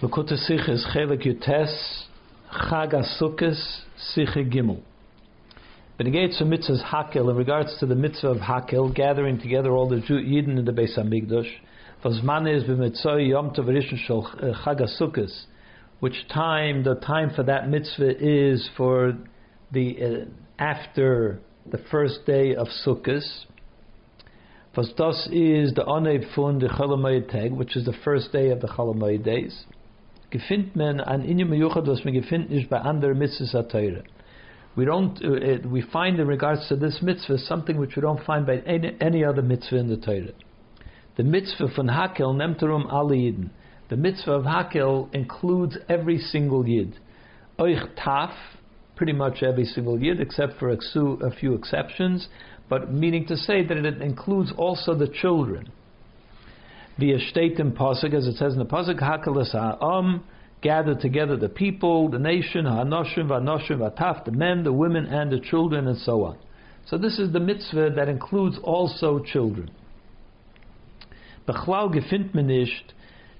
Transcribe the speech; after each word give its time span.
Likkutei 0.00 0.38
Sichos 0.48 0.94
Chelek 0.94 1.24
Yutes 1.24 2.04
Chag 2.52 2.92
Asukis 2.92 3.80
Gimel. 4.16 4.80
Benegates 5.98 6.40
mitzvahs 6.40 6.84
Hakel 6.84 7.28
in 7.28 7.34
regards 7.34 7.76
to 7.80 7.86
the 7.86 7.96
mitzvah 7.96 8.28
of 8.28 8.36
Hakel, 8.36 8.94
gathering 8.94 9.40
together 9.40 9.72
all 9.72 9.88
the 9.88 9.96
Yidden 9.96 10.56
in 10.56 10.64
the 10.64 10.70
Beis 10.70 10.96
Hamikdash. 10.96 11.50
Vazman 12.04 12.46
is 12.46 12.62
Yom 13.28 13.50
Tov 13.50 13.64
Rishon 13.64 13.98
Shel 14.06 14.22
Chag 14.64 14.80
Asukis, 14.80 15.46
which 15.98 16.28
time 16.32 16.84
the 16.84 16.94
time 16.94 17.32
for 17.34 17.42
that 17.42 17.68
mitzvah 17.68 18.24
is 18.24 18.70
for 18.76 19.18
the 19.72 19.96
uh, 20.00 20.62
after 20.62 21.40
the 21.72 21.78
first 21.90 22.24
day 22.24 22.54
of 22.54 22.68
Sukkot. 22.86 23.24
Was 24.76 24.92
das 24.96 25.26
is 25.32 25.74
the 25.74 25.82
Onev 25.82 26.36
fun 26.36 26.60
the 26.60 26.68
Chol 26.68 26.96
Hamoed 26.96 27.32
Tag, 27.32 27.50
which 27.50 27.76
is 27.76 27.84
the 27.84 27.96
first 28.04 28.30
day 28.30 28.50
of 28.50 28.60
the 28.60 28.68
Chol 28.68 28.94
Hamoed 28.94 29.24
days 29.24 29.64
gefindt 30.30 30.76
man 30.76 31.00
an 31.00 31.22
was 31.22 32.04
man 32.04 32.14
gefindt 32.14 32.50
nicht 32.50 32.68
bei 32.68 32.78
anderen 32.78 33.18
mitzvahs 33.18 33.54
atayre. 33.54 34.04
We 34.76 34.84
don't. 34.84 35.20
Uh, 35.24 35.68
we 35.68 35.82
find 35.82 36.20
in 36.20 36.28
regards 36.28 36.68
to 36.68 36.76
this 36.76 37.02
mitzvah 37.02 37.38
something 37.38 37.78
which 37.78 37.96
we 37.96 38.02
don't 38.02 38.22
find 38.24 38.46
by 38.46 38.58
any, 38.58 38.96
any 39.00 39.24
other 39.24 39.42
mitzvah 39.42 39.76
in 39.76 39.88
the 39.88 39.96
Torah. 39.96 40.32
The 41.16 41.24
mitzvah 41.24 41.68
von 41.74 41.88
Hakel 41.88 42.34
nemterum 42.34 42.86
alle 42.92 43.16
Yidden. 43.16 43.50
The 43.88 43.96
mitzvah 43.96 44.32
of 44.32 44.44
Hakel 44.44 45.12
includes 45.14 45.76
every 45.88 46.18
single 46.18 46.68
Yid. 46.68 46.94
Oich 47.58 47.96
taf, 47.96 48.32
pretty 48.94 49.14
much 49.14 49.42
every 49.42 49.64
single 49.64 50.00
Yid, 50.00 50.20
except 50.20 50.58
for 50.60 50.70
a 50.70 51.30
few 51.40 51.54
exceptions, 51.54 52.28
but 52.68 52.92
meaning 52.92 53.26
to 53.26 53.36
say 53.36 53.66
that 53.66 53.78
it 53.78 54.02
includes 54.02 54.52
also 54.56 54.94
the 54.94 55.08
children 55.08 55.72
via 56.98 57.16
in 57.16 57.72
pasuk, 57.72 58.12
as 58.14 58.26
it 58.26 58.36
says 58.36 58.52
in 58.52 58.58
the 58.58 58.64
pasuk, 58.64 59.00
hakalas 59.00 59.52
ha'am, 59.52 60.24
gather 60.60 60.94
together 60.94 61.36
the 61.36 61.48
people, 61.48 62.10
the 62.10 62.18
nation, 62.18 62.64
ha'noshim, 62.64 63.28
va'noshim, 63.28 63.78
va'taf, 63.78 64.24
the 64.24 64.32
men, 64.32 64.64
the 64.64 64.72
women, 64.72 65.06
and 65.06 65.30
the 65.30 65.40
children, 65.40 65.86
and 65.86 65.98
so 65.98 66.24
on. 66.24 66.38
So 66.86 66.98
this 66.98 67.18
is 67.18 67.32
the 67.32 67.40
mitzvah 67.40 67.90
that 67.96 68.08
includes 68.08 68.58
also 68.62 69.20
children. 69.20 69.70
Bechlau 71.46 71.94
gefindt 71.94 72.34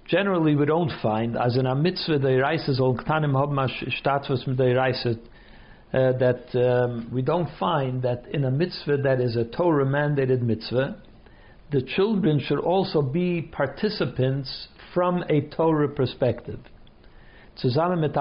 generally 0.06 0.54
we 0.54 0.64
don't 0.64 0.92
find, 1.02 1.36
as 1.36 1.56
in 1.56 1.66
a 1.66 1.74
mitzvah, 1.74 2.18
the 2.18 2.28
reises 2.28 2.80
ol 2.80 2.96
ktanim 2.96 3.32
hobmash 3.32 3.92
status 3.98 4.44
the 4.46 4.52
reises, 4.52 5.18
uh, 5.92 6.12
that 6.18 6.54
um, 6.54 7.08
we 7.12 7.22
don't 7.22 7.48
find 7.58 8.02
that 8.02 8.26
in 8.32 8.44
a 8.44 8.50
mitzvah 8.50 8.98
that 8.98 9.20
is 9.20 9.36
a 9.36 9.44
Torah 9.44 9.86
mandated 9.86 10.42
mitzvah, 10.42 11.00
the 11.70 11.82
children 11.82 12.40
should 12.40 12.60
also 12.60 13.02
be 13.02 13.42
participants 13.42 14.68
from 14.94 15.22
a 15.28 15.42
Torah 15.54 15.88
perspective. 15.88 16.60
Zusammen 17.62 18.00
mit 18.00 18.14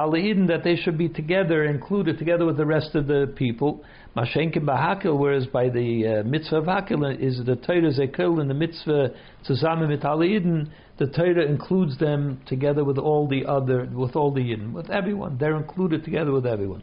that 0.47 0.63
they 0.63 0.75
should 0.75 0.97
be 0.97 1.07
together, 1.07 1.65
included 1.65 2.17
together 2.17 2.43
with 2.45 2.57
the 2.57 2.65
rest 2.65 2.95
of 2.95 3.05
the 3.05 3.31
people. 3.35 3.83
Mashenke 4.15 4.57
Bahakel, 4.57 5.17
whereas 5.17 5.45
by 5.45 5.69
the 5.69 6.23
uh, 6.25 6.27
mitzvah 6.27 6.57
of 6.57 7.21
is 7.21 7.39
the 7.45 7.55
Torah 7.55 7.91
Zekel 7.91 8.39
and 8.39 8.49
the 8.49 8.55
mitzvah 8.55 9.11
Zusammen 9.47 9.89
mit 9.89 10.01
the 10.97 11.05
Torah 11.05 11.45
includes 11.45 11.99
them 11.99 12.41
together 12.47 12.83
with 12.83 12.97
all 12.97 13.27
the 13.27 13.45
other, 13.45 13.85
with 13.93 14.15
all 14.15 14.33
the 14.33 14.41
Yidden, 14.41 14.73
with 14.73 14.89
everyone. 14.89 15.37
They're 15.37 15.55
included 15.55 16.03
together 16.03 16.31
with 16.31 16.47
everyone. 16.47 16.81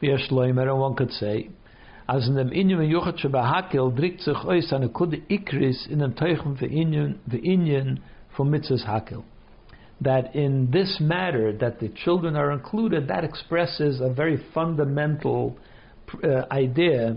One 0.00 0.94
could 0.94 1.10
say, 1.10 1.48
as 2.08 2.28
in 2.28 2.36
dem 2.36 2.52
Inyan 2.52 2.88
Yuchat 2.88 3.20
Hakel 3.32 3.92
drückt 3.92 4.20
sich 4.20 4.36
aus 4.36 4.72
eine 4.72 4.88
Kude 4.88 5.20
Ikris 5.28 5.86
in 5.86 5.98
dem 5.98 6.14
Teuchen 6.14 6.56
für 6.56 6.66
Inyan, 6.66 7.18
für 7.28 7.38
Inyan 7.38 8.00
von 8.36 8.48
Mitzvahs 8.50 8.86
Hakel. 8.86 9.24
That 10.00 10.34
in 10.34 10.70
this 10.70 11.00
matter, 11.00 11.52
that 11.58 11.80
the 11.80 11.88
children 11.88 12.36
are 12.36 12.52
included, 12.52 13.08
that 13.08 13.24
expresses 13.24 14.00
a 14.00 14.10
very 14.10 14.36
fundamental 14.52 15.56
uh, 16.22 16.42
idea 16.52 17.16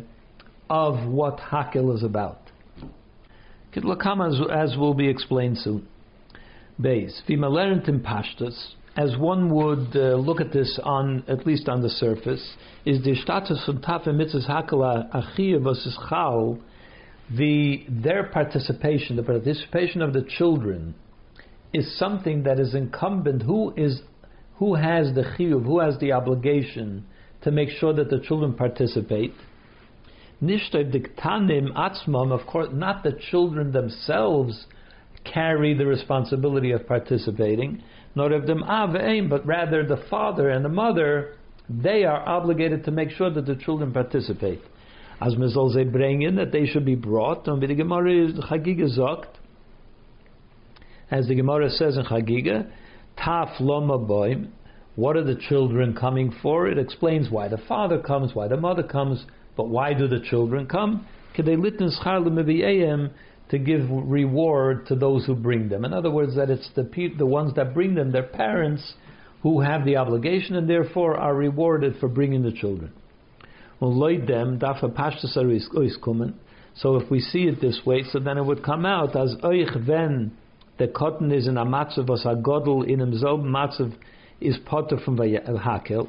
of 0.69 1.06
what 1.06 1.40
Hakel 1.40 1.94
is 1.94 2.03
about. 2.03 2.40
Kitlakam, 3.74 4.25
as, 4.28 4.72
as 4.72 4.78
will 4.78 4.94
be 4.94 5.08
explained 5.08 5.58
soon. 5.58 5.88
Beis, 6.81 7.22
Vimalerentim 7.28 7.90
in 7.90 8.00
Pashtas, 8.00 8.74
as 9.00 9.16
one 9.16 9.50
would 9.50 9.96
uh, 9.96 10.16
look 10.16 10.42
at 10.42 10.52
this 10.52 10.78
on 10.84 11.24
at 11.30 11.48
least 11.48 11.70
on 11.70 11.82
the 11.82 11.90
surface, 11.90 12.56
is 12.86 13.02
the 13.06 13.16
status 13.16 13.64
von 13.66 13.82
Tafe 13.82 14.08
Mitzvahs 14.08 14.46
Hakala 14.50 15.64
versus 15.64 15.98
Chal, 16.10 16.60
the 17.34 17.86
their 17.88 18.26
participation, 18.26 19.16
the 19.16 19.24
participation 19.24 20.02
of 20.02 20.12
the 20.12 20.24
children, 20.38 20.96
is 21.74 21.98
something 21.98 22.44
that 22.44 22.60
is 22.60 22.76
incumbent. 22.76 23.44
Who 23.44 23.74
is 23.78 24.02
who 24.58 24.76
has 24.76 25.16
the 25.16 25.22
chiyuv, 25.22 25.64
who 25.64 25.80
has 25.80 25.98
the 26.00 26.12
obligation 26.12 27.06
to 27.44 27.52
make 27.52 27.70
sure 27.70 27.94
that 27.94 28.10
the 28.10 28.20
children 28.20 28.54
participate? 28.54 29.34
Nishtoy 30.44 30.92
diktanim 30.94 31.72
atzmam, 31.74 32.38
of 32.38 32.46
course, 32.46 32.68
not 32.74 33.04
the 33.04 33.18
children 33.31 33.72
themselves 33.72 34.66
carry 35.24 35.74
the 35.74 35.86
responsibility 35.86 36.72
of 36.72 36.86
participating 36.86 37.81
not 38.19 38.31
of 38.34 38.46
them 38.46 38.63
aveim, 38.63 39.30
but 39.30 39.46
rather 39.46 39.84
the 39.84 40.03
father 40.09 40.50
and 40.50 40.63
the 40.63 40.69
mother, 40.69 41.35
they 41.69 42.03
are 42.03 42.28
obligated 42.28 42.84
to 42.84 42.91
make 42.91 43.12
sure 43.12 43.30
that 43.30 43.46
the 43.46 43.56
children 43.56 43.94
participate. 43.94 44.62
As 45.22 45.35
Mizol 45.35 45.74
they 45.74 45.85
bring 45.85 46.22
in 46.22 46.35
that 46.35 46.52
they 46.52 46.66
should 46.66 46.85
be 46.85 46.96
brought, 46.96 47.47
and 47.47 47.62
the 47.62 47.74
Gemara 47.74 48.28
is 48.28 48.34
Chagiga 48.34 48.97
Zokt, 48.97 49.35
as 51.09 51.28
the 51.28 51.35
Gemara 51.35 51.69
says 51.69 51.97
in 51.97 52.03
Chagiga, 52.03 52.69
Taf 53.18 53.59
Loma 53.59 53.97
Boim, 53.97 54.50
what 54.96 55.16
are 55.16 55.24
the 55.24 55.36
children 55.36 55.96
coming 55.96 56.34
for? 56.41 56.68
It 56.68 56.78
explains 56.78 57.30
why 57.30 57.47
the 57.47 57.57
father 57.57 58.00
comes, 58.00 58.36
why 58.36 58.50
the 58.50 58.57
mother 58.57 58.84
comes, 58.84 59.25
but 59.56 59.69
why 59.69 59.94
do 59.94 60.07
the 60.07 60.19
children 60.19 60.68
come? 60.68 61.07
To 63.50 63.58
give 63.58 63.88
reward 63.90 64.86
to 64.88 64.96
those 64.96 65.26
who 65.26 65.36
bring 65.36 65.70
them. 65.70 65.86
In 65.86 65.94
other 65.94 66.12
words, 66.12 66.36
that 66.36 66.50
it's 66.50 66.70
the 66.76 66.84
pe- 66.84 67.16
the 67.16 67.26
ones 67.26 67.56
that 67.56 67.74
bring 67.74 67.96
them, 67.96 68.12
their 68.12 68.24
parents, 68.24 68.94
who 69.42 69.62
have 69.62 69.86
the 69.86 69.96
obligation 69.98 70.56
and 70.56 70.70
therefore 70.70 71.18
are 71.18 71.34
rewarded 71.34 71.96
for 72.00 72.08
bringing 72.08 72.44
the 72.44 72.52
children. 72.52 72.92
So 76.76 76.98
if 76.98 77.10
we 77.10 77.20
see 77.20 77.44
it 77.44 77.62
this 77.62 77.80
way, 77.86 78.04
so 78.12 78.20
then 78.20 78.38
it 78.38 78.44
would 78.44 78.64
come 78.64 78.86
out 78.86 79.16
as 79.16 79.36
oich 79.44 79.86
ven 79.86 80.31
the 80.78 80.88
cotton 80.88 81.31
is 81.31 81.48
in 81.48 81.58
a 81.58 81.66
matzav 81.66 82.10
as 82.12 82.26
a 82.26 82.36
godel 82.36 82.88
in 82.88 83.00
himself 83.00 83.42
matzav 83.42 83.94
is 84.40 84.58
potter 84.66 84.98
from 85.04 85.18
hakel. 85.18 86.08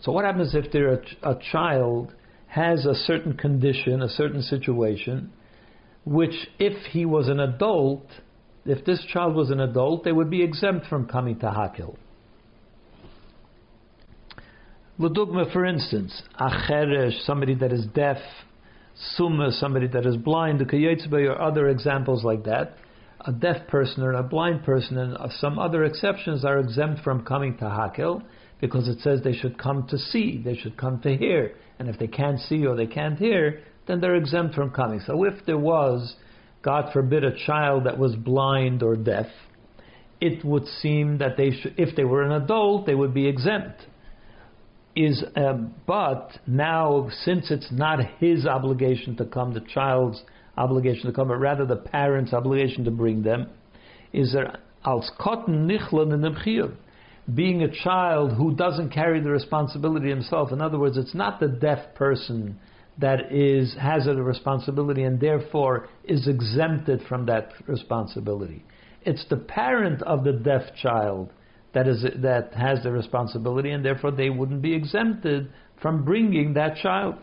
So 0.00 0.12
what 0.12 0.24
happens 0.24 0.54
if 0.54 0.72
there 0.72 0.94
a, 0.94 1.00
a 1.30 1.38
child 1.52 2.12
has 2.46 2.86
a 2.86 2.94
certain 2.94 3.36
condition, 3.36 4.02
a 4.02 4.08
certain 4.08 4.42
situation, 4.42 5.30
which 6.04 6.48
if 6.58 6.86
he 6.86 7.04
was 7.04 7.28
an 7.28 7.40
adult, 7.40 8.06
if 8.64 8.84
this 8.84 9.04
child 9.12 9.34
was 9.34 9.50
an 9.50 9.60
adult, 9.60 10.04
they 10.04 10.12
would 10.12 10.30
be 10.30 10.42
exempt 10.42 10.86
from 10.86 11.06
coming 11.06 11.38
to 11.40 11.46
Hakel. 11.46 11.96
Ludugma, 14.98 15.52
for 15.52 15.64
instance, 15.64 16.22
Acheresh, 16.38 17.24
somebody 17.24 17.54
that 17.56 17.72
is 17.72 17.86
deaf, 17.86 18.18
Summa, 19.16 19.50
somebody 19.52 19.86
that 19.88 20.04
is 20.06 20.16
blind, 20.16 20.60
the 20.60 20.64
Kayetzbe, 20.64 21.28
or 21.28 21.40
other 21.40 21.68
examples 21.68 22.24
like 22.24 22.44
that. 22.44 22.76
A 23.24 23.32
deaf 23.32 23.66
person 23.68 24.02
or 24.02 24.12
a 24.12 24.22
blind 24.22 24.64
person 24.64 24.98
and 24.98 25.16
some 25.38 25.58
other 25.58 25.84
exceptions 25.84 26.44
are 26.44 26.58
exempt 26.58 27.02
from 27.02 27.24
coming 27.24 27.56
to 27.58 27.64
Hakel 27.64 28.22
because 28.60 28.88
it 28.88 29.00
says 29.00 29.20
they 29.22 29.32
should 29.32 29.58
come 29.58 29.86
to 29.88 29.98
see, 29.98 30.42
they 30.44 30.56
should 30.56 30.76
come 30.76 31.00
to 31.00 31.16
hear. 31.16 31.54
And 31.78 31.88
if 31.88 31.98
they 31.98 32.06
can't 32.06 32.38
see 32.40 32.66
or 32.66 32.76
they 32.76 32.86
can't 32.86 33.18
hear, 33.18 33.60
then 33.86 34.00
they're 34.00 34.16
exempt 34.16 34.54
from 34.54 34.70
coming. 34.70 35.00
So 35.06 35.24
if 35.24 35.44
there 35.46 35.58
was, 35.58 36.14
God 36.62 36.92
forbid, 36.92 37.24
a 37.24 37.36
child 37.46 37.84
that 37.84 37.98
was 37.98 38.14
blind 38.14 38.82
or 38.82 38.96
deaf, 38.96 39.26
it 40.20 40.44
would 40.44 40.66
seem 40.66 41.18
that 41.18 41.36
they 41.36 41.50
should, 41.50 41.74
if 41.78 41.96
they 41.96 42.04
were 42.04 42.22
an 42.22 42.32
adult, 42.32 42.86
they 42.86 42.94
would 42.94 43.12
be 43.12 43.26
exempt. 43.26 43.82
Is 44.94 45.24
um, 45.36 45.74
but 45.86 46.32
now 46.46 47.08
since 47.24 47.50
it's 47.50 47.72
not 47.72 47.98
his 48.18 48.46
obligation 48.46 49.16
to 49.16 49.24
come, 49.24 49.54
the 49.54 49.60
child's 49.60 50.22
obligation 50.56 51.06
to 51.06 51.12
come, 51.12 51.28
but 51.28 51.36
rather 51.36 51.64
the 51.64 51.76
parent's 51.76 52.34
obligation 52.34 52.84
to 52.84 52.90
bring 52.90 53.22
them, 53.22 53.48
is 54.12 54.34
there 54.34 54.58
als 54.84 55.10
cotton 55.18 55.66
nichlan 55.66 56.12
in 56.12 56.76
being 57.34 57.62
a 57.62 57.70
child 57.70 58.32
who 58.32 58.54
doesn't 58.54 58.90
carry 58.90 59.20
the 59.20 59.30
responsibility 59.30 60.08
himself. 60.08 60.52
In 60.52 60.60
other 60.60 60.78
words, 60.78 60.96
it's 60.96 61.14
not 61.14 61.40
the 61.40 61.48
deaf 61.48 61.94
person 61.94 62.58
that 62.98 63.32
is 63.32 63.74
has 63.80 64.06
a 64.06 64.14
responsibility 64.14 65.02
and 65.02 65.20
therefore 65.20 65.88
is 66.04 66.28
exempted 66.28 67.00
from 67.08 67.26
that 67.26 67.52
responsibility. 67.66 68.64
It's 69.02 69.24
the 69.28 69.36
parent 69.36 70.02
of 70.02 70.24
the 70.24 70.32
deaf 70.32 70.74
child 70.80 71.32
that 71.74 71.88
is 71.88 72.04
that 72.16 72.52
has 72.54 72.82
the 72.82 72.92
responsibility, 72.92 73.70
and 73.70 73.84
therefore 73.84 74.10
they 74.10 74.30
wouldn't 74.30 74.62
be 74.62 74.74
exempted 74.74 75.50
from 75.80 76.04
bringing 76.04 76.54
that 76.54 76.76
child. 76.76 77.16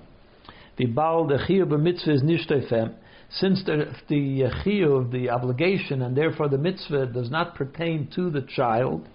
The 0.77 0.87
baal 0.87 1.27
the 1.27 1.77
mitzvah 1.77 2.13
is 2.13 2.23
nishtefem. 2.23 2.95
Since 3.31 3.63
the 3.65 3.93
the 4.07 4.41
chiyuv, 4.65 5.11
the 5.11 5.29
obligation, 5.29 6.01
and 6.01 6.17
therefore 6.17 6.49
the 6.49 6.57
mitzvah 6.57 7.07
does 7.07 7.29
not 7.29 7.53
pertain 7.53 8.09
to 8.15 8.31
the 8.31 8.41
child, 8.41 9.07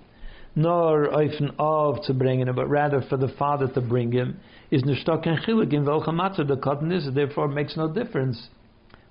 nor 0.54 1.08
oifen 1.08 1.54
of 1.58 2.02
to 2.04 2.14
bring 2.14 2.40
him, 2.40 2.54
but 2.54 2.68
rather 2.68 3.02
for 3.08 3.16
the 3.16 3.32
father 3.38 3.68
to 3.68 3.80
bring 3.80 4.12
him, 4.12 4.38
is 4.70 4.82
nishtok 4.82 5.26
and 5.26 5.38
chilik 5.40 5.72
in 5.72 5.84
velcha 5.84 6.46
the 6.46 6.56
cotton 6.56 6.92
is, 6.92 7.08
therefore 7.12 7.46
it 7.46 7.54
makes 7.54 7.76
no 7.76 7.92
difference 7.92 8.48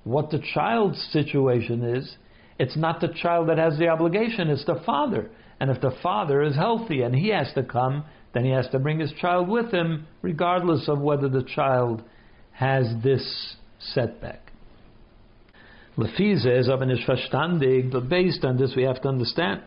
what 0.03 0.29
the 0.29 0.41
child's 0.53 1.01
situation 1.11 1.83
is. 1.83 2.17
It's 2.59 2.77
not 2.77 3.01
the 3.01 3.13
child 3.21 3.49
that 3.49 3.57
has 3.57 3.77
the 3.77 3.87
obligation, 3.87 4.49
it's 4.49 4.65
the 4.65 4.81
father. 4.85 5.29
And 5.59 5.69
if 5.69 5.81
the 5.81 5.95
father 6.01 6.41
is 6.43 6.55
healthy 6.55 7.01
and 7.01 7.15
he 7.15 7.29
has 7.29 7.51
to 7.53 7.63
come, 7.63 8.05
then 8.33 8.43
he 8.43 8.51
has 8.51 8.67
to 8.69 8.79
bring 8.79 8.99
his 8.99 9.13
child 9.13 9.47
with 9.47 9.71
him, 9.71 10.07
regardless 10.21 10.87
of 10.87 10.99
whether 10.99 11.29
the 11.29 11.43
child 11.43 12.03
has 12.51 12.85
this 13.03 13.55
setback. 13.79 14.51
Verstandig, 15.97 17.91
but 17.91 18.09
based 18.09 18.43
on 18.43 18.57
this 18.57 18.73
we 18.75 18.83
have 18.83 19.01
to 19.01 19.07
understand. 19.07 19.61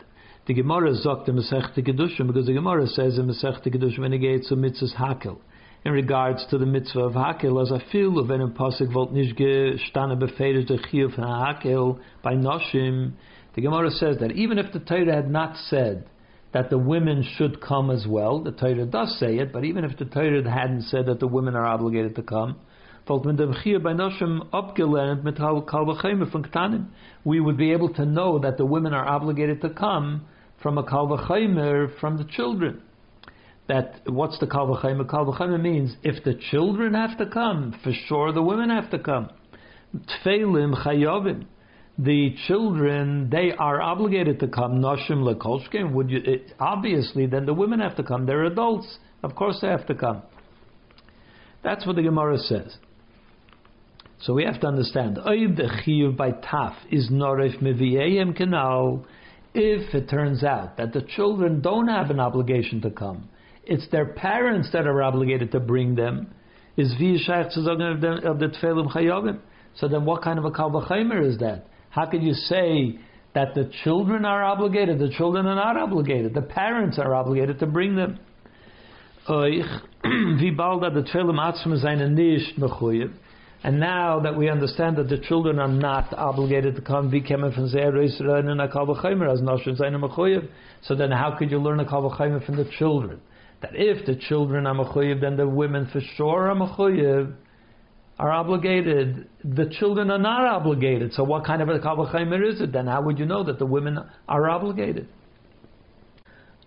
The 0.46 0.54
Gemara 0.54 0.94
sagt 0.94 1.28
in 1.28 1.34
Masechta 1.34 1.84
Kedushin, 1.84 2.28
because 2.28 2.46
the 2.46 2.52
Gemara 2.52 2.86
says 2.86 3.18
in 3.18 3.26
Masechta 3.26 3.66
Kedushin 3.66 4.20
gets 4.20 4.48
to 4.48 4.54
mitzvahs 4.54 4.94
hakel, 4.94 5.38
in 5.84 5.90
regards 5.90 6.46
to 6.50 6.56
the 6.56 6.64
mitzvah 6.64 7.00
of 7.00 7.14
hakel, 7.14 7.60
as 7.60 7.72
I 7.72 7.80
feel 7.90 8.16
of 8.20 8.30
einem 8.30 8.54
Pasuk 8.54 8.92
volt 8.92 9.12
nicht 9.12 9.36
gestanden 9.36 10.20
befehlt 10.20 10.68
der 10.68 10.78
Chiyuv 10.78 11.16
hakel 11.16 11.98
by 12.22 12.34
Noshim, 12.34 13.14
the 13.56 13.60
Gemara 13.60 13.90
says 13.90 14.18
that 14.20 14.30
even 14.36 14.56
if 14.58 14.72
the 14.72 14.78
Torah 14.78 15.16
had 15.16 15.28
not 15.28 15.56
said 15.56 16.08
that 16.52 16.70
the 16.70 16.78
women 16.78 17.24
should 17.36 17.60
come 17.60 17.90
as 17.90 18.06
well, 18.06 18.40
the 18.40 18.52
Torah 18.52 18.86
does 18.86 19.18
say 19.18 19.38
it, 19.38 19.52
but 19.52 19.64
even 19.64 19.82
if 19.82 19.98
the 19.98 20.04
Torah 20.04 20.48
hadn't 20.48 20.82
said 20.82 21.06
that 21.06 21.18
the 21.18 21.26
women 21.26 21.56
are 21.56 21.66
obligated 21.66 22.14
to 22.14 22.22
come, 22.22 22.54
we 27.24 27.40
would 27.40 27.56
be 27.56 27.72
able 27.72 27.88
to 27.94 28.06
know 28.06 28.38
that 28.38 28.56
the 28.56 28.66
women 28.66 28.94
are 28.94 29.08
obligated 29.08 29.60
to 29.60 29.70
come 29.70 30.24
from 30.62 30.78
a 30.78 30.84
kal 30.88 31.08
vachomer 31.08 31.98
from 32.00 32.16
the 32.16 32.24
children. 32.24 32.82
That 33.68 34.00
what's 34.06 34.38
the 34.38 34.46
kal 34.46 34.68
vachomer? 34.68 35.04
Kalvachaymer 35.04 35.60
means 35.60 35.96
if 36.02 36.22
the 36.24 36.34
children 36.50 36.94
have 36.94 37.18
to 37.18 37.26
come, 37.26 37.78
for 37.82 37.92
sure 38.06 38.32
the 38.32 38.42
women 38.42 38.70
have 38.70 38.90
to 38.90 38.98
come. 38.98 39.30
Tfeilim 40.24 40.84
chayovim 40.84 41.46
the 41.98 42.34
children 42.46 43.30
they 43.30 43.52
are 43.58 43.80
obligated 43.80 44.40
to 44.40 44.48
come. 44.48 44.80
Noshim 44.80 45.22
lekolshkim. 45.22 45.92
Would 45.92 46.10
you? 46.10 46.20
It, 46.24 46.52
obviously, 46.60 47.26
then 47.26 47.46
the 47.46 47.54
women 47.54 47.80
have 47.80 47.96
to 47.96 48.02
come. 48.02 48.26
They're 48.26 48.44
adults. 48.44 48.98
Of 49.22 49.34
course, 49.34 49.58
they 49.62 49.68
have 49.68 49.86
to 49.86 49.94
come. 49.94 50.22
That's 51.62 51.86
what 51.86 51.96
the 51.96 52.02
Gemara 52.02 52.38
says. 52.38 52.76
So 54.20 54.34
we 54.34 54.44
have 54.44 54.60
to 54.60 54.66
understand. 54.66 55.18
Oib 55.18 56.16
by 56.16 56.32
taf 56.32 56.74
is 56.90 57.10
norif 57.10 57.62
meviyayim 57.62 58.36
kenal. 58.36 59.06
If 59.58 59.94
it 59.94 60.10
turns 60.10 60.44
out 60.44 60.76
that 60.76 60.92
the 60.92 61.00
children 61.00 61.62
don't 61.62 61.88
have 61.88 62.10
an 62.10 62.20
obligation 62.20 62.82
to 62.82 62.90
come, 62.90 63.30
it's 63.64 63.88
their 63.90 64.04
parents 64.04 64.68
that 64.74 64.86
are 64.86 65.02
obligated 65.02 65.50
to 65.52 65.60
bring 65.60 65.94
them. 65.94 66.34
Is 66.76 66.92
of 66.92 68.38
the 68.38 68.48
chayovim. 68.94 69.38
So 69.76 69.88
then, 69.88 70.04
what 70.04 70.22
kind 70.22 70.38
of 70.38 70.44
a 70.44 70.50
kal 70.50 70.70
vachomer 70.70 71.26
is 71.26 71.38
that? 71.38 71.68
How 71.88 72.04
can 72.04 72.20
you 72.20 72.34
say 72.34 72.98
that 73.34 73.54
the 73.54 73.70
children 73.82 74.26
are 74.26 74.44
obligated? 74.44 74.98
The 74.98 75.08
children 75.16 75.46
are 75.46 75.54
not 75.54 75.78
obligated. 75.78 76.34
The 76.34 76.42
parents 76.42 76.98
are 76.98 77.14
obligated 77.14 77.58
to 77.60 77.66
bring 77.66 77.96
them. 77.96 78.18
And 83.62 83.80
now 83.80 84.20
that 84.20 84.36
we 84.36 84.48
understand 84.48 84.96
that 84.96 85.08
the 85.08 85.18
children 85.18 85.58
are 85.58 85.68
not 85.68 86.14
obligated 86.14 86.76
to 86.76 86.82
come, 86.82 87.10
so 87.10 87.18
then 90.94 91.10
how 91.10 91.36
could 91.38 91.50
you 91.50 91.58
learn 91.58 91.80
a 91.80 91.84
kavachayim 91.84 92.46
from 92.46 92.56
the 92.56 92.70
children? 92.78 93.20
That 93.62 93.72
if 93.74 94.06
the 94.06 94.14
children 94.14 94.66
are 94.66 94.74
mechuyev, 94.74 95.20
then 95.20 95.36
the 95.36 95.48
women 95.48 95.88
for 95.92 96.00
sure 96.16 96.50
are 96.50 96.54
mechuyev 96.54 97.34
are 98.18 98.30
obligated. 98.30 99.28
The 99.44 99.66
children 99.78 100.10
are 100.10 100.18
not 100.18 100.46
obligated. 100.46 101.12
So 101.14 101.24
what 101.24 101.44
kind 101.44 101.62
of 101.62 101.68
a 101.68 101.78
kavachaymer 101.78 102.52
is 102.52 102.60
it? 102.60 102.72
Then 102.72 102.86
how 102.86 103.02
would 103.02 103.18
you 103.18 103.26
know 103.26 103.44
that 103.44 103.58
the 103.58 103.66
women 103.66 103.98
are 104.28 104.48
obligated? 104.48 105.08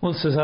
Says 0.02 0.36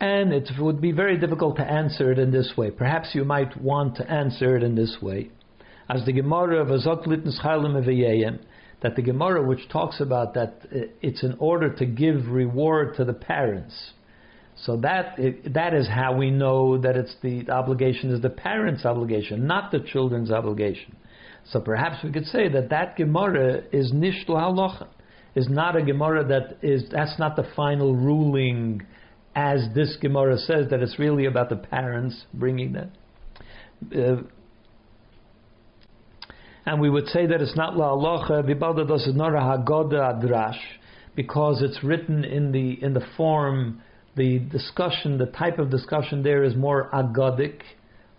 and 0.00 0.32
it 0.32 0.50
would 0.58 0.80
be 0.80 0.92
very 0.92 1.18
difficult 1.18 1.56
to 1.56 1.62
answer 1.62 2.12
it 2.12 2.18
in 2.18 2.30
this 2.30 2.52
way. 2.56 2.70
Perhaps 2.70 3.10
you 3.14 3.24
might 3.24 3.60
want 3.60 3.96
to 3.96 4.10
answer 4.10 4.56
it 4.56 4.62
in 4.62 4.74
this 4.74 4.96
way. 5.00 5.30
As 5.88 6.04
the 6.04 6.12
Gemara 6.12 6.60
of 6.62 6.68
Azoklit 6.68 7.26
Nischailim 7.26 8.38
that 8.82 8.96
the 8.96 9.02
Gemara 9.02 9.42
which 9.46 9.68
talks 9.68 10.00
about 10.00 10.34
that 10.34 10.60
eh, 10.74 10.86
it's 11.00 11.22
in 11.22 11.36
order 11.38 11.70
to 11.74 11.86
give 11.86 12.28
reward 12.28 12.96
to 12.96 13.04
the 13.04 13.12
parents 13.12 13.92
so 14.56 14.76
that 14.78 15.18
eh, 15.18 15.32
that 15.52 15.74
is 15.74 15.88
how 15.88 16.16
we 16.16 16.30
know 16.30 16.78
that 16.78 16.96
it's 16.96 17.14
the 17.22 17.50
obligation 17.50 18.10
is 18.10 18.20
the 18.20 18.30
parent's 18.30 18.84
obligation, 18.84 19.46
not 19.46 19.72
the 19.72 19.80
children's 19.80 20.30
obligation. 20.30 20.96
So 21.50 21.60
perhaps 21.60 22.02
we 22.02 22.12
could 22.12 22.26
say 22.26 22.48
that 22.48 22.70
that 22.70 22.96
Gemara 22.96 23.64
is 23.72 23.92
nishtu 23.92 24.30
halacha, 24.30 24.88
is 25.34 25.48
not 25.48 25.76
a 25.76 25.82
Gemara 25.82 26.24
that 26.28 26.58
is 26.62 26.84
that's 26.90 27.18
not 27.18 27.36
the 27.36 27.46
final 27.56 27.94
ruling, 27.94 28.82
as 29.34 29.66
this 29.74 29.96
Gemara 30.00 30.38
says 30.38 30.70
that 30.70 30.80
it's 30.80 30.98
really 30.98 31.26
about 31.26 31.48
the 31.48 31.56
parents 31.56 32.24
bringing 32.32 32.72
that. 32.72 32.90
Uh, 33.94 34.22
and 36.66 36.80
we 36.80 36.88
would 36.88 37.08
say 37.08 37.26
that 37.26 37.42
it's 37.42 37.56
not 37.56 37.76
la 37.76 37.94
halacha 37.94 38.42
vibalda 38.42 38.86
dos 38.86 39.06
is 39.06 39.14
not 39.14 39.34
a 39.34 39.38
hagoda 39.38 40.14
adrash 40.14 40.58
because 41.14 41.62
it's 41.62 41.84
written 41.84 42.24
in 42.24 42.52
the 42.52 42.82
in 42.82 42.94
the 42.94 43.04
form 43.16 43.82
the 44.16 44.38
discussion, 44.38 45.18
the 45.18 45.26
type 45.26 45.58
of 45.58 45.70
discussion 45.70 46.22
there 46.22 46.44
is 46.44 46.54
more 46.54 46.88
agadic, 46.92 47.62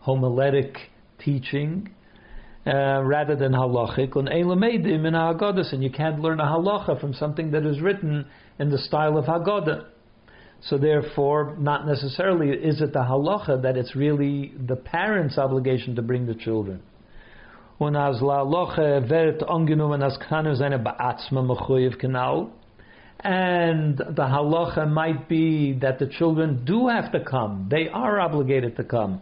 homiletic 0.06 0.76
teaching, 1.20 1.90
uh, 2.68 3.02
rather 3.04 3.36
than 3.36 3.54
halachic. 3.54 4.16
And 5.74 5.84
you 5.84 5.90
can't 5.90 6.20
learn 6.20 6.40
a 6.40 6.44
halacha 6.44 7.00
from 7.00 7.14
something 7.14 7.52
that 7.52 7.66
is 7.66 7.80
written 7.82 8.26
in 8.60 8.70
the 8.70 8.78
style 8.78 9.18
of 9.18 9.26
Haggadah. 9.26 9.86
So 10.62 10.78
therefore, 10.78 11.56
not 11.60 11.86
necessarily 11.86 12.50
is 12.50 12.82
it 12.82 12.94
the 12.94 13.00
halacha 13.00 13.62
that 13.62 13.78
it's 13.78 13.96
really 13.96 14.54
the 14.58 14.76
parents' 14.76 15.38
obligation 15.38 15.96
to 15.96 16.02
bring 16.02 16.26
the 16.26 16.36
children. 16.36 16.82
And 17.78 17.96
the 23.98 24.24
halacha 24.24 24.90
might 24.90 25.28
be 25.28 25.74
that 25.82 26.00
the 26.00 26.08
children 26.08 26.64
do 26.66 26.88
have 26.88 27.12
to 27.12 27.20
come. 27.20 27.68
They 27.70 27.90
are 27.90 28.20
obligated 28.20 28.78
to 28.78 28.84
come. 28.84 29.22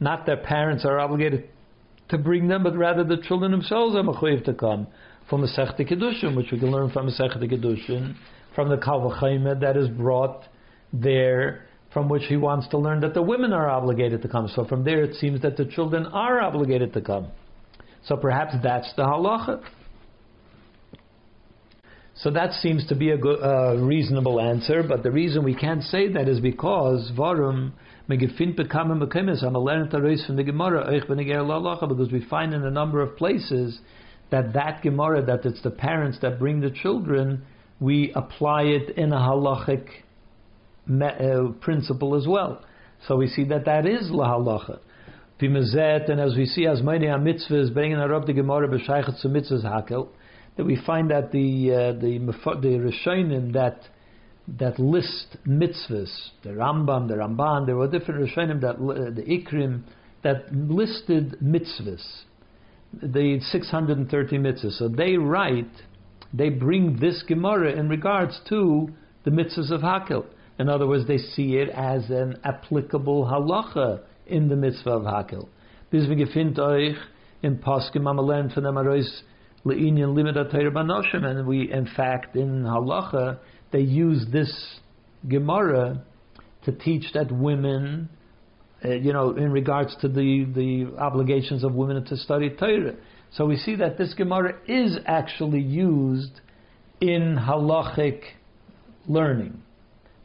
Not 0.00 0.26
their 0.26 0.36
parents 0.36 0.84
are 0.84 0.98
obligated 0.98 1.48
to 2.10 2.18
bring 2.18 2.48
them, 2.48 2.62
but 2.62 2.76
rather 2.76 3.04
the 3.04 3.16
children 3.16 3.50
themselves 3.50 3.96
are 3.96 4.02
mechuyev 4.02 4.44
to 4.44 4.54
come. 4.54 4.86
From 5.28 5.40
the 5.40 5.46
Sechta 5.48 5.88
Kedushin, 5.90 6.36
which 6.36 6.52
we 6.52 6.58
can 6.58 6.70
learn 6.70 6.90
from 6.90 7.06
the 7.06 7.12
Sechta 7.12 7.50
Kedushin, 7.50 8.14
from 8.54 8.68
the 8.68 8.76
Kal 8.76 9.00
vachomer 9.00 9.60
that 9.60 9.76
is 9.76 9.88
brought 9.88 10.44
there, 10.92 11.66
from 11.92 12.08
which 12.08 12.24
he 12.28 12.36
wants 12.36 12.68
to 12.68 12.78
learn 12.78 13.00
that 13.00 13.14
the 13.14 13.22
women 13.22 13.52
are 13.52 13.68
obligated 13.68 14.22
to 14.22 14.28
come. 14.28 14.48
So 14.54 14.64
from 14.64 14.84
there 14.84 15.02
it 15.02 15.14
seems 15.16 15.42
that 15.42 15.56
the 15.56 15.64
children 15.64 16.06
are 16.06 16.40
obligated 16.40 16.92
to 16.94 17.00
come. 17.00 17.28
So 18.06 18.16
perhaps 18.16 18.54
that's 18.62 18.92
the 18.96 19.02
halacha. 19.02 19.62
So 22.16 22.30
that 22.30 22.52
seems 22.52 22.86
to 22.86 22.94
be 22.94 23.10
a 23.10 23.16
good, 23.16 23.42
uh, 23.42 23.76
reasonable 23.76 24.40
answer, 24.40 24.84
but 24.86 25.02
the 25.02 25.10
reason 25.10 25.42
we 25.42 25.54
can't 25.54 25.82
say 25.82 26.12
that 26.12 26.28
is 26.28 26.38
because 26.38 27.10
varum 27.16 27.72
bekemes 28.08 29.42
am 29.42 29.54
learned 29.54 29.90
from 29.90 30.36
the 30.36 30.44
Gemara 30.44 31.88
because 31.88 32.12
we 32.12 32.24
find 32.26 32.54
in 32.54 32.62
a 32.62 32.70
number 32.70 33.00
of 33.00 33.16
places 33.16 33.80
that 34.30 34.52
that 34.52 34.82
Gemara 34.82 35.24
that 35.24 35.44
it's 35.44 35.62
the 35.62 35.70
parents 35.70 36.18
that 36.22 36.38
bring 36.38 36.60
the 36.60 36.70
children, 36.70 37.42
we 37.80 38.12
apply 38.14 38.62
it 38.62 38.96
in 38.96 39.12
a 39.12 39.16
halachic 39.16 39.88
me, 40.86 41.06
uh, 41.06 41.52
principle 41.60 42.14
as 42.14 42.26
well. 42.26 42.64
So 43.06 43.16
we 43.16 43.28
see 43.28 43.44
that 43.44 43.64
that 43.66 43.86
is 43.86 44.10
la 44.10 44.36
halacha. 44.36 44.78
And 45.40 46.20
as 46.20 46.36
we 46.36 46.46
see 46.46 46.66
as 46.66 46.80
many 46.80 47.06
mitzvahs 47.06 47.74
bringing 47.74 47.98
up 47.98 48.24
the 48.24 48.32
Gemara 48.32 48.68
b'shaichet 48.68 49.20
to 49.20 49.28
mitzvahs 49.28 49.64
hakel 49.64 50.08
that 50.56 50.64
we 50.64 50.80
find 50.86 51.10
that 51.10 51.32
the 51.32 51.72
uh, 51.72 51.92
the 52.00 52.18
the 52.62 52.78
Rishonim 52.78 53.52
that 53.52 53.80
that 54.46 54.78
list 54.78 55.36
mitzvahs, 55.46 56.10
the 56.42 56.50
Rambam, 56.50 57.08
the 57.08 57.14
Ramban, 57.14 57.66
there 57.66 57.76
were 57.76 57.88
different 57.88 58.28
Rishonim 58.28 58.60
that 58.60 58.76
uh, 58.76 59.10
the 59.10 59.22
Ikrim 59.22 59.82
that 60.22 60.54
listed 60.54 61.36
mitzvahs, 61.42 62.22
the 63.02 63.40
630 63.40 64.38
mitzvahs. 64.38 64.78
So 64.78 64.88
they 64.88 65.16
write, 65.16 65.70
they 66.36 66.48
bring 66.48 66.98
this 67.00 67.22
Gemara 67.22 67.72
in 67.72 67.88
regards 67.88 68.40
to 68.48 68.88
the 69.24 69.30
mitzvahs 69.30 69.70
of 69.70 69.82
Hakel. 69.82 70.26
In 70.58 70.68
other 70.68 70.86
words, 70.86 71.06
they 71.06 71.18
see 71.18 71.56
it 71.56 71.68
as 71.70 72.10
an 72.10 72.38
applicable 72.44 73.24
halacha 73.24 74.02
in 74.26 74.48
the 74.48 74.56
mitzvah 74.56 74.90
of 74.90 75.02
Hakel. 75.02 75.48
Wir 75.90 76.00
gefindt 76.16 76.58
euch 76.58 76.96
in 77.42 77.58
Paskim 77.58 78.08
am 78.08 78.16
von 78.16 78.62
dem 78.64 78.74
le'inyan 79.64 80.14
limit 80.14 80.36
and 80.36 81.46
we, 81.46 81.70
in 81.70 81.86
fact, 81.96 82.34
in 82.34 82.64
halacha, 82.64 83.38
they 83.70 83.80
use 83.80 84.26
this 84.32 84.80
Gemara 85.28 86.02
to 86.64 86.72
teach 86.72 87.12
that 87.14 87.30
women, 87.30 88.08
uh, 88.84 88.88
you 88.90 89.12
know, 89.12 89.30
in 89.36 89.52
regards 89.52 89.94
to 90.00 90.08
the, 90.08 90.46
the 90.54 90.98
obligations 90.98 91.62
of 91.62 91.74
women 91.74 92.04
to 92.04 92.16
study 92.16 92.50
Torah. 92.50 92.94
So 93.34 93.46
we 93.46 93.56
see 93.56 93.74
that 93.76 93.98
this 93.98 94.14
Gemara 94.14 94.54
is 94.68 94.96
actually 95.06 95.60
used 95.60 96.40
in 97.00 97.36
halachic 97.36 98.22
learning, 99.08 99.60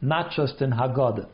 not 0.00 0.30
just 0.30 0.62
in 0.62 0.70
Haggadah. 0.70 1.28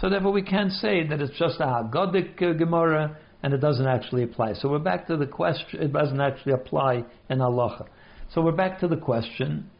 So 0.00 0.10
therefore 0.10 0.32
we 0.32 0.42
can't 0.42 0.70
say 0.70 1.06
that 1.06 1.22
it's 1.22 1.36
just 1.38 1.60
a 1.60 1.64
Haggadic 1.64 2.36
Gemara 2.58 3.16
and 3.42 3.54
it 3.54 3.58
doesn't 3.58 3.86
actually 3.86 4.22
apply. 4.22 4.52
So 4.54 4.68
we're 4.68 4.78
back 4.78 5.06
to 5.06 5.16
the 5.16 5.26
question, 5.26 5.82
it 5.82 5.92
doesn't 5.92 6.20
actually 6.20 6.52
apply 6.52 7.04
in 7.30 7.38
halacha. 7.38 7.86
So 8.32 8.42
we're 8.42 8.52
back 8.52 8.80
to 8.80 8.88
the 8.88 8.96
question, 8.96 9.70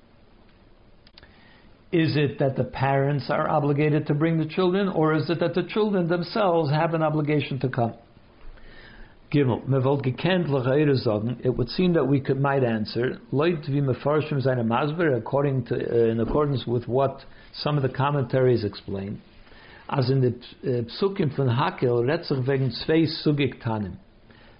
is 1.92 2.16
it 2.16 2.38
that 2.38 2.56
the 2.56 2.64
parents 2.64 3.26
are 3.28 3.48
obligated 3.48 4.06
to 4.06 4.14
bring 4.14 4.38
the 4.38 4.46
children, 4.46 4.88
or 4.88 5.14
is 5.14 5.28
it 5.28 5.40
that 5.40 5.54
the 5.54 5.62
children 5.62 6.08
themselves 6.08 6.70
have 6.70 6.94
an 6.94 7.02
obligation 7.02 7.58
to 7.60 7.68
come? 7.68 7.94
Gimel, 9.34 9.62
it 11.44 11.56
would 11.56 11.68
seem 11.70 11.92
that 11.94 12.04
we 12.04 12.20
could 12.20 12.40
might 12.40 12.62
answer, 12.62 13.18
according 15.16 15.64
to, 15.64 15.74
uh, 15.74 16.10
in 16.10 16.20
accordance 16.20 16.66
with 16.66 16.86
what 16.86 17.24
some 17.52 17.76
of 17.76 17.82
the 17.82 17.88
commentaries 17.88 18.62
explain, 18.64 19.20
as 19.90 20.08
in 20.08 20.20
the 20.20 20.28
uh, 20.28 20.82
psukim 20.84 21.34
von 21.36 21.48
Hakel, 21.48 22.04
Retzach 22.04 22.46
wegen 22.46 22.70
zwei 22.70 23.06
Sugik 23.24 23.60
Tanim. 23.60 23.96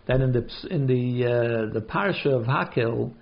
That 0.07 0.21
in 0.21 0.33
the 0.33 0.51
in 0.71 0.87
the 0.87 1.25
uh, 1.25 1.73
the 1.73 1.81
parsha 1.81 2.27
of 2.27 2.45
Hakel, 2.45 3.13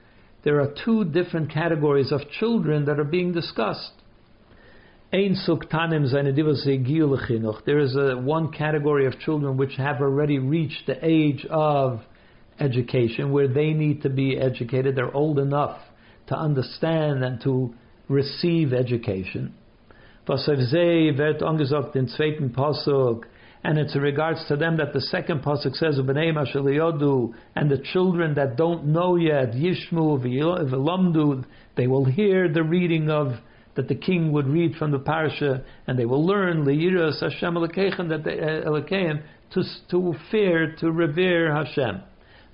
there 0.45 0.61
are 0.61 0.75
two 0.85 1.05
different 1.05 1.51
categories 1.51 2.11
of 2.11 2.23
children 2.41 2.87
that 2.87 2.99
are 2.99 3.05
being 3.05 3.33
discussed. 3.33 3.93
Ein 5.15 5.37
There 7.67 7.79
is 7.81 7.97
a 7.97 8.17
one 8.17 8.51
category 8.51 9.05
of 9.07 9.19
children 9.19 9.59
which 9.59 9.75
have 9.77 10.01
already 10.01 10.39
reached 10.39 10.87
the 10.87 10.97
age 11.03 11.45
of 11.51 12.01
education, 12.59 13.31
where 13.31 13.47
they 13.47 13.75
need 13.75 14.01
to 14.05 14.09
be 14.09 14.39
educated. 14.39 14.97
They're 14.97 15.15
old 15.15 15.39
enough 15.39 15.81
to 16.29 16.35
understand 16.35 17.23
and 17.25 17.43
to 17.43 17.75
receive 18.09 18.73
education. 18.73 19.53
And 20.27 20.39
it's 23.79 23.95
in 23.95 24.01
regards 24.01 24.45
to 24.49 24.57
them 24.57 24.79
that 24.79 24.95
the 24.95 25.01
second 25.03 25.43
pasuk 25.43 25.77
says, 25.77 25.99
and 25.99 27.71
the 27.71 27.83
children 27.93 28.35
that 28.35 28.57
don't 28.57 28.87
know 28.87 29.17
yet, 29.17 29.53
Yishmu 29.53 31.45
they 31.77 31.87
will 31.87 32.05
hear 32.07 32.49
the 32.49 32.63
reading 32.63 33.11
of 33.11 33.35
that 33.75 33.89
the 33.89 33.95
king 33.95 34.33
would 34.33 34.47
read 34.47 34.77
from 34.77 34.91
the 34.91 34.99
parsha, 34.99 35.65
and 35.87 35.99
they 35.99 36.05
will 36.05 36.25
learn 36.27 36.65
Le'iras 36.65 37.21
Hashem 37.21 37.55
Elokeichem 37.55 38.09
that 38.11 38.25
they, 38.25 38.39
uh, 38.39 39.23
to 39.53 39.63
to 39.91 40.15
fear, 40.31 40.75
to 40.81 40.91
revere 40.91 41.55
Hashem. 41.55 42.03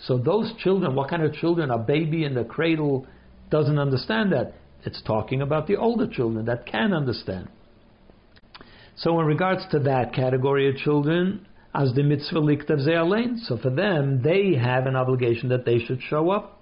So 0.01 0.19
those 0.19 0.53
children, 0.59 0.95
what 0.95 1.11
kind 1.11 1.23
of 1.23 1.35
children? 1.35 1.71
A 1.71 1.79
baby 1.79 2.25
in 2.25 2.35
the 2.35 2.45
cradle 2.45 3.07
doesn't 3.51 3.79
understand 3.79 4.33
that. 4.33 4.55
It's 4.85 5.03
talking 5.03 5.43
about 5.43 5.67
the 5.67 5.77
older 5.77 6.07
children 6.07 6.47
that 6.47 6.67
can 6.67 6.93
understand. 6.93 7.49
So 8.97 9.19
in 9.21 9.27
regards 9.27 9.63
to 9.73 9.81
that 9.81 10.13
category 10.13 10.69
of 10.69 10.77
children, 10.77 11.47
as 11.75 11.93
the 11.95 12.03
mitzvah 12.03 12.41
liktav 12.41 13.39
so 13.47 13.59
for 13.59 13.71
them, 13.71 14.23
they 14.23 14.55
have 14.55 14.87
an 14.87 14.97
obligation 14.97 15.49
that 15.51 15.65
they 15.65 15.79
should 15.79 16.01
show 16.09 16.31
up. 16.31 16.58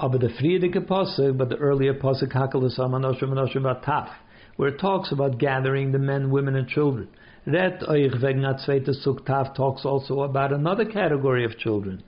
Aber 0.00 0.16
the 0.16 0.28
Friedeke 0.28 0.86
Pasuk, 0.86 1.36
but 1.36 1.48
the 1.48 1.56
earlier 1.56 1.92
Pasuk 1.92 2.32
Hakalas 2.32 2.78
Amanoshim 2.78 3.30
Anoshim 3.30 3.62
Bataf, 3.62 4.08
where 4.54 4.68
it 4.68 4.78
talks 4.78 5.10
about 5.10 5.38
gathering 5.38 5.90
the 5.90 5.98
men, 5.98 6.30
women, 6.30 6.54
and 6.54 6.68
children. 6.68 7.08
Ret 7.44 7.80
Oich 7.80 8.14
Wegen 8.22 8.42
Zweite 8.42 8.94
Suktaf 9.04 9.56
talks 9.56 9.84
also 9.84 10.20
about 10.20 10.52
another 10.52 10.84
category 10.84 11.44
of 11.44 11.58
children. 11.58 12.04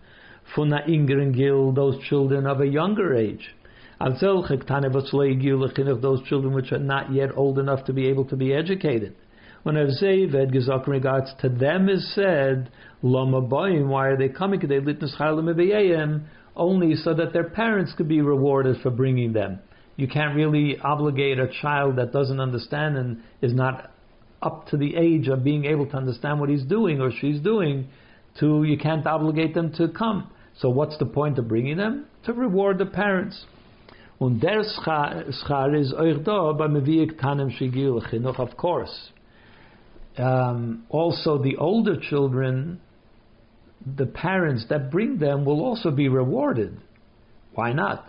Funa 0.55 0.83
Ingren 0.89 1.35
Gil, 1.35 1.73
those 1.73 2.01
children 2.05 2.47
of 2.47 2.61
a 2.61 2.67
younger 2.67 3.17
age. 3.17 3.57
Those 3.99 4.21
children 6.29 6.53
which 6.55 6.71
are 6.73 6.79
not 6.79 7.13
yet 7.13 7.37
old 7.37 7.59
enough 7.59 7.85
to 7.87 7.93
be 7.93 8.07
able 8.07 8.25
to 8.27 8.37
be 8.37 8.55
educated. 8.55 9.17
When 9.63 9.75
Evzeved 9.75 10.55
Gezok 10.55 10.87
in 10.87 10.93
regards 10.93 11.35
to 11.41 11.49
them 11.49 11.89
is 11.89 12.15
said, 12.15 12.71
Lama 13.03 13.43
Boyim, 13.43 13.89
why 13.89 14.07
are 14.07 14.17
they 14.17 14.29
coming? 14.29 14.61
They 14.61 14.81
litnus 14.81 15.17
only 16.61 16.95
so 16.95 17.15
that 17.15 17.33
their 17.33 17.49
parents 17.49 17.93
could 17.97 18.07
be 18.07 18.21
rewarded 18.21 18.77
for 18.83 18.91
bringing 18.91 19.33
them. 19.33 19.59
You 19.97 20.07
can't 20.07 20.37
really 20.37 20.79
obligate 20.79 21.39
a 21.39 21.49
child 21.63 21.97
that 21.97 22.13
doesn't 22.13 22.39
understand 22.39 22.97
and 22.97 23.23
is 23.41 23.55
not 23.55 23.91
up 24.43 24.69
to 24.69 24.77
the 24.77 24.95
age 24.95 25.29
of 25.29 25.43
being 25.43 25.65
able 25.65 25.87
to 25.87 25.97
understand 25.97 26.39
what 26.39 26.51
he's 26.51 26.65
doing 26.65 27.01
or 27.01 27.11
she's 27.11 27.41
doing 27.41 27.89
to 28.39 28.63
you 28.65 28.79
can't 28.79 29.07
obligate 29.07 29.55
them 29.55 29.73
to 29.75 29.89
come. 29.89 30.31
So 30.59 30.69
what's 30.69 30.99
the 30.99 31.07
point 31.07 31.39
of 31.39 31.49
bringing 31.49 31.79
them? 31.79 32.07
To 32.27 32.33
reward 32.35 32.79
the 32.79 32.87
parents. 32.87 33.45
Und 34.21 34.41
der 34.43 34.61
is 34.61 34.79
Shigil 37.59 37.97
of 38.39 38.57
course. 38.59 39.11
Um, 40.19 40.85
also, 40.91 41.39
the 41.43 41.57
older 41.57 41.97
children 41.99 42.81
the 43.97 44.07
parents 44.07 44.67
that 44.69 44.91
bring 44.91 45.19
them 45.19 45.45
will 45.45 45.65
also 45.65 45.91
be 45.91 46.09
rewarded. 46.09 46.81
Why 47.55 47.73
not? 47.73 48.07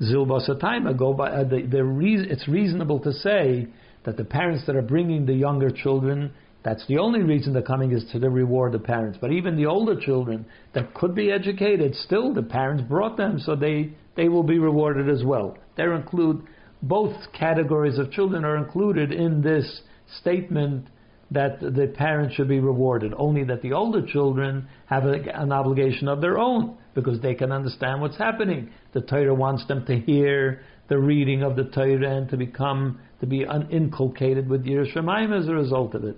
Zilbasataima 0.00 0.96
go 0.96 1.12
by 1.12 1.30
uh, 1.30 1.44
the, 1.44 1.62
the 1.62 1.84
reason, 1.84 2.30
it's 2.30 2.48
reasonable 2.48 3.00
to 3.00 3.12
say 3.12 3.68
that 4.04 4.16
the 4.16 4.24
parents 4.24 4.64
that 4.66 4.76
are 4.76 4.82
bringing 4.82 5.26
the 5.26 5.34
younger 5.34 5.70
children 5.70 6.32
that's 6.62 6.86
the 6.88 6.98
only 6.98 7.22
reason 7.22 7.52
they're 7.52 7.62
coming 7.62 7.92
is 7.92 8.04
to 8.12 8.18
the 8.18 8.28
reward 8.28 8.72
the 8.72 8.78
parents. 8.78 9.18
But 9.20 9.32
even 9.32 9.56
the 9.56 9.66
older 9.66 9.98
children 9.98 10.44
that 10.74 10.92
could 10.94 11.14
be 11.14 11.32
educated, 11.32 11.94
still 11.94 12.34
the 12.34 12.42
parents 12.42 12.82
brought 12.86 13.16
them, 13.16 13.38
so 13.38 13.56
they, 13.56 13.92
they 14.16 14.28
will 14.28 14.42
be 14.42 14.58
rewarded 14.58 15.08
as 15.08 15.24
well. 15.24 15.56
There 15.76 15.94
include 15.94 16.42
both 16.82 17.14
categories 17.32 17.98
of 17.98 18.12
children 18.12 18.44
are 18.44 18.56
included 18.56 19.10
in 19.12 19.40
this 19.40 19.82
statement 20.20 20.88
that 21.30 21.60
the 21.60 21.92
parents 21.96 22.34
should 22.34 22.48
be 22.48 22.58
rewarded, 22.58 23.14
only 23.16 23.44
that 23.44 23.62
the 23.62 23.72
older 23.72 24.04
children 24.04 24.68
have 24.86 25.04
a, 25.04 25.14
an 25.40 25.52
obligation 25.52 26.08
of 26.08 26.20
their 26.20 26.38
own 26.38 26.76
because 26.94 27.20
they 27.20 27.34
can 27.34 27.52
understand 27.52 28.00
what's 28.00 28.16
happening. 28.16 28.70
The 28.92 29.00
Torah 29.00 29.34
wants 29.34 29.66
them 29.68 29.86
to 29.86 29.96
hear 29.96 30.62
the 30.88 30.98
reading 30.98 31.42
of 31.42 31.54
the 31.54 31.64
Torah 31.64 32.16
and 32.16 32.28
to 32.30 32.36
become 32.36 33.00
to 33.20 33.26
be 33.26 33.46
inculcated 33.70 34.48
with 34.48 34.64
yiras 34.64 34.92
Shamayim 34.92 35.38
as 35.38 35.46
a 35.46 35.52
result 35.52 35.94
of 35.94 36.04
it. 36.04 36.16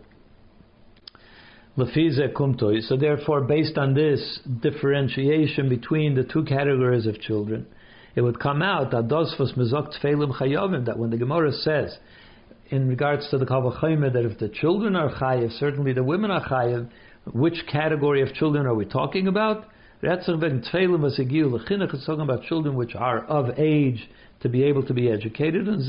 So 1.77 2.97
therefore, 2.97 3.43
based 3.43 3.79
on 3.79 3.95
this 3.95 4.41
differentiation 4.61 5.69
between 5.69 6.15
the 6.15 6.25
two 6.25 6.45
categories 6.45 7.07
of 7.07 7.21
children, 7.21 7.67
it 8.15 8.21
would 8.21 8.39
come 8.39 8.63
out 8.63 8.91
that 8.91 9.09
that 10.85 10.99
when 10.99 11.11
the 11.11 11.17
Gemara 11.17 11.53
says 11.53 11.97
in 12.73 12.89
regards 12.89 13.29
to 13.29 13.37
the 13.37 13.45
Kavachayim 13.45 14.11
that 14.15 14.25
if 14.25 14.39
the 14.39 14.49
children 14.49 14.97
are 14.97 15.11
chayiv, 15.11 15.53
certainly 15.59 15.93
the 15.93 16.03
women 16.03 16.31
are 16.31 16.43
chayiv, 16.43 16.89
which 17.31 17.67
category 17.71 18.23
of 18.23 18.33
children 18.33 18.67
are 18.67 18.75
we 18.75 18.87
talking 18.87 19.29
about? 19.29 19.67
It's 20.01 20.27
talking 20.27 22.21
about 22.23 22.43
children 22.45 22.75
which 22.75 22.95
are 22.95 23.27
of 23.27 23.59
age 23.59 24.09
to 24.41 24.49
be 24.49 24.65
able 24.65 24.85
to 24.87 24.95
be 24.95 25.11
educated, 25.11 25.69
and 25.69 25.83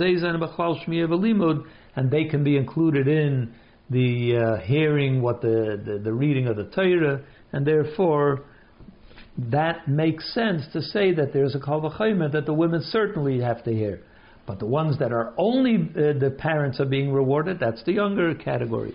and 1.96 2.12
they 2.12 2.26
can 2.26 2.44
be 2.44 2.58
included 2.58 3.08
in 3.08 3.54
the 3.90 4.36
uh, 4.36 4.58
hearing 4.66 5.22
what 5.22 5.42
the, 5.42 5.82
the, 5.84 6.00
the 6.00 6.12
reading 6.14 6.48
of 6.48 6.58
the 6.58 6.66
Torah, 6.66 7.22
and 7.54 7.66
therefore 7.66 8.44
that 9.38 9.88
makes 9.88 10.34
sense 10.34 10.64
to 10.74 10.82
say 10.82 11.14
that 11.14 11.32
there's 11.32 11.56
a 11.56 11.60
kal 11.60 11.80
that 11.82 12.44
the 12.46 12.54
women 12.54 12.82
certainly 12.84 13.40
have 13.40 13.64
to 13.64 13.72
hear. 13.72 14.04
But 14.46 14.60
the 14.60 14.66
ones 14.66 15.00
that 15.00 15.12
are 15.12 15.34
only 15.38 15.76
uh, 15.76 16.20
the 16.20 16.36
parents 16.38 16.80
are 16.80 16.86
being 16.86 17.14
rewarded, 17.14 17.60
that's 17.60 17.84
the 17.84 17.94
younger 17.94 18.36
category. 18.36 18.94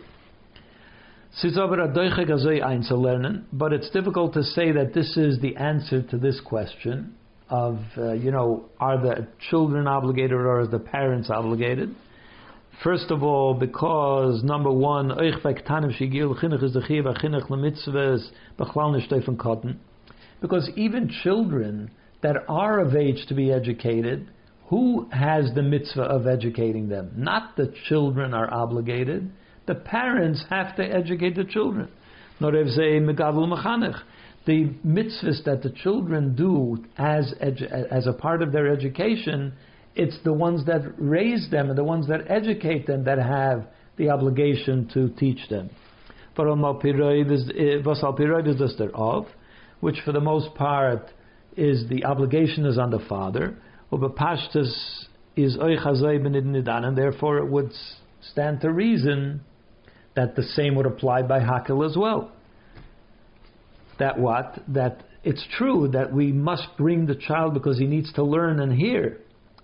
But 3.52 3.72
it's 3.72 3.90
difficult 3.90 4.34
to 4.34 4.42
say 4.42 4.72
that 4.72 4.92
this 4.94 5.16
is 5.16 5.40
the 5.40 5.56
answer 5.56 6.02
to 6.02 6.18
this 6.18 6.40
question 6.40 7.14
of, 7.48 7.78
uh, 7.96 8.12
you 8.12 8.30
know, 8.30 8.68
are 8.78 9.00
the 9.00 9.26
children 9.50 9.86
obligated 9.86 10.32
or 10.32 10.60
are 10.60 10.66
the 10.66 10.78
parents 10.78 11.30
obligated? 11.30 11.94
First 12.82 13.10
of 13.10 13.22
all, 13.22 13.54
because 13.54 14.42
number 14.44 14.70
one, 14.70 15.10
because 20.40 20.70
even 20.76 21.10
children 21.22 21.90
that 22.22 22.36
are 22.48 22.80
of 22.80 22.94
age 22.94 23.26
to 23.26 23.34
be 23.34 23.52
educated, 23.52 24.28
who 24.68 25.08
has 25.10 25.52
the 25.54 25.62
mitzvah 25.62 26.02
of 26.02 26.26
educating 26.26 26.88
them? 26.88 27.12
Not 27.16 27.56
the 27.56 27.72
children 27.88 28.34
are 28.34 28.52
obligated. 28.52 29.30
The 29.66 29.74
parents 29.74 30.44
have 30.50 30.76
to 30.76 30.82
educate 30.82 31.36
the 31.36 31.44
children. 31.44 31.88
The 32.40 32.46
mitzvahs 34.86 35.44
that 35.44 35.62
the 35.62 35.74
children 35.82 36.34
do 36.34 36.84
as, 36.96 37.34
edu- 37.42 37.70
as 37.90 38.06
a 38.06 38.12
part 38.12 38.42
of 38.42 38.52
their 38.52 38.68
education 38.68 39.52
It's 39.98 40.18
the 40.22 40.32
ones 40.32 40.64
that 40.66 40.82
raise 40.96 41.50
them 41.50 41.70
and 41.70 41.76
the 41.76 41.82
ones 41.82 42.06
that 42.06 42.30
educate 42.30 42.86
them 42.86 43.02
that 43.04 43.18
have 43.18 43.66
the 43.96 44.10
obligation 44.10 44.88
to 44.94 45.08
teach 45.18 45.48
them. 45.48 45.70
Eh, 46.38 46.44
which 49.80 50.00
for 50.04 50.12
the 50.12 50.20
most 50.20 50.54
part 50.54 51.10
is 51.56 51.88
the 51.88 52.04
obligation 52.04 52.64
is 52.64 52.78
on 52.78 52.90
the 52.90 53.00
father. 53.08 53.56
Is 55.36 55.56
and 56.84 56.96
therefore 56.96 57.38
it 57.38 57.46
would 57.48 57.72
stand 58.20 58.60
to 58.60 58.72
reason 58.72 59.40
that 60.14 60.34
the 60.36 60.42
same 60.42 60.74
would 60.74 60.86
apply 60.86 61.22
by 61.22 61.40
Hakel 61.40 61.88
as 61.88 61.96
well. 61.96 62.32
That 63.98 64.18
what? 64.18 64.60
That 64.68 65.04
it's 65.24 65.46
true 65.56 65.88
that 65.92 66.12
we 66.12 66.32
must 66.32 66.68
bring 66.76 67.06
the 67.06 67.14
child 67.14 67.54
because 67.54 67.78
he 67.78 67.86
needs 67.86 68.12
to 68.14 68.22
learn 68.22 68.60
and 68.60 68.72
hear. 68.72 69.18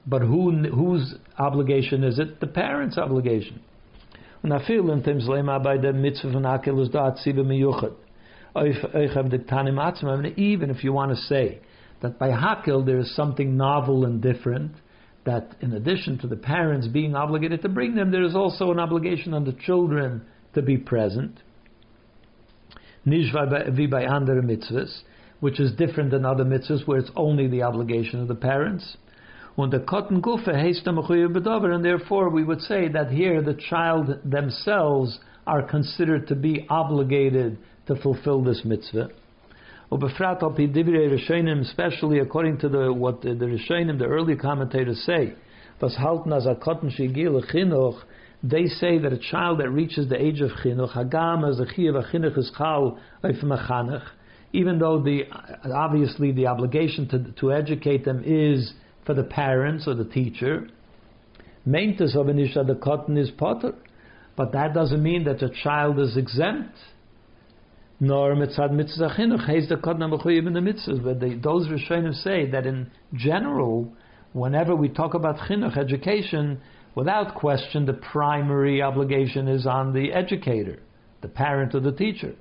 But 0.07 0.23
who, 0.23 0.52
whose 0.64 1.14
obligation 1.38 2.04
is 2.04 2.19
it? 2.19 2.40
The 2.40 2.47
parent's 2.47 2.99
obligation. 2.99 3.61
Even 4.43 4.61
if 10.71 10.85
you 10.85 10.93
want 10.93 11.11
to 11.11 11.16
say 11.16 11.61
that 12.01 12.19
by 12.19 12.31
Hakel 12.31 12.85
there 12.85 12.99
is 12.99 13.15
something 13.15 13.57
novel 13.57 14.05
and 14.05 14.21
different, 14.21 14.73
that 15.25 15.57
in 15.61 15.73
addition 15.73 16.19
to 16.19 16.27
the 16.27 16.37
parents 16.37 16.87
being 16.87 17.15
obligated 17.15 17.63
to 17.63 17.69
bring 17.69 17.95
them, 17.95 18.11
there 18.11 18.25
is 18.25 18.35
also 18.35 18.71
an 18.71 18.79
obligation 18.79 19.33
on 19.33 19.45
the 19.45 19.53
children 19.53 20.23
to 20.55 20.63
be 20.63 20.77
present. 20.77 21.41
Nishva 23.07 23.91
by 23.91 24.07
under 24.07 24.41
mitzvahs, 24.43 25.03
which 25.41 25.61
is 25.61 25.73
different 25.73 26.11
than 26.11 26.25
other 26.25 26.45
mitzvahs 26.45 26.87
where 26.87 26.99
it's 26.99 27.11
only 27.17 27.49
the 27.49 27.63
obligation 27.63 28.21
of 28.21 28.29
the 28.29 28.35
parents. 28.35 28.97
And 29.57 29.73
therefore 31.85 32.29
we 32.31 32.45
would 32.45 32.61
say 32.61 32.89
that 32.89 33.11
here 33.11 33.41
the 33.41 33.55
child 33.71 34.19
themselves 34.25 35.19
are 35.47 35.63
considered 35.63 36.27
to 36.29 36.35
be 36.35 36.67
obligated 36.69 37.59
to 37.87 37.97
fulfill 37.97 38.43
this 38.43 38.63
mitzvah. 38.65 39.11
Especially 41.61 42.19
according 42.19 42.59
to 42.59 42.69
the, 42.69 42.93
what 42.93 43.23
the, 43.23 43.35
the 43.35 43.47
Rishonim, 43.47 43.99
the 43.99 44.07
early 44.07 44.37
commentators 44.37 45.03
say, 45.05 45.35
they 48.47 48.67
say 48.67 48.99
that 48.99 49.12
a 49.12 49.19
child 49.31 49.61
that 49.61 49.71
reaches 49.71 50.09
the 50.09 50.23
age 50.23 50.41
of 50.41 50.50
chinuch, 50.62 50.93
hagam 50.93 51.49
as 51.49 51.59
the 51.59 51.64
chiyav 51.64 52.12
chinuch 52.12 52.38
is 52.38 52.50
chal 52.57 52.99
even 54.55 54.79
though 54.79 55.03
the 55.03 55.25
obviously 55.75 56.31
the 56.31 56.47
obligation 56.47 57.09
to, 57.09 57.33
to 57.41 57.53
educate 57.53 58.05
them 58.05 58.23
is 58.25 58.73
for 59.05 59.12
the 59.12 59.25
parents 59.25 59.88
or 59.88 59.95
the 59.95 60.05
teacher. 60.05 60.69
Maintes 61.67 62.14
of 62.14 62.26
Anisha 62.26 62.64
the 62.64 62.76
cotton 62.76 63.17
is 63.17 63.31
potter. 63.33 63.75
But 64.37 64.53
that 64.53 64.75
doesn't 64.75 65.03
mean 65.03 65.25
that 65.25 65.41
the 65.41 65.50
child 65.62 65.99
is 65.99 66.17
exempt. 66.17 66.76
Nor 68.01 68.35
mitzad 68.35 68.73
mitzvah 68.73 69.15
chinuch 69.17 69.49
he's 69.49 69.69
the 69.69 69.77
cotton 69.77 70.03
in 70.03 70.53
the 70.53 70.61
mitzvahs. 70.61 71.03
But 71.03 71.21
they, 71.21 71.35
those 71.35 71.69
Rishonim 71.69 72.15
say 72.23 72.51
that 72.51 72.67
in 72.67 72.91
general, 73.15 73.93
whenever 74.33 74.75
we 74.75 74.89
talk 74.89 75.15
about 75.15 75.37
chinuch 75.37 75.77
education, 75.77 76.61
without 76.95 77.35
question, 77.35 77.87
the 77.87 77.93
primary 77.95 78.83
obligation 78.83 79.49
is 79.49 79.67
on 79.67 79.93
the 79.93 80.13
educator, 80.13 80.81
the 81.23 81.29
parent 81.29 81.75
or 81.75 81.81
the 81.81 81.93
teacher. 81.93 82.35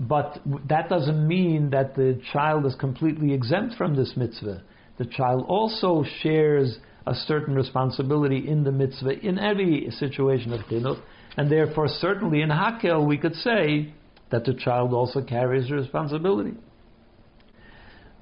But 0.00 0.40
that 0.68 0.88
doesn't 0.88 1.26
mean 1.26 1.70
that 1.70 1.96
the 1.96 2.20
child 2.32 2.66
is 2.66 2.74
completely 2.76 3.32
exempt 3.32 3.74
from 3.76 3.96
this 3.96 4.12
mitzvah 4.16 4.62
the 4.98 5.06
child 5.06 5.46
also 5.48 6.04
shares 6.20 6.78
a 7.06 7.14
certain 7.14 7.54
responsibility 7.54 8.46
in 8.46 8.64
the 8.64 8.72
mitzvah 8.72 9.18
in 9.20 9.38
every 9.38 9.90
situation 9.92 10.52
of 10.52 10.60
chinuch, 10.62 11.00
and 11.36 11.50
therefore 11.50 11.88
certainly 11.88 12.42
in 12.42 12.50
hakel 12.50 13.06
we 13.06 13.16
could 13.16 13.34
say 13.36 13.94
that 14.30 14.44
the 14.44 14.54
child 14.54 14.92
also 14.92 15.22
carries 15.22 15.70
responsibility. 15.70 16.54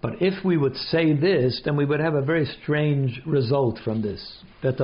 But 0.03 0.21
if 0.21 0.45
we 0.45 0.57
would 0.57 0.77
say 0.77 1.15
this, 1.15 1.61
then 1.65 1.77
we 1.77 1.85
would 1.85 2.01
have 2.01 2.15
a 2.15 2.23
very 2.23 2.47
strange 2.63 3.21
result 3.27 3.79
from 3.85 4.03
this. 4.03 4.21
But 4.63 4.81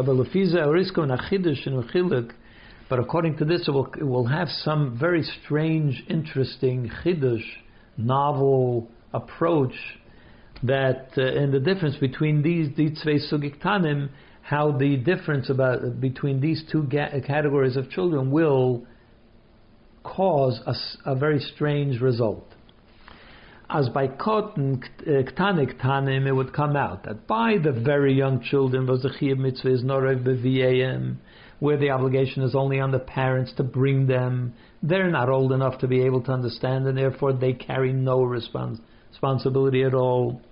according 2.98 3.36
to 3.38 3.44
this, 3.44 3.68
it 3.68 3.70
will, 3.70 3.86
it 3.98 4.04
will 4.04 4.26
have 4.26 4.48
some 4.48 4.98
very 4.98 5.22
strange, 5.44 6.02
interesting 6.08 6.90
chidush, 7.04 7.44
novel 7.96 8.88
approach 9.12 9.74
that 10.62 11.08
uh, 11.18 11.22
in 11.22 11.50
the 11.50 11.60
difference 11.60 11.96
between 11.96 12.42
these 12.42 12.74
these 12.76 13.00
zwei 13.02 13.18
sugiktanim, 13.30 14.08
how 14.42 14.72
the 14.72 14.96
difference 14.96 15.50
about 15.50 16.00
between 16.00 16.40
these 16.40 16.64
two 16.70 16.84
ga- 16.84 17.20
categories 17.26 17.76
of 17.76 17.90
children 17.90 18.30
will 18.30 18.86
cause 20.02 20.60
a, 20.66 20.74
a 21.10 21.14
very 21.14 21.38
strange 21.38 22.00
result. 22.00 22.46
As 23.70 23.88
by 23.88 24.06
cotton 24.06 24.82
uh, 25.00 25.22
ktanik 25.30 25.80
tanim, 25.80 26.26
it 26.26 26.32
would 26.32 26.52
come 26.52 26.76
out 26.76 27.04
that 27.04 27.26
by 27.26 27.56
the 27.62 27.72
very 27.72 28.12
young 28.12 28.42
children 28.42 28.86
chiyuv 28.86 29.38
mitzvah 29.38 29.72
is 29.72 29.82
norev 29.82 30.22
b'viyayim, 30.24 31.16
where 31.58 31.78
the 31.78 31.90
obligation 31.90 32.42
is 32.42 32.54
only 32.54 32.80
on 32.80 32.90
the 32.90 32.98
parents 32.98 33.52
to 33.56 33.62
bring 33.62 34.06
them. 34.06 34.52
They're 34.82 35.10
not 35.10 35.28
old 35.30 35.52
enough 35.52 35.78
to 35.78 35.86
be 35.86 36.02
able 36.02 36.22
to 36.24 36.32
understand, 36.32 36.86
and 36.86 36.98
therefore 36.98 37.32
they 37.32 37.52
carry 37.52 37.92
no 37.92 38.18
respons- 38.18 38.80
responsibility 39.10 39.84
at 39.84 39.94
all. 39.94 40.42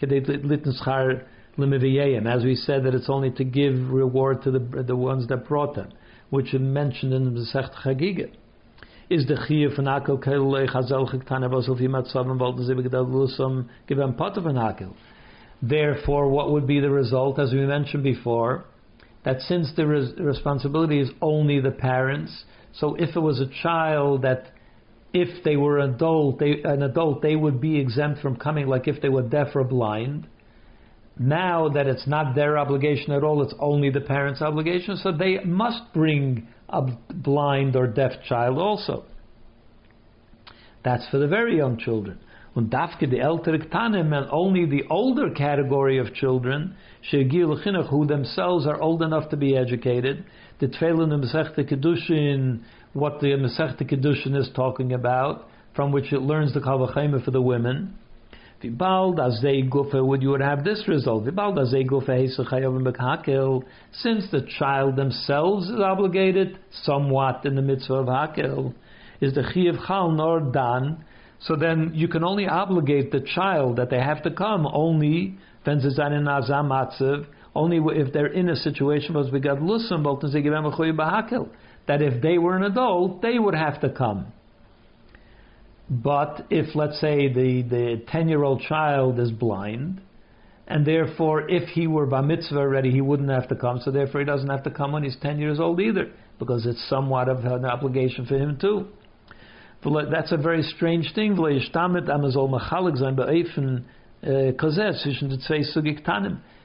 As 0.00 0.08
we 0.08 0.16
said 2.56 2.84
that 2.84 2.94
it's 2.94 3.10
only 3.10 3.30
to 3.32 3.44
give 3.44 3.90
reward 3.90 4.42
to 4.42 4.50
the 4.50 4.82
the 4.82 4.96
ones 4.96 5.28
that 5.28 5.46
brought 5.46 5.74
them, 5.74 5.92
which 6.30 6.54
is 6.54 6.60
mentioned 6.60 7.12
in 7.12 7.34
the 7.34 7.70
Chagiga. 7.84 8.30
Is 9.10 9.26
the 9.26 9.34
chiyuv 9.34 9.76
von 9.76 9.86
Akel 9.86 10.22
kelei 10.22 10.68
chazel 10.68 11.12
chiktana 11.12 11.50
basel 11.50 11.76
fi 11.76 11.86
matzavam 11.86 12.38
wollten 12.38 12.66
sie 12.66 12.74
Akel. 13.94 14.94
Therefore, 15.62 16.28
what 16.28 16.50
would 16.50 16.66
be 16.66 16.80
the 16.80 16.90
result, 16.90 17.38
as 17.38 17.52
we 17.52 17.64
mentioned 17.66 18.02
before, 18.02 18.64
that 19.24 19.40
since 19.42 19.72
the 19.76 19.86
res- 19.86 20.12
responsibility 20.18 21.00
is 21.00 21.10
only 21.20 21.60
the 21.60 21.70
parents, 21.70 22.44
so 22.72 22.94
if 22.96 23.14
it 23.14 23.20
was 23.20 23.40
a 23.40 23.46
child 23.62 24.22
that 24.22 24.50
if 25.12 25.44
they 25.44 25.56
were 25.56 25.78
adult, 25.78 26.38
they, 26.38 26.62
an 26.64 26.82
adult, 26.82 27.22
they 27.22 27.36
would 27.36 27.60
be 27.60 27.78
exempt 27.78 28.20
from 28.20 28.36
coming, 28.36 28.66
like 28.66 28.88
if 28.88 29.00
they 29.02 29.08
were 29.08 29.22
deaf 29.22 29.48
or 29.54 29.64
blind. 29.64 30.26
Now 31.18 31.68
that 31.68 31.86
it's 31.86 32.06
not 32.06 32.34
their 32.34 32.56
obligation 32.56 33.12
at 33.12 33.22
all, 33.22 33.42
it's 33.42 33.54
only 33.60 33.90
the 33.90 34.00
parents' 34.00 34.40
obligation, 34.40 34.96
so 34.96 35.12
they 35.12 35.38
must 35.44 35.92
bring 35.92 36.48
a 36.72 36.82
blind 37.12 37.76
or 37.76 37.86
deaf 37.86 38.12
child 38.28 38.58
also. 38.58 39.04
That's 40.84 41.06
for 41.10 41.18
the 41.18 41.28
very 41.28 41.56
young 41.56 41.78
children. 41.78 42.18
Und 42.54 42.70
dafke 42.70 43.08
the 43.08 43.18
ältere 43.18 43.66
Ktanim, 43.66 44.12
and 44.12 44.28
only 44.30 44.66
the 44.66 44.84
older 44.90 45.30
category 45.30 45.98
of 45.98 46.12
children, 46.14 46.76
who 47.88 48.06
themselves 48.06 48.66
are 48.66 48.80
old 48.80 49.02
enough 49.02 49.30
to 49.30 49.36
be 49.36 49.56
educated, 49.56 50.24
the 50.60 50.66
Tfeilin 50.66 51.12
and 51.12 51.24
Kedushin, 51.68 52.62
what 52.92 53.20
the 53.20 53.28
Masechta 53.28 53.88
Kedushin 53.88 54.36
is 54.36 54.50
talking 54.54 54.92
about, 54.92 55.48
from 55.74 55.92
which 55.92 56.12
it 56.12 56.20
learns 56.20 56.52
the 56.52 56.60
Kavachayma 56.60 57.24
for 57.24 57.30
the 57.30 57.40
women. 57.40 57.96
Gufa, 58.62 60.06
would 60.06 60.22
you 60.22 60.30
would 60.30 60.40
have 60.40 60.64
this 60.64 60.86
result? 60.88 61.24
Since 61.24 61.34
the 64.30 64.46
child 64.58 64.96
themselves 64.96 65.68
is 65.68 65.80
obligated 65.80 66.58
somewhat 66.84 67.44
in 67.44 67.54
the 67.54 67.62
mitzvah 67.62 67.94
of 67.94 68.06
hakel, 68.06 68.74
is 69.20 69.34
the 69.34 69.42
chiyav 69.42 69.86
chal 69.86 70.10
nor 70.10 70.40
dan. 70.40 71.04
So 71.40 71.56
then 71.56 71.90
you 71.94 72.08
can 72.08 72.22
only 72.22 72.46
obligate 72.46 73.10
the 73.10 73.20
child 73.20 73.76
that 73.76 73.90
they 73.90 73.98
have 73.98 74.22
to 74.22 74.30
come 74.30 74.66
only 74.66 75.38
only 77.54 77.78
if 78.00 78.12
they're 78.12 78.32
in 78.32 78.48
a 78.48 78.56
situation 78.56 79.14
was 79.14 79.30
we 79.30 79.38
got 79.40 79.58
lusam 79.58 80.02
that 81.86 82.00
if 82.00 82.22
they 82.22 82.38
were 82.38 82.56
an 82.56 82.62
adult, 82.62 83.22
they 83.22 83.38
would 83.38 83.54
have 83.54 83.80
to 83.80 83.90
come. 83.90 84.32
But 85.90 86.46
if, 86.50 86.74
let's 86.74 87.00
say, 87.00 87.32
the, 87.32 87.62
the 87.62 88.02
10 88.08 88.28
year 88.28 88.42
old 88.44 88.62
child 88.62 89.18
is 89.18 89.30
blind, 89.30 90.00
and 90.66 90.86
therefore, 90.86 91.50
if 91.50 91.68
he 91.70 91.86
were 91.86 92.06
bar 92.06 92.22
mitzvah 92.22 92.58
already, 92.58 92.90
he 92.90 93.00
wouldn't 93.00 93.30
have 93.30 93.48
to 93.48 93.56
come, 93.56 93.80
so 93.80 93.90
therefore 93.90 94.20
he 94.20 94.26
doesn't 94.26 94.48
have 94.48 94.62
to 94.62 94.70
come 94.70 94.92
when 94.92 95.02
he's 95.02 95.16
10 95.20 95.38
years 95.38 95.60
old 95.60 95.80
either, 95.80 96.10
because 96.38 96.66
it's 96.66 96.88
somewhat 96.88 97.28
of 97.28 97.44
an 97.44 97.64
obligation 97.64 98.24
for 98.24 98.36
him 98.36 98.56
too. 98.58 98.86
But 99.82 100.10
That's 100.10 100.30
a 100.30 100.36
very 100.36 100.62
strange 100.62 101.12
thing. 101.14 101.36
Eh, 101.44 101.58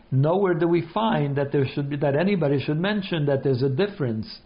Nowhere 0.10 0.53
do 0.53 0.67
we 0.67 0.88
find 0.93 1.36
that 1.36 1.51
there 1.51 1.67
should 1.67 1.89
be, 1.89 1.97
that 1.97 2.15
anybody 2.15 2.60
should 2.62 2.80
mention 2.80 3.25
that 3.25 3.43
there's 3.43 3.63
a 3.63 3.69
difference 3.69 4.39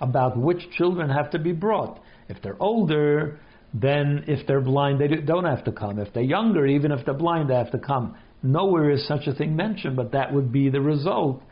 about 0.00 0.36
which 0.36 0.68
children 0.76 1.08
have 1.08 1.30
to 1.30 1.38
be 1.38 1.52
brought. 1.52 2.00
If 2.28 2.42
they're 2.42 2.60
older, 2.60 3.40
then 3.80 4.24
if 4.26 4.46
they're 4.46 4.60
blind, 4.60 5.00
they 5.00 5.08
don't 5.08 5.44
have 5.44 5.64
to 5.64 5.72
come. 5.72 5.98
If 5.98 6.12
they're 6.14 6.22
younger, 6.22 6.66
even 6.66 6.92
if 6.92 7.04
they're 7.04 7.14
blind, 7.14 7.50
they 7.50 7.54
have 7.54 7.72
to 7.72 7.78
come. 7.78 8.16
Nowhere 8.42 8.90
is 8.90 9.06
such 9.06 9.26
a 9.26 9.34
thing 9.34 9.54
mentioned, 9.54 9.96
but 9.96 10.12
that 10.12 10.32
would 10.32 10.50
be 10.50 10.70
the 10.70 10.80
result 10.80 11.42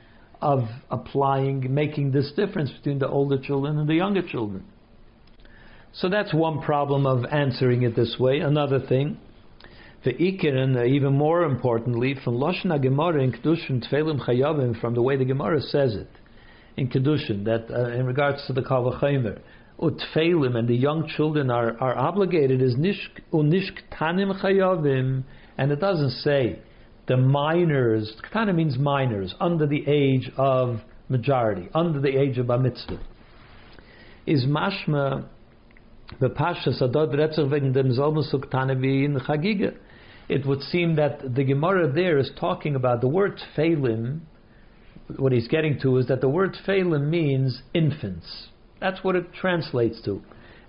of 0.41 0.61
applying, 0.91 1.73
making 1.75 2.13
this 2.13 2.33
difference 2.33 2.71
between 2.71 2.99
the 2.99 3.09
older 3.09 3.39
children 3.39 3.79
and 3.79 3.89
the 3.89 3.95
younger 3.95 4.23
children. 4.27 4.65
So 5.93 6.09
that's 6.09 6.33
one 6.33 6.61
problem 6.63 7.07
of 7.07 7.25
answering 7.31 7.83
it 7.83 7.95
this 7.95 8.17
way. 8.19 8.41
Another 8.41 8.81
thing, 8.81 9.19
the 10.05 10.13
Ikir, 10.13 10.55
and 10.55 10.77
even 10.95 11.13
more 11.15 11.45
importantly, 11.45 12.15
from 12.25 12.35
Lashon 12.35 12.81
Gemara 12.81 13.23
in 13.23 13.33
Kedushin 13.33 13.87
Tfeilim 13.89 14.21
Chayavim, 14.27 14.81
from 14.81 14.95
the 14.95 15.03
way 15.03 15.17
the 15.17 15.25
Gemara 15.25 15.61
says 15.61 15.95
it 15.95 16.11
in 16.77 16.89
Kedushin, 16.89 17.45
that 17.45 17.71
uh, 17.71 17.91
in 17.91 18.07
regards 18.07 18.45
to 18.47 18.53
the 18.53 18.63
Kavachimer, 18.63 19.41
Utfeilim 19.79 20.57
and 20.57 20.69
the 20.69 20.77
young 20.77 21.09
children 21.09 21.51
are, 21.51 21.77
are 21.81 21.97
obligated 21.97 22.63
is 22.63 22.77
Nishk 22.77 23.21
Unishk 23.33 23.79
Tanim 23.93 24.41
Chayavim, 24.41 25.25
and 25.59 25.73
it 25.73 25.81
doesn't 25.81 26.11
say 26.11 26.61
the 27.07 27.17
minors. 27.17 28.13
Ktanim 28.31 28.55
means 28.57 28.79
minors, 28.79 29.35
under 29.41 29.67
the 29.67 29.85
age 29.87 30.31
of 30.37 30.81
majority, 31.09 31.69
under 31.75 32.01
the 32.01 32.17
age 32.17 32.39
of 32.39 32.47
mitzvah. 32.47 33.01
Is 34.27 34.47
mashma 34.47 35.27
the 36.21 36.29
Pashas 36.29 36.81
Adod 36.81 37.15
Retzach 37.15 37.51
wegen 37.51 37.73
dem 37.73 37.91
Zolmusuk 37.91 38.81
wie 38.81 39.05
in 39.05 39.19
Chagiga. 39.21 39.77
It 40.29 40.47
would 40.47 40.63
seem 40.63 40.97
that 40.97 41.35
the 41.35 41.45
Gemara 41.45 41.93
there 41.93 42.19
is 42.19 42.31
talking 42.39 42.77
about 42.77 43.01
the 43.01 43.09
word 43.09 43.41
Tfeilim. 43.57 44.21
What 45.17 45.33
he's 45.33 45.49
getting 45.49 45.79
to 45.81 45.99
is 45.99 46.07
that 46.07 46.21
the 46.21 46.29
word 46.29 46.57
Tfeilim 46.67 47.09
means 47.11 47.63
infants. 47.75 48.49
That's 48.85 49.03
what 49.03 49.17
it 49.17 49.33
translates 49.33 50.03
to. 50.03 50.21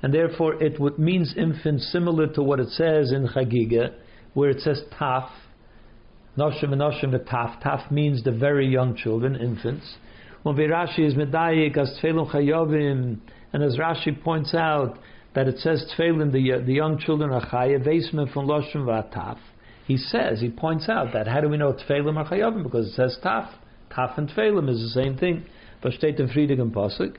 And 0.02 0.14
therefore 0.14 0.64
it 0.64 0.80
would, 0.80 0.98
means 0.98 1.34
infant 1.36 1.82
similar 1.82 2.28
to 2.28 2.42
what 2.42 2.62
it 2.62 2.70
says 2.70 3.12
in 3.12 3.28
Chagiga, 3.28 3.94
where 4.34 4.50
it 4.50 4.62
says 4.62 4.82
Taf. 4.98 5.28
Noshim 6.38 6.72
and 6.72 6.80
Noshim 6.80 7.14
Taf. 7.28 7.62
Taf 7.62 7.92
means 7.92 8.24
the 8.24 8.32
very 8.32 8.70
young 8.70 8.96
children, 8.96 9.36
infants. 9.36 9.96
When 10.44 10.56
Rashi 10.56 11.00
is 11.00 11.16
Medayik 11.16 11.76
as 11.76 12.00
Tfeilim 12.02 12.32
Chayovim, 12.32 13.20
and 13.52 13.64
as 13.64 13.76
Rashi 13.76 14.24
points 14.24 14.54
out, 14.54 14.98
that 15.34 15.50
it 15.50 15.60
says 15.60 15.86
Tfeilim, 16.00 16.32
the, 16.32 16.64
the 16.66 16.74
young 16.74 16.98
children 16.98 17.32
are 17.32 17.46
chayav, 17.46 17.86
Vesman 17.86 18.32
from 18.32 18.48
Loshim 18.48 18.86
Vataf. 18.86 19.40
He 19.88 19.98
says, 19.98 20.40
he 20.40 20.50
points 20.50 20.88
out 20.88 21.12
that 21.12 21.28
how 21.28 21.42
do 21.42 21.50
we 21.50 21.58
know 21.58 21.74
Tfeilim 21.74 22.16
are 22.16 22.30
chayavim? 22.30 22.64
Because 22.64 22.88
it 22.88 22.94
says 22.94 23.18
Taf. 23.22 23.50
Taf 23.92 24.18
and 24.18 24.30
Tfeilim 24.30 24.70
is 24.70 24.80
the 24.80 25.04
same 25.04 25.18
thing. 25.18 25.46
Versteht 25.84 26.18
in 26.22 26.30
Friedigen 26.30 26.72
Pasuk. 26.72 27.18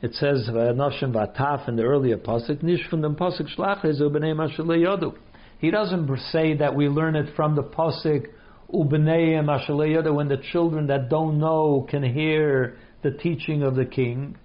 It 0.00 0.14
says 0.14 0.48
Noshim 0.48 1.12
Vataf 1.12 1.68
in 1.68 1.76
the 1.76 1.82
earlier 1.82 2.16
Pasuk, 2.16 2.60
the 2.60 3.14
Pasuk 3.18 3.48
Shlach 3.56 3.84
is 3.84 4.00
Ubenei 4.00 5.16
He 5.58 5.70
doesn't 5.70 6.18
say 6.30 6.54
that 6.56 6.74
we 6.74 6.88
learn 6.88 7.16
it 7.16 7.34
from 7.34 7.56
the 7.56 7.64
Pasuk 7.64 8.26
Ubenei 8.72 9.42
Yodu 9.42 10.14
when 10.14 10.28
the 10.28 10.40
children 10.52 10.86
that 10.86 11.08
don't 11.08 11.38
know 11.40 11.86
can 11.90 12.02
hear 12.02 12.76
the 13.02 13.10
teaching 13.10 13.62
of 13.62 13.74
the 13.74 13.84
king. 13.84 14.36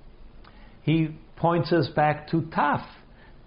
He 0.82 1.10
points 1.36 1.72
us 1.72 1.88
back 1.96 2.30
to 2.30 2.42
Taf 2.42 2.86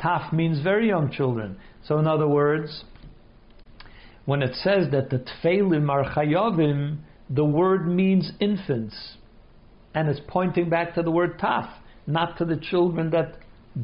Taf 0.01 0.33
means 0.33 0.63
very 0.63 0.89
young 0.89 1.11
children. 1.11 1.57
So, 1.87 1.99
in 1.99 2.07
other 2.07 2.29
words, 2.29 2.85
when 4.25 4.43
it 4.43 4.55
says 4.57 4.89
that 4.93 5.11
the 5.11 5.25
tfeilim 5.43 5.89
are 5.91 6.05
chayovim, 6.05 6.99
the 7.31 7.45
word 7.45 7.89
means 7.89 8.33
infants, 8.41 9.17
and 9.95 10.09
it's 10.09 10.21
pointing 10.29 10.69
back 10.69 10.95
to 10.95 11.03
the 11.03 11.11
word 11.11 11.39
taf, 11.39 11.69
not 12.07 12.39
to 12.39 12.45
the 12.45 12.57
children 12.57 13.11
that 13.11 13.37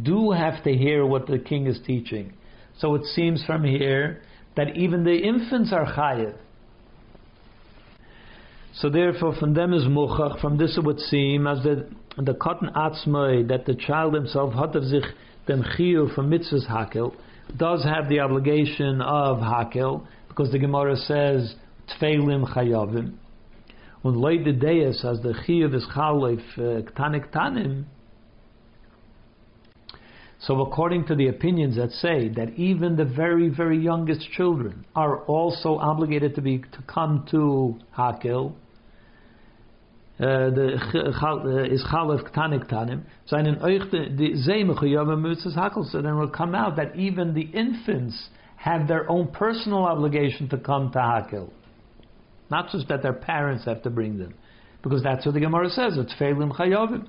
do 0.03 0.31
have 0.31 0.63
to 0.65 0.73
hear 0.73 1.05
what 1.05 1.27
the 1.27 1.39
king 1.39 1.67
is 1.67 1.79
teaching. 1.87 2.33
So 2.79 2.95
it 2.95 3.05
seems 3.15 3.45
from 3.45 3.65
here 3.65 4.23
that 4.57 4.77
even 4.77 5.05
the 5.05 5.17
infants 5.17 5.73
are 5.73 5.87
chayiv. 5.87 6.35
So 8.75 8.89
therefore, 8.89 9.35
from 9.39 9.53
them 9.55 9.75
is 9.75 9.85
muchach. 9.85 10.41
From 10.41 10.57
this 10.57 10.79
it 10.79 10.85
would 10.85 10.99
seem 10.99 11.47
as 11.47 11.63
the 11.63 11.89
the 12.17 12.35
cotton 12.35 12.71
atzmai 12.75 13.49
that 13.49 13.65
the 13.65 13.75
child 13.75 14.15
himself 14.15 14.53
hat 14.55 14.77
of 14.77 14.85
sich 14.85 15.05
chiyuv 15.49 16.15
from 16.15 16.31
mitzvahs 16.31 16.69
hakel 16.69 17.15
does 17.57 17.85
have 17.85 18.09
the 18.09 18.21
obligation 18.21 19.01
of 19.01 19.39
hakel 19.39 20.07
because 20.29 20.51
the 20.53 20.59
Gemara 20.59 20.97
says 20.97 21.55
tfeilim 22.01 22.47
chayavim. 22.55 23.15
When 24.03 24.21
the 24.45 24.53
deis 24.53 25.05
as 25.05 25.21
the 25.23 25.35
chiyuv 25.47 25.75
is 25.75 25.85
chalif 25.95 26.43
uh, 26.57 26.83
ktanik 26.91 27.31
tanim. 27.33 27.85
So 30.43 30.61
according 30.61 31.07
to 31.07 31.15
the 31.15 31.29
opinions 31.29 31.77
that 31.77 31.93
say 31.93 32.29
that 32.31 32.51
even 32.57 32.97
the 32.97 33.05
very 33.05 33.49
very 33.49 33.79
youngest 33.79 34.29
children 34.33 34.85
are 34.95 35.25
also 35.25 35.77
obligated 35.79 36.35
to 36.35 36.41
be 36.41 36.59
to 36.59 36.83
come 36.89 37.27
to 37.31 37.79
hakel 37.97 38.55
uh, 40.21 40.51
the 40.51 40.77
uh, 41.23 41.65
is 41.65 41.83
chalef 41.93 42.23
ktanik 42.31 42.71
tanim. 42.71 43.03
So 43.27 43.37
in 43.39 43.45
the 43.47 43.53
hakel. 45.57 45.91
So 45.91 46.03
then 46.03 46.19
will 46.19 46.29
come 46.29 46.55
out 46.55 46.77
that 46.77 46.95
even 46.97 47.35
the 47.35 47.43
infants 47.43 48.29
have 48.57 48.87
their 48.87 49.11
own 49.11 49.29
personal 49.29 49.85
obligation 49.85 50.49
to 50.51 50.59
come 50.59 50.93
to 50.93 50.99
hakel, 50.99 51.51
not 52.51 52.71
just 52.71 52.89
that 52.89 53.03
their 53.03 53.15
parents 53.15 53.65
have 53.65 53.83
to 53.83 53.91
bring 53.91 54.19
them, 54.19 54.35
because 54.83 55.03
that's 55.03 55.25
what 55.25 55.35
the 55.35 55.41
Gemara 55.41 55.71
says. 55.71 55.97
It's 55.97 56.15
feilim 56.21 56.53
chayovim. 56.53 57.09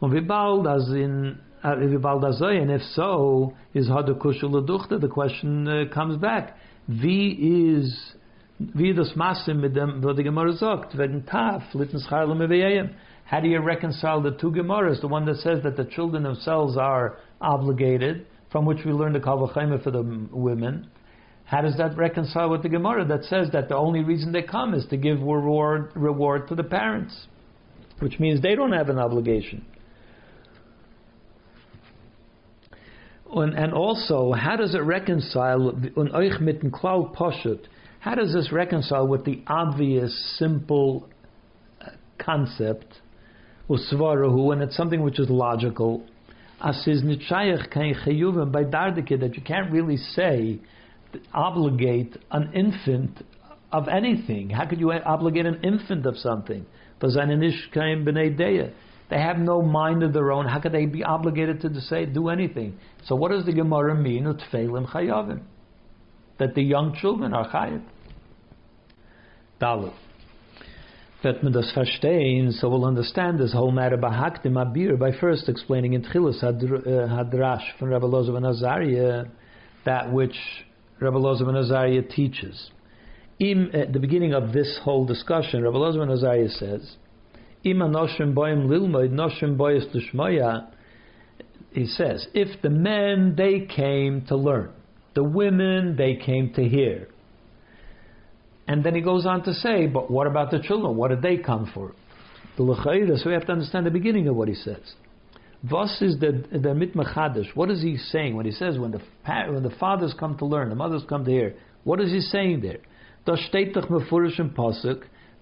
Vibald 0.00 0.72
as 0.74 0.88
in 0.90 1.38
and 1.62 2.70
if 2.70 2.82
so, 2.94 3.54
is 3.74 3.88
hadakushul 3.88 5.00
The 5.00 5.08
question 5.08 5.68
uh, 5.68 5.84
comes 5.92 6.16
back. 6.20 6.56
V 6.88 7.80
is 7.80 8.14
wie 8.58 8.92
das 8.92 9.14
Masse 9.14 9.54
mit 9.54 9.74
dem, 9.74 10.00
Taf, 10.02 11.62
litten 11.74 12.00
Scharlem 12.00 12.94
How 13.24 13.40
do 13.40 13.48
you 13.48 13.60
reconcile 13.60 14.20
the 14.20 14.32
two 14.32 14.50
Gemaras? 14.50 15.00
The 15.00 15.08
one 15.08 15.26
that 15.26 15.36
says 15.36 15.62
that 15.62 15.76
the 15.76 15.84
children 15.84 16.22
themselves 16.22 16.76
are 16.76 17.18
obligated, 17.40 18.26
from 18.50 18.64
which 18.64 18.78
we 18.84 18.92
learn 18.92 19.12
the 19.12 19.20
Kavachayma 19.20 19.82
for 19.82 19.90
the 19.90 20.02
women. 20.32 20.88
How 21.44 21.62
does 21.62 21.76
that 21.78 21.96
reconcile 21.96 22.50
with 22.50 22.62
the 22.62 22.68
Gemara 22.68 23.06
that 23.06 23.24
says 23.24 23.48
that 23.52 23.68
the 23.68 23.76
only 23.76 24.02
reason 24.02 24.32
they 24.32 24.42
come 24.42 24.74
is 24.74 24.84
to 24.86 24.96
give 24.96 25.20
reward, 25.20 25.92
reward 25.94 26.48
to 26.48 26.54
the 26.54 26.64
parents? 26.64 27.26
Which 28.00 28.18
means 28.18 28.42
they 28.42 28.54
don't 28.54 28.72
have 28.72 28.90
an 28.90 28.98
obligation. 28.98 29.64
And 33.30 33.74
also, 33.74 34.32
how 34.32 34.56
does 34.56 34.74
it 34.74 34.82
reconcile 34.82 35.68
un 35.96 36.10
euch 36.14 36.40
mit 36.40 36.60
dem 36.60 36.70
Klau 36.70 37.14
Poshut? 37.14 37.66
How 38.00 38.14
does 38.14 38.32
this 38.32 38.50
reconcile 38.52 39.06
with 39.06 39.24
the 39.24 39.42
obvious, 39.46 40.36
simple 40.38 41.08
uh, 41.80 41.90
concept, 42.18 42.86
usvarahu, 43.68 44.52
and 44.52 44.62
it's 44.62 44.76
something 44.76 45.02
which 45.02 45.18
is 45.20 45.28
logical, 45.28 46.06
asiz 46.64 47.02
nichayach 47.04 47.70
kain 47.70 47.94
chayuvim 48.06 48.50
by 48.50 48.64
dardike, 48.64 49.20
that 49.20 49.36
you 49.36 49.42
can't 49.42 49.70
really 49.70 49.98
say, 49.98 50.58
obligate 51.34 52.16
an 52.30 52.50
infant 52.54 53.22
of 53.72 53.88
anything. 53.88 54.50
How 54.50 54.66
could 54.66 54.80
you 54.80 54.92
obligate 54.92 55.44
an 55.44 55.60
infant 55.62 56.06
of 56.06 56.16
something? 56.16 56.64
They 59.10 59.18
have 59.18 59.38
no 59.38 59.62
mind 59.62 60.02
of 60.02 60.12
their 60.12 60.32
own. 60.32 60.46
How 60.46 60.60
could 60.60 60.72
they 60.72 60.86
be 60.86 61.02
obligated 61.04 61.62
to 61.62 61.80
say 61.80 62.06
do 62.06 62.28
anything? 62.28 62.78
So 63.04 63.14
what 63.16 63.30
does 63.30 63.44
the 63.44 63.52
Gemara 63.52 63.94
mean? 63.94 64.24
Utfeilim 64.24 64.90
chayavim 64.90 65.42
that 66.38 66.54
the 66.54 66.62
young 66.62 66.94
children 66.94 67.34
are 67.34 67.48
chayiv. 67.50 67.82
Dalit. 69.60 69.92
That 71.24 71.42
man 71.42 71.52
das 71.52 71.72
verstehen, 71.76 72.52
so 72.52 72.68
we'll 72.68 72.84
understand 72.84 73.40
this 73.40 73.52
whole 73.52 73.72
matter 73.72 73.96
by 73.96 74.10
Hakdim 74.10 74.52
Abir 74.52 74.96
by 74.96 75.10
first 75.18 75.48
explaining 75.48 75.94
in 75.94 76.02
Tchilas 76.02 76.42
uh, 76.44 76.52
Hadrash 76.52 77.76
from 77.76 77.88
Rabbi 77.88 78.06
Lazar 78.06 78.32
ben 78.32 78.44
Azariah 78.44 79.24
that 79.84 80.12
which 80.12 80.36
Rabbi 81.00 81.16
Lazar 81.16 81.44
ben 81.44 81.56
Azariah 81.56 82.02
teaches. 82.02 82.70
At 83.40 83.92
the 83.92 83.98
beginning 84.00 84.32
of 84.32 84.52
this 84.52 84.78
whole 84.84 85.06
discussion, 85.06 85.64
Rabbi 85.64 85.76
Lazar 85.76 85.98
ben 85.98 86.10
Azariah 86.10 86.50
says, 86.50 86.96
Im 87.64 87.78
anoshim 87.78 88.32
boim 88.32 88.68
lilmoid 88.68 89.10
noshim 89.10 89.56
boyes 89.56 89.86
lishmoya, 89.86 90.68
he 91.72 91.86
says, 91.86 92.26
if 92.34 92.60
the 92.62 92.70
men, 92.70 93.34
they 93.36 93.60
came 93.60 94.24
to 94.28 94.36
learn, 94.36 94.70
the 95.14 95.24
women, 95.24 95.96
they 95.96 96.16
came 96.16 96.52
to 96.54 96.62
hear. 96.62 97.08
And 98.66 98.84
then 98.84 98.94
he 98.94 99.00
goes 99.00 99.26
on 99.26 99.44
to 99.44 99.54
say, 99.54 99.86
but 99.86 100.10
what 100.10 100.26
about 100.26 100.50
the 100.50 100.60
children? 100.60 100.96
What 100.96 101.08
did 101.08 101.22
they 101.22 101.38
come 101.38 101.70
for? 101.72 101.94
The 102.56 102.62
L'chaira, 102.64 103.16
so 103.18 103.28
we 103.28 103.34
have 103.34 103.46
to 103.46 103.52
understand 103.52 103.86
the 103.86 103.90
beginning 103.90 104.28
of 104.28 104.36
what 104.36 104.48
he 104.48 104.54
says. 104.54 104.94
Vos 105.62 106.00
is 106.02 106.18
the 106.20 106.44
the 106.52 106.68
mitmachadish. 106.68 107.56
What 107.56 107.70
is 107.70 107.82
he 107.82 107.96
saying 107.96 108.36
when 108.36 108.46
he 108.46 108.52
says 108.52 108.78
when 108.78 108.92
the 108.92 109.00
when 109.50 109.62
the 109.64 109.74
fathers 109.80 110.14
come 110.18 110.38
to 110.38 110.46
learn, 110.46 110.68
the 110.68 110.76
mothers 110.76 111.02
come 111.08 111.24
to 111.24 111.30
hear? 111.30 111.54
What 111.82 112.00
is 112.00 112.12
he 112.12 112.20
saying 112.20 112.60
there? 112.60 112.78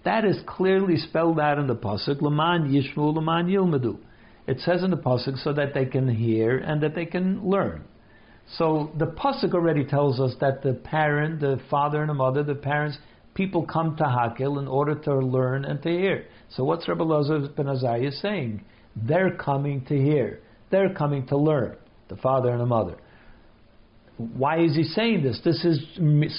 That 0.03 0.25
is 0.25 0.39
clearly 0.47 0.97
spelled 0.97 1.39
out 1.39 1.59
in 1.59 1.67
the 1.67 1.75
pasuk. 1.75 2.21
Laman 2.21 2.71
yishmu, 2.71 3.13
laman 3.15 3.47
yilmedu. 3.47 3.97
It 4.47 4.59
says 4.61 4.83
in 4.83 4.91
the 4.91 4.97
pasuk 4.97 5.37
so 5.43 5.53
that 5.53 5.73
they 5.73 5.85
can 5.85 6.07
hear 6.07 6.57
and 6.57 6.81
that 6.81 6.95
they 6.95 7.05
can 7.05 7.47
learn. 7.47 7.83
So 8.57 8.91
the 8.97 9.07
pasuk 9.07 9.53
already 9.53 9.83
tells 9.83 10.19
us 10.19 10.33
that 10.39 10.63
the 10.63 10.73
parent, 10.73 11.41
the 11.41 11.59
father 11.69 11.99
and 12.01 12.09
the 12.09 12.13
mother, 12.13 12.43
the 12.43 12.55
parents 12.55 12.97
people 13.37 13.65
come 13.65 13.95
to 13.97 14.03
Hakel 14.03 14.59
in 14.59 14.67
order 14.67 14.95
to 14.95 15.15
learn 15.19 15.63
and 15.63 15.81
to 15.83 15.89
hear. 15.89 16.25
So 16.49 16.63
what's 16.63 16.87
Rabbi 16.87 17.03
Lazar 17.03 17.47
ben 17.55 17.67
Azariah 17.67 18.11
saying? 18.11 18.63
They're 18.95 19.35
coming 19.35 19.85
to 19.85 19.95
hear. 19.95 20.39
They're 20.71 20.93
coming 20.93 21.27
to 21.27 21.37
learn. 21.37 21.77
The 22.09 22.15
father 22.15 22.49
and 22.49 22.59
the 22.61 22.65
mother. 22.65 22.95
Why 24.17 24.63
is 24.63 24.75
he 24.75 24.83
saying 24.83 25.23
this? 25.23 25.39
This 25.43 25.63
is 25.63 25.79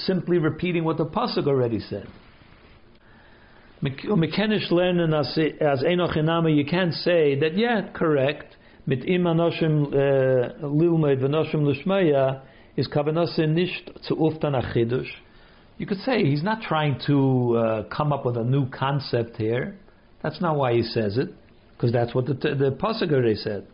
simply 0.06 0.38
repeating 0.38 0.82
what 0.82 0.96
the 0.96 1.06
pasuk 1.06 1.46
already 1.46 1.78
said. 1.78 2.08
Mekenish 3.82 4.70
lernen 4.72 5.14
as 5.14 5.84
Enoch 5.84 6.16
you 6.50 6.64
can't 6.64 6.94
say 6.94 7.38
that, 7.38 7.56
yeah, 7.56 7.88
correct, 7.92 8.56
mit 8.86 9.04
im 9.04 9.22
anoshim 9.24 9.86
uh, 9.86 10.66
lilmed 10.66 11.20
v'noshim 11.20 11.62
l'shmaya 11.62 12.40
is 12.76 12.88
kavanase 12.88 13.46
nisht 13.46 14.02
zu 14.04 14.16
uftan 14.16 14.60
achidush. 14.60 15.10
You 15.76 15.86
could 15.86 15.98
say 15.98 16.24
he's 16.24 16.42
not 16.42 16.62
trying 16.62 16.98
to 17.06 17.56
uh, 17.56 17.82
come 17.84 18.12
up 18.12 18.26
with 18.26 18.36
a 18.36 18.42
new 18.42 18.68
concept 18.68 19.36
here. 19.36 19.78
That's 20.24 20.40
not 20.40 20.56
why 20.56 20.72
he 20.72 20.82
says 20.82 21.16
it, 21.16 21.28
because 21.76 21.92
that's 21.92 22.12
what 22.16 22.26
the, 22.26 22.34
the 22.34 22.76
pasuk 22.80 23.12
already 23.12 23.36
said. 23.36 23.64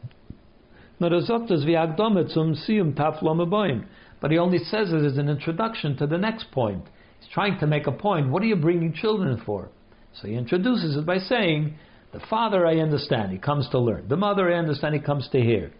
But 4.20 4.30
he 4.30 4.38
only 4.38 4.58
says 4.58 4.92
it 4.92 5.04
as 5.04 5.16
an 5.16 5.28
introduction 5.30 5.96
to 5.96 6.06
the 6.06 6.18
next 6.18 6.50
point. 6.52 6.84
He's 7.20 7.30
trying 7.32 7.58
to 7.60 7.66
make 7.66 7.86
a 7.86 7.92
point. 7.92 8.28
What 8.28 8.42
are 8.42 8.46
you 8.46 8.56
bringing 8.56 8.92
children 8.92 9.42
for? 9.46 9.70
So 10.20 10.28
he 10.28 10.34
introduces 10.34 10.96
it 10.96 11.04
by 11.04 11.18
saying, 11.18 11.76
the 12.12 12.20
father 12.30 12.66
I 12.66 12.76
understand, 12.76 13.32
he 13.32 13.38
comes 13.38 13.68
to 13.70 13.78
learn. 13.78 14.06
The 14.08 14.16
mother 14.16 14.52
I 14.52 14.56
understand, 14.56 14.94
he 14.94 15.00
comes 15.00 15.28
to 15.32 15.40
hear. 15.40 15.72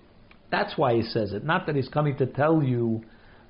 That's 0.50 0.76
why 0.76 0.94
he 0.94 1.02
says 1.02 1.32
it. 1.32 1.44
Not 1.44 1.66
that 1.66 1.76
he's 1.76 1.88
coming 1.88 2.16
to 2.18 2.26
tell 2.26 2.62
you, 2.62 3.04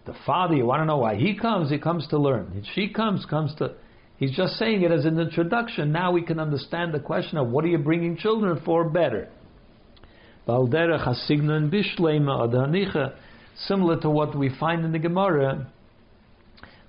the 0.05 0.14
father, 0.27 0.55
you 0.55 0.66
want 0.66 0.83
to 0.83 0.85
know 0.85 0.99
why 0.99 1.16
he 1.16 1.35
comes, 1.35 1.70
he 1.70 1.79
comes 1.79 2.07
to 2.09 2.18
learn. 2.18 2.53
And 2.55 2.66
she 2.75 2.88
comes, 2.90 3.25
comes 3.25 3.55
to. 3.57 3.75
He's 4.16 4.37
just 4.37 4.55
saying 4.55 4.83
it 4.83 4.92
as 4.92 5.07
an 5.07 5.18
introduction. 5.18 5.90
Now 5.92 6.12
we 6.12 6.23
can 6.23 6.38
understand 6.38 6.92
the 6.92 7.01
question 7.01 7.38
of 7.38 7.49
what 7.49 7.64
are 7.64 7.68
you 7.68 7.79
bringing 7.79 8.16
children 8.16 8.61
for 8.64 8.88
better. 8.88 9.31
Similar 13.66 14.01
to 14.01 14.11
what 14.11 14.37
we 14.37 14.51
find 14.61 14.85
in 14.85 14.92
the 14.92 14.99
Gemara, 14.99 15.73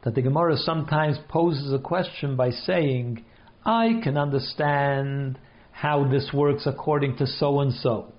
that 0.04 0.14
the 0.14 0.22
Gemara 0.22 0.58
sometimes 0.58 1.18
poses 1.30 1.72
a 1.74 1.80
question 1.80 2.36
by 2.36 2.50
saying, 2.52 3.24
I 3.66 4.00
can 4.04 4.18
understand 4.18 5.40
how 5.72 6.08
this 6.08 6.30
works 6.34 6.68
according 6.68 7.18
to 7.18 7.28
so 7.28 7.60
and 7.62 7.74
so. 7.74 8.14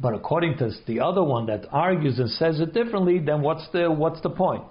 But 0.00 0.14
according 0.14 0.58
to 0.58 0.70
the 0.86 1.00
other 1.00 1.22
one 1.22 1.46
that 1.46 1.66
argues 1.70 2.18
and 2.18 2.28
says 2.28 2.58
it 2.60 2.74
differently, 2.74 3.20
then 3.20 3.40
what's 3.42 3.68
the 3.72 3.90
what's 3.90 4.20
the 4.20 4.30
point? 4.30 4.64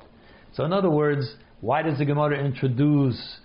So 0.53 0.65
in 0.65 0.73
other 0.73 0.89
words, 0.89 1.35
why 1.61 1.83
does 1.83 1.97
the 1.97 2.05
Gemara 2.05 2.43
introduce 2.43 3.39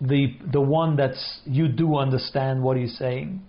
the 0.00 0.36
the 0.52 0.60
one 0.60 0.96
that's 0.96 1.40
you 1.44 1.66
do 1.66 1.96
understand 1.96 2.62
what 2.62 2.76
he's 2.76 2.96
saying? 2.96 3.42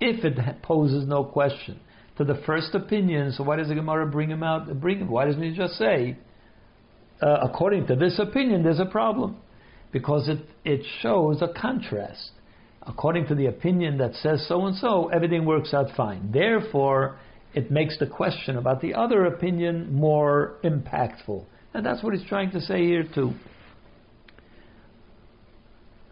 If 0.00 0.24
it 0.24 0.62
poses 0.62 1.06
no 1.06 1.24
question 1.24 1.80
to 2.18 2.24
the 2.24 2.42
first 2.44 2.74
opinion, 2.74 3.32
so 3.32 3.44
why 3.44 3.56
does 3.56 3.68
the 3.68 3.74
Gemara 3.74 4.06
bring 4.06 4.28
him 4.28 4.42
out? 4.42 4.80
Bring 4.80 4.98
him? 4.98 5.08
Why 5.08 5.24
doesn't 5.24 5.42
he 5.42 5.56
just 5.56 5.74
say, 5.74 6.18
uh, 7.22 7.38
according 7.42 7.86
to 7.86 7.96
this 7.96 8.18
opinion, 8.18 8.62
there's 8.62 8.80
a 8.80 8.86
problem? 8.86 9.38
Because 9.92 10.28
it, 10.28 10.38
it 10.64 10.84
shows 11.00 11.42
a 11.42 11.48
contrast. 11.48 12.30
According 12.82 13.26
to 13.26 13.34
the 13.34 13.46
opinion 13.46 13.98
that 13.98 14.14
says 14.14 14.46
so 14.48 14.66
and 14.66 14.76
so, 14.76 15.08
everything 15.08 15.44
works 15.44 15.74
out 15.74 15.88
fine. 15.96 16.30
Therefore, 16.32 17.18
it 17.54 17.70
makes 17.70 17.98
the 17.98 18.06
question 18.06 18.56
about 18.56 18.80
the 18.80 18.94
other 18.94 19.26
opinion 19.26 19.92
more 19.94 20.56
impactful. 20.64 21.44
And 21.74 21.84
that's 21.84 22.02
what 22.02 22.14
he's 22.14 22.26
trying 22.28 22.50
to 22.52 22.60
say 22.60 22.84
here 22.84 23.04
too. 23.14 23.32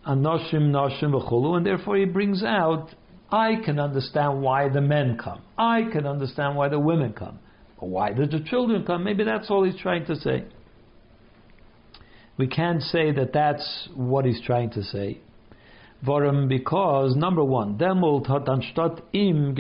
Anoshim, 0.06 0.70
noshim, 0.70 1.56
and 1.56 1.66
therefore 1.66 1.96
he 1.96 2.04
brings 2.04 2.42
out, 2.44 2.94
I 3.30 3.56
can 3.64 3.80
understand 3.80 4.40
why 4.40 4.68
the 4.68 4.80
men 4.80 5.18
come. 5.22 5.42
I 5.58 5.84
can 5.90 6.06
understand 6.06 6.56
why 6.56 6.68
the 6.68 6.78
women 6.78 7.12
come. 7.12 7.40
Why 7.78 8.12
did 8.12 8.30
the 8.30 8.40
children 8.40 8.84
come? 8.84 9.02
Maybe 9.02 9.24
that's 9.24 9.50
all 9.50 9.64
he's 9.64 9.80
trying 9.80 10.06
to 10.06 10.16
say 10.16 10.44
we 12.36 12.46
can't 12.46 12.82
say 12.82 13.12
that 13.12 13.32
that's 13.32 13.88
what 13.94 14.24
he's 14.24 14.40
trying 14.42 14.70
to 14.70 14.82
say. 14.82 15.20
Warum? 16.06 16.48
Because 16.48 17.16
number 17.16 17.42
one, 17.42 17.78
demult 17.78 18.26
hat 18.26 18.48
anstatt 18.48 19.02
im. 19.12 19.54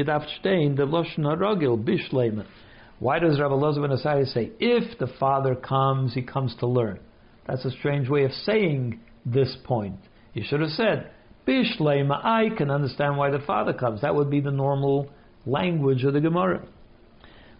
Why 2.98 3.18
does 3.18 3.40
Rabbi 3.40 3.54
Loza 3.54 3.80
ben 3.80 3.96
Asai 3.96 4.32
say 4.32 4.52
if 4.60 4.98
the 4.98 5.06
father 5.18 5.54
comes, 5.54 6.14
he 6.14 6.22
comes 6.22 6.54
to 6.60 6.66
learn? 6.66 7.00
That's 7.46 7.64
a 7.64 7.70
strange 7.70 8.08
way 8.08 8.24
of 8.24 8.32
saying 8.32 9.00
this 9.24 9.56
point. 9.64 9.98
He 10.32 10.42
should 10.42 10.60
have 10.60 10.70
said 10.70 11.10
bishleime. 11.46 12.10
I 12.10 12.50
can 12.56 12.70
understand 12.70 13.16
why 13.16 13.30
the 13.30 13.38
father 13.38 13.72
comes. 13.72 14.02
That 14.02 14.14
would 14.14 14.30
be 14.30 14.40
the 14.40 14.50
normal 14.50 15.10
language 15.46 16.04
of 16.04 16.12
the 16.12 16.20
Gemara. 16.20 16.66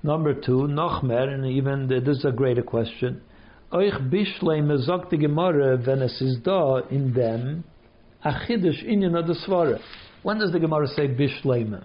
Number 0.02 0.34
two, 0.34 0.68
Nochmer, 0.68 1.28
and 1.28 1.46
even 1.46 1.88
this 1.88 2.18
is 2.18 2.24
a 2.24 2.32
greater 2.32 2.62
question. 2.62 3.22
Euch 3.72 3.98
Bishleim 4.10 4.78
sagt 4.78 5.10
die 5.10 5.18
Gemara, 5.18 5.84
wenn 5.84 6.00
es 6.00 6.20
ist 6.20 6.46
da 6.46 6.78
in 6.88 7.12
dem, 7.12 7.64
Achidish 8.22 8.84
Inyan 8.84 9.16
Adasvara. 9.16 9.80
When 10.22 10.38
does 10.38 10.52
the 10.52 10.60
Gemara 10.60 10.86
say 10.86 11.08
Bishleim? 11.08 11.82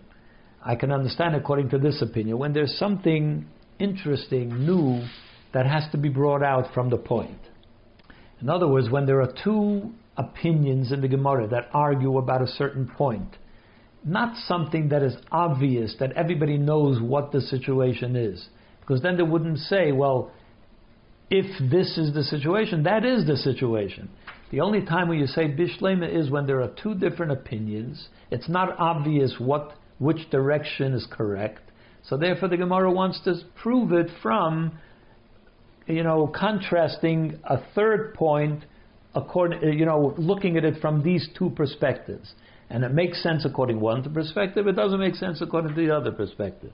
I 0.63 0.76
can 0.76 0.91
understand 0.91 1.36
according 1.36 1.70
to 1.70 1.80
this 1.80 2.00
opinion. 2.04 2.38
When 2.38 2.54
there's 2.54 2.78
something 2.78 3.48
interesting, 3.80 4.63
new, 4.63 5.04
that 5.54 5.65
has 5.65 5.84
to 5.91 5.98
be 5.98 6.08
brought 6.08 6.44
out 6.44 6.72
from 6.72 6.91
the 6.91 6.98
point. 6.98 7.39
In 8.41 8.50
other 8.50 8.67
words, 8.67 8.91
when 8.91 9.08
there 9.08 9.20
are 9.20 9.34
two 9.44 9.91
opinions 10.17 10.91
in 10.91 11.02
the 11.02 11.08
Gemara 11.08 11.48
that 11.48 11.70
argue 11.74 12.20
about 12.20 12.44
a 12.44 12.48
certain 12.48 12.88
point, 12.96 13.38
not 14.06 14.38
something 14.46 14.89
that 14.89 15.02
is 15.02 15.15
obvious, 15.32 15.96
that 16.00 16.12
everybody 16.12 16.58
knows 16.58 17.02
what 17.02 17.32
the 17.32 17.41
situation 17.41 18.15
is. 18.15 18.50
Because 18.82 19.02
then 19.02 19.17
they 19.17 19.24
wouldn't 19.24 19.60
say, 19.60 19.91
well, 19.91 20.32
if 21.32 21.72
this 21.72 21.98
is 21.98 22.13
the 22.13 22.24
situation, 22.24 22.84
that 22.84 23.06
is 23.06 23.26
the 23.26 23.38
situation. 23.38 24.10
The 24.52 24.60
only 24.60 24.86
time 24.86 25.08
when 25.08 25.17
you 25.17 25.28
say 25.28 25.44
bishlema 25.48 26.13
is 26.13 26.30
when 26.30 26.46
there 26.46 26.62
are 26.62 26.72
two 26.84 26.94
different 26.94 27.32
opinions. 27.32 28.10
It's 28.30 28.50
not 28.50 28.78
obvious 28.78 29.36
what 29.39 29.72
which 29.98 30.30
direction 30.30 30.94
is 30.94 31.08
correct. 31.10 31.62
So 32.04 32.17
therefore, 32.17 32.50
the 32.50 32.58
Gemara 32.58 32.91
wants 32.91 33.22
to 33.24 33.36
prove 33.62 33.94
it 33.94 34.08
from, 34.22 34.78
you 35.88 36.04
know, 36.04 36.28
contrasting 36.28 37.39
a 37.46 37.60
third 37.76 38.13
point, 38.13 38.65
according, 39.15 39.80
you 39.80 39.86
know, 39.86 40.13
looking 40.17 40.58
at 40.58 40.65
it 40.65 40.82
from 40.82 41.02
these 41.02 41.30
two 41.38 41.52
perspectives, 41.52 42.34
and 42.70 42.84
it 42.84 42.94
makes 42.94 43.24
sense 43.24 43.46
according 43.46 43.78
to 43.78 43.84
one 43.84 44.13
perspective. 44.13 44.67
It 44.67 44.76
doesn't 44.76 45.00
make 45.00 45.15
sense 45.15 45.39
according 45.39 45.76
to 45.76 45.82
the 45.88 45.96
other 45.96 46.12
perspective. 46.12 46.74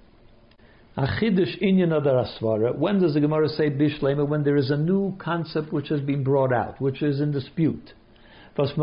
Achidish 0.98 1.62
inyan 1.62 1.92
asvara. 1.92 2.76
When 2.76 3.00
does 3.00 3.14
the 3.14 3.20
Gemara 3.20 3.50
say 3.50 3.70
bishlema? 3.70 4.28
When 4.28 4.44
there 4.44 4.56
is 4.56 4.72
a 4.72 4.78
new 4.78 5.16
concept 5.20 5.72
which 5.72 5.90
has 5.90 6.02
been 6.02 6.24
brought 6.24 6.52
out, 6.52 6.82
which 6.82 7.04
is 7.04 7.22
in 7.22 7.32
dispute. 7.32 7.94
Something 8.56 8.80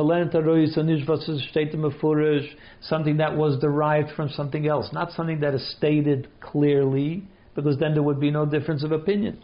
that 3.16 3.36
was 3.36 3.58
derived 3.60 4.12
from 4.14 4.28
something 4.28 4.68
else, 4.68 4.92
not 4.92 5.10
something 5.10 5.40
that 5.40 5.54
is 5.54 5.74
stated 5.76 6.28
clearly, 6.40 7.24
because 7.56 7.76
then 7.78 7.94
there 7.94 8.04
would 8.04 8.20
be 8.20 8.30
no 8.30 8.46
difference 8.46 8.84
of 8.84 8.92
opinion. 8.92 9.42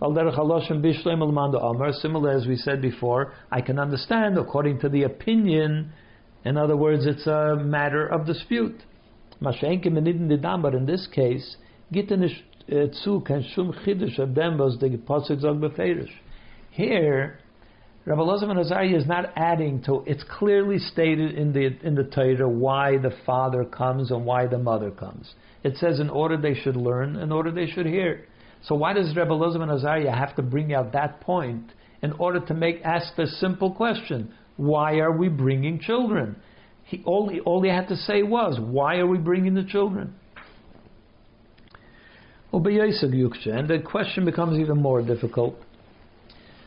Similar 0.00 0.58
as 2.30 2.46
we 2.48 2.56
said 2.56 2.82
before, 2.82 3.32
I 3.52 3.60
can 3.60 3.78
understand 3.78 4.36
according 4.36 4.80
to 4.80 4.88
the 4.88 5.04
opinion. 5.04 5.92
In 6.44 6.56
other 6.56 6.76
words, 6.76 7.06
it's 7.06 7.28
a 7.28 7.54
matter 7.54 8.08
of 8.08 8.26
dispute. 8.26 8.82
But 9.40 9.62
in 9.62 10.86
this 10.86 11.06
case, 11.14 11.56
Gitte 11.90 12.16
nicht 12.16 12.44
äh, 12.68 12.90
zu, 12.90 13.20
kein 13.20 13.42
Schum 13.44 13.72
Chiddush 13.84 14.18
of 14.18 14.34
dem, 14.34 14.58
was 14.58 14.78
the 14.78 14.88
Pasuk 14.98 15.40
sagt. 15.40 16.10
Here, 16.70 17.38
Rabbi 18.04 18.20
Elazar 18.22 18.58
Azariah 18.58 18.96
is 18.96 19.06
not 19.06 19.32
adding 19.36 19.82
to. 19.82 20.02
It's 20.06 20.24
clearly 20.24 20.78
stated 20.78 21.34
in 21.34 21.52
the 21.52 21.76
in 21.86 21.94
the 21.94 22.04
Torah 22.04 22.48
why 22.48 22.96
the 22.96 23.12
father 23.26 23.64
comes 23.64 24.10
and 24.10 24.24
why 24.24 24.46
the 24.46 24.58
mother 24.58 24.90
comes. 24.90 25.34
It 25.62 25.76
says 25.76 26.00
in 26.00 26.08
order 26.08 26.36
they 26.36 26.54
should 26.54 26.76
learn, 26.76 27.16
in 27.16 27.32
order 27.32 27.50
they 27.50 27.66
should 27.66 27.86
hear. 27.86 28.26
So 28.62 28.74
why 28.74 28.92
does 28.92 29.14
Rabbi 29.14 29.30
Elazar 29.30 29.74
Azariah 29.74 30.14
have 30.14 30.36
to 30.36 30.42
bring 30.42 30.72
out 30.72 30.92
that 30.92 31.20
point 31.20 31.72
in 32.02 32.12
order 32.12 32.40
to 32.40 32.54
make 32.54 32.80
ask 32.82 33.14
the 33.16 33.26
simple 33.26 33.72
question? 33.72 34.32
Why 34.56 34.98
are 35.00 35.16
we 35.16 35.28
bringing 35.28 35.78
children? 35.78 36.36
He 36.84 37.02
only 37.04 37.40
all 37.40 37.62
he 37.62 37.68
had 37.68 37.88
to 37.88 37.96
say 37.96 38.22
was, 38.22 38.58
why 38.58 38.96
are 38.96 39.06
we 39.06 39.18
bringing 39.18 39.54
the 39.54 39.64
children? 39.64 40.14
And 42.52 42.64
the 42.64 43.82
question 43.84 44.24
becomes 44.24 44.58
even 44.58 44.80
more 44.80 45.02
difficult. 45.02 45.56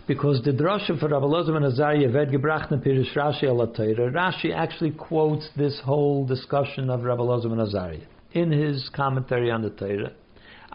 Because 0.08 0.42
the 0.44 0.52
drasha 0.52 1.00
for 1.00 1.08
Rabbi 1.08 1.26
Lazar 1.26 1.54
ben 1.54 1.64
Azariah 1.64 2.10
ved 2.10 2.30
gebracht 2.30 2.72
in 2.72 2.82
Pirish 2.82 3.14
Rashi 3.16 3.44
al 3.44 3.66
Rashi 3.66 4.54
actually 4.54 4.92
quotes 4.92 5.48
this 5.56 5.80
whole 5.86 6.26
discussion 6.26 6.90
of 6.90 7.04
Rabbi 7.04 7.22
Lazar 7.22 7.50
ben 7.50 7.60
Azariah 7.60 8.08
in 8.34 8.52
his 8.52 8.90
commentary 8.96 9.52
on 9.52 9.62
the 9.62 9.70
Torah. 9.70 10.12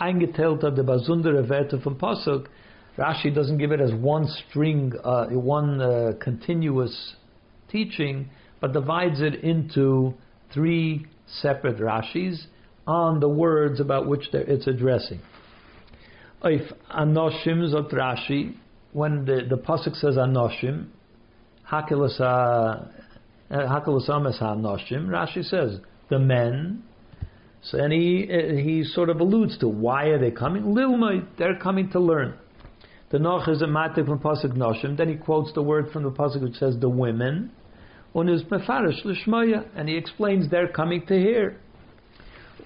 Eingeteilt 0.01 0.63
of 0.63 0.77
the 0.77 0.83
Basundere 0.83 1.83
from 1.83 1.97
Pasuk, 1.97 2.47
Rashi 2.99 3.35
doesn't 3.35 3.59
give 3.59 3.73
it 3.73 3.81
as 3.81 3.93
one 3.95 4.27
string, 4.49 4.93
uh, 5.05 5.27
one 5.27 5.81
uh, 5.81 6.13
continuous 6.21 7.15
teaching, 7.71 8.29
but 8.61 8.73
divides 8.73 9.21
it 9.21 9.37
into 9.37 10.15
three 10.53 11.07
separate 11.27 11.79
Rashis 11.79 12.47
on 12.87 13.21
the 13.21 13.29
words 13.29 13.81
about 13.81 14.07
which 14.07 14.29
it's 14.33 14.67
addressing. 14.67 15.21
If 16.45 16.71
Anoshim 16.91 17.73
Zot 17.73 17.93
Rashi, 17.93 18.55
when 18.93 19.25
the, 19.25 19.43
the 19.49 19.57
Pasuk 19.57 19.97
says 19.97 20.17
Anoshim, 20.17 20.89
Hakilas 21.71 22.21
Ames 23.51 24.39
HaNoshim, 24.41 25.09
Rashi 25.09 25.45
says, 25.45 25.81
the 26.09 26.19
men, 26.19 26.85
so, 27.63 27.79
and 27.79 27.93
he, 27.93 28.27
he 28.63 28.85
sort 28.85 29.11
of 29.11 29.21
alludes 29.21 29.59
to 29.59 29.67
why 29.67 30.07
are 30.07 30.19
they 30.21 30.31
coming? 30.31 30.63
Lilmai, 30.63 31.27
they're 31.37 31.59
coming 31.59 31.91
to 31.91 31.99
learn. 31.99 32.35
The 33.11 33.19
Noch 33.19 33.49
is 33.49 33.63
a 33.63 33.67
matik 33.67 34.07
from 34.07 34.21
Pasuk 34.21 34.57
Noshim. 34.57 34.97
Then 34.97 35.09
he 35.09 35.17
quotes 35.17 35.53
the 35.53 35.63
word 35.63 35.91
from 35.93 36.05
the 36.05 36.11
Pasuk 36.11 36.43
which 36.43 36.57
says 36.57 36.77
the 36.81 36.89
women. 36.89 37.51
Und 38.15 38.31
is 38.31 38.43
mefarish 38.45 39.05
l'shmaya, 39.05 39.67
and 39.77 39.89
he 39.89 39.97
explains 39.97 40.49
they're 40.49 40.69
coming 40.69 41.05
to 41.07 41.15
hear. 41.15 41.61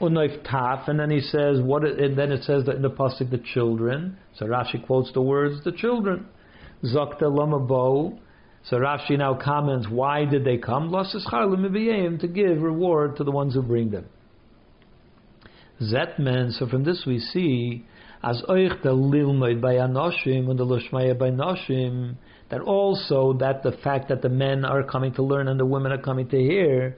Unoif 0.01 0.89
and 0.89 0.99
then 0.99 1.11
he 1.11 1.21
says 1.21 1.61
what? 1.61 1.85
It, 1.85 1.99
and 1.99 2.17
then 2.17 2.33
it 2.33 2.45
says 2.45 2.65
that 2.65 2.77
in 2.77 2.83
the 2.83 2.91
pasuk 2.91 3.31
the 3.31 3.43
children. 3.53 4.17
So 4.37 4.47
Rashi 4.47 4.85
quotes 4.87 5.13
the 5.13 5.21
words 5.21 5.63
the 5.65 5.73
children. 5.73 6.27
Zokta 6.85 7.23
lamabo. 7.23 8.19
So 8.65 8.79
Rashi 8.79 9.19
now 9.19 9.35
comments 9.35 9.89
why 9.91 10.25
did 10.25 10.45
they 10.45 10.57
come? 10.57 10.91
To 10.91 12.29
give 12.33 12.63
reward 12.63 13.17
to 13.17 13.25
the 13.25 13.31
ones 13.31 13.55
who 13.55 13.63
bring 13.63 13.91
them. 13.91 14.07
Zetmen. 15.83 16.59
So 16.59 16.67
from 16.67 16.85
this 16.85 17.05
we 17.07 17.19
see 17.19 17.85
as 18.23 18.43
oich 18.49 18.83
the 18.83 18.91
by 19.61 19.75
anoshim 19.75 20.51
and 20.51 20.59
the 20.59 21.15
by 21.19 21.31
noshim 21.31 22.17
that 22.51 22.61
also 22.61 23.35
that 23.35 23.63
the 23.63 23.73
fact 23.73 24.09
that 24.09 24.23
the 24.23 24.29
men 24.29 24.65
are 24.65 24.83
coming 24.83 25.13
to 25.15 25.23
learn 25.23 25.49
and 25.49 25.59
the 25.59 25.65
women 25.65 25.93
are 25.93 26.03
coming 26.03 26.29
to 26.29 26.39
hear 26.39 26.97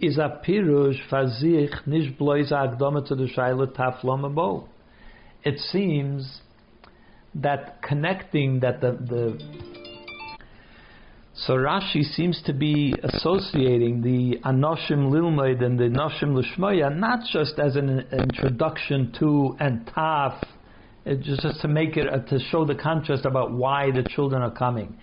is 0.00 0.18
a 0.18 0.40
pirush 0.46 0.98
fazich 1.10 1.86
nish 1.86 2.10
blois 2.18 2.50
agdama 2.50 3.06
to 3.06 3.14
the 3.14 3.24
shaila 3.24 3.66
taflom 3.66 4.66
It 5.44 5.58
seems 5.58 6.40
that 7.34 7.82
connecting 7.82 8.60
that 8.60 8.80
the, 8.80 8.92
the 8.92 9.38
so 11.34 11.54
Rashi 11.54 12.02
seems 12.02 12.42
to 12.46 12.52
be 12.52 12.96
associating 13.00 14.02
the 14.02 14.38
Anoshim 14.44 15.08
Lilmaid 15.10 15.62
and 15.62 15.78
the 15.78 15.84
Anoshim 15.84 16.34
Lishmoya 16.34 16.96
not 16.96 17.20
just 17.32 17.60
as 17.60 17.76
an 17.76 18.00
introduction 18.10 19.14
to 19.20 19.56
and 19.60 19.86
Taf 19.86 20.42
just, 21.06 21.42
just 21.42 21.60
to 21.60 21.68
make 21.68 21.96
it 21.96 22.12
uh, 22.12 22.18
to 22.28 22.38
show 22.50 22.64
the 22.64 22.74
contrast 22.74 23.24
about 23.24 23.52
why 23.52 23.90
the 23.90 24.02
children 24.02 24.42
are 24.42 24.50
coming. 24.50 24.96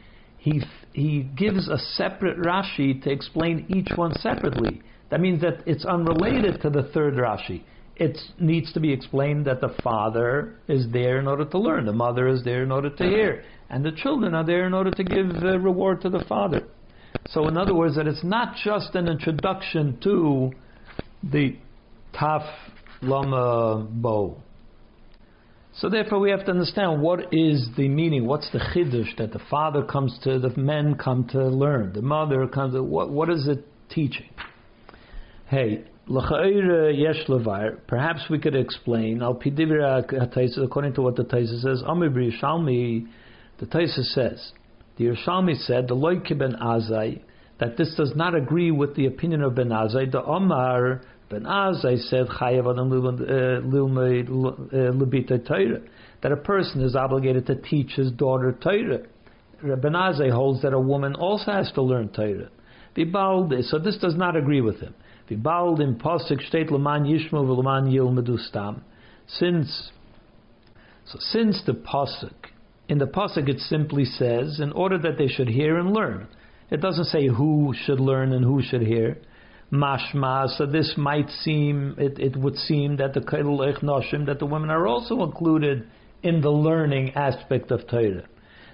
He 0.45 0.61
he 0.93 1.23
gives 1.35 1.67
a 1.67 1.77
separate 1.95 2.37
Rashi 2.37 3.01
to 3.01 3.09
explain 3.09 3.65
each 3.67 3.97
one 3.97 4.13
separately. 4.19 4.79
That 5.09 5.19
means 5.19 5.41
that 5.41 5.63
it's 5.65 5.85
unrelated 5.85 6.61
to 6.61 6.69
the 6.69 6.83
third 6.93 7.15
Rashi. 7.15 7.63
It 7.95 8.15
needs 8.39 8.71
to 8.73 8.79
be 8.79 8.93
explained 8.93 9.45
that 9.45 9.59
the 9.59 9.73
father 9.83 10.53
is 10.67 10.85
there 10.91 11.17
in 11.17 11.27
order 11.27 11.45
to 11.45 11.57
learn, 11.57 11.87
the 11.87 11.93
mother 11.93 12.27
is 12.27 12.43
there 12.43 12.61
in 12.61 12.71
order 12.71 12.91
to 12.91 13.03
hear, 13.03 13.43
and 13.71 13.83
the 13.83 13.91
children 13.91 14.35
are 14.35 14.45
there 14.45 14.67
in 14.67 14.75
order 14.75 14.91
to 14.91 15.03
give 15.03 15.41
reward 15.41 16.01
to 16.01 16.09
the 16.09 16.23
father. 16.29 16.61
So, 17.29 17.47
in 17.47 17.57
other 17.57 17.73
words, 17.73 17.95
that 17.95 18.05
it's 18.05 18.23
not 18.23 18.55
just 18.63 18.93
an 18.93 19.07
introduction 19.07 19.97
to 20.03 20.51
the 21.23 21.55
Taf 22.13 22.45
Lama 23.01 23.87
Bo. 23.89 24.37
So 25.77 25.89
therefore, 25.89 26.19
we 26.19 26.31
have 26.31 26.45
to 26.45 26.51
understand 26.51 27.01
what 27.01 27.33
is 27.33 27.67
the 27.75 27.89
meaning. 27.89 28.25
What's 28.25 28.49
the 28.51 28.59
chiddush 28.59 29.17
that 29.17 29.33
the 29.33 29.41
father 29.49 29.83
comes 29.83 30.17
to, 30.23 30.39
the 30.39 30.55
men 30.57 30.95
come 30.95 31.27
to 31.29 31.47
learn, 31.49 31.91
the 31.91 32.01
mother 32.01 32.47
comes 32.47 32.73
to. 32.75 32.83
What 32.83 33.09
what 33.09 33.29
is 33.29 33.47
it 33.47 33.67
teaching? 33.89 34.29
Hey, 35.47 35.83
uh, 36.09 36.87
yesh 36.87 37.27
levar. 37.27 37.77
Perhaps 37.87 38.21
we 38.29 38.39
could 38.39 38.55
explain. 38.55 39.21
Al 39.21 39.33
according 39.33 40.93
to 40.93 41.01
what 41.01 41.15
the 41.17 41.23
Taisa 41.23 41.61
says. 41.61 41.83
Amir 41.85 42.09
the 43.57 43.65
Taisa 43.65 44.03
says. 44.03 44.53
The 44.97 45.05
Yerushalmi 45.05 45.57
said 45.65 45.89
the 45.89 45.93
loy 45.93 46.19
ben 46.19 46.55
Azai 46.61 47.21
that 47.59 47.77
this 47.77 47.93
does 47.95 48.13
not 48.15 48.35
agree 48.35 48.71
with 48.71 48.95
the 48.95 49.05
opinion 49.05 49.41
of 49.41 49.55
Ben 49.55 49.69
Azai. 49.69 50.11
The 50.11 50.23
Omar 50.23 51.01
Ben 51.29 51.43
Azai 51.43 51.99
said 52.09 52.27
Chayav 52.27 52.71
Adam 52.71 52.89
Libita 54.99 55.31
uh, 55.31 55.35
uh, 55.35 55.47
Torah 55.47 55.81
that 56.21 56.31
a 56.31 56.37
person 56.37 56.81
is 56.81 56.95
obligated 56.95 57.47
to 57.47 57.55
teach 57.55 57.91
his 57.93 58.11
daughter 58.11 58.57
Torah. 58.61 58.99
Ben 59.61 59.93
Azai 59.93 60.31
holds 60.31 60.61
that 60.61 60.73
a 60.73 60.79
woman 60.79 61.15
also 61.15 61.51
has 61.51 61.71
to 61.73 61.81
learn 61.81 62.09
Torah. 62.09 62.49
So 62.95 63.79
this 63.79 63.97
does 63.97 64.15
not 64.15 64.35
agree 64.35 64.61
with 64.61 64.79
him. 64.79 64.93
Vibald 65.29 65.81
in 65.81 65.95
Pasuk 65.95 66.45
state 66.47 66.71
Laman 66.71 67.03
Yishmu 67.03 67.33
v'Laman 67.33 67.91
Yilmedu. 67.91 68.37
Since 69.27 69.91
so 71.05 71.17
since 71.19 71.61
the 71.65 71.73
pasuk 71.73 72.33
in 72.87 72.99
the 72.99 73.05
pasuk 73.05 73.49
it 73.49 73.59
simply 73.59 74.05
says 74.05 74.59
in 74.59 74.71
order 74.71 74.97
that 74.99 75.17
they 75.17 75.27
should 75.27 75.47
hear 75.47 75.77
and 75.77 75.93
learn. 75.93 76.27
It 76.69 76.81
doesn't 76.81 77.05
say 77.05 77.27
who 77.27 77.73
should 77.85 77.99
learn 77.99 78.33
and 78.33 78.43
who 78.43 78.61
should 78.61 78.81
hear 78.81 79.17
mashma. 79.71 80.49
So 80.57 80.65
this 80.65 80.93
might 80.97 81.29
seem, 81.29 81.95
it, 81.97 82.19
it 82.19 82.35
would 82.35 82.57
seem 82.57 82.97
that 82.97 83.13
the 83.13 83.21
kailul 83.21 83.79
noshim, 83.81 84.25
that 84.27 84.39
the 84.39 84.45
women 84.45 84.69
are 84.69 84.87
also 84.87 85.23
included 85.23 85.87
in 86.23 86.41
the 86.41 86.49
learning 86.49 87.11
aspect 87.15 87.71
of 87.71 87.87
Torah. 87.87 88.27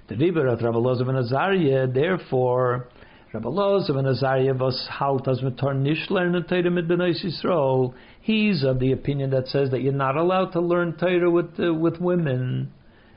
The 0.08 0.15
Riber 0.15 0.47
of 0.47 0.62
Rabbi 0.62 0.77
Lazar 0.77 1.10
and 1.10 1.17
Azariah, 1.17 1.88
therefore, 1.88 2.89
Rabbi 3.34 3.47
Lazar 3.47 3.97
and 3.97 4.08
Azariah 4.08 4.54
was 4.54 4.88
haltas 4.91 5.41
metor 5.41 5.73
nishler 5.73 6.47
Torah 6.47 6.69
mit 6.69 6.88
b'nais 6.88 7.23
Yisrael. 7.23 7.93
He's 8.21 8.63
of 8.63 8.80
the 8.80 8.91
opinion 8.91 9.30
that 9.32 9.47
says 9.47 9.71
that 9.71 9.82
you're 9.82 9.93
not 9.93 10.17
allowed 10.17 10.51
to 10.51 10.60
learn 10.60 10.97
Torah 10.97 11.32
with 11.32 11.60
uh, 11.60 11.73
with 11.73 11.99
women, 11.99 12.73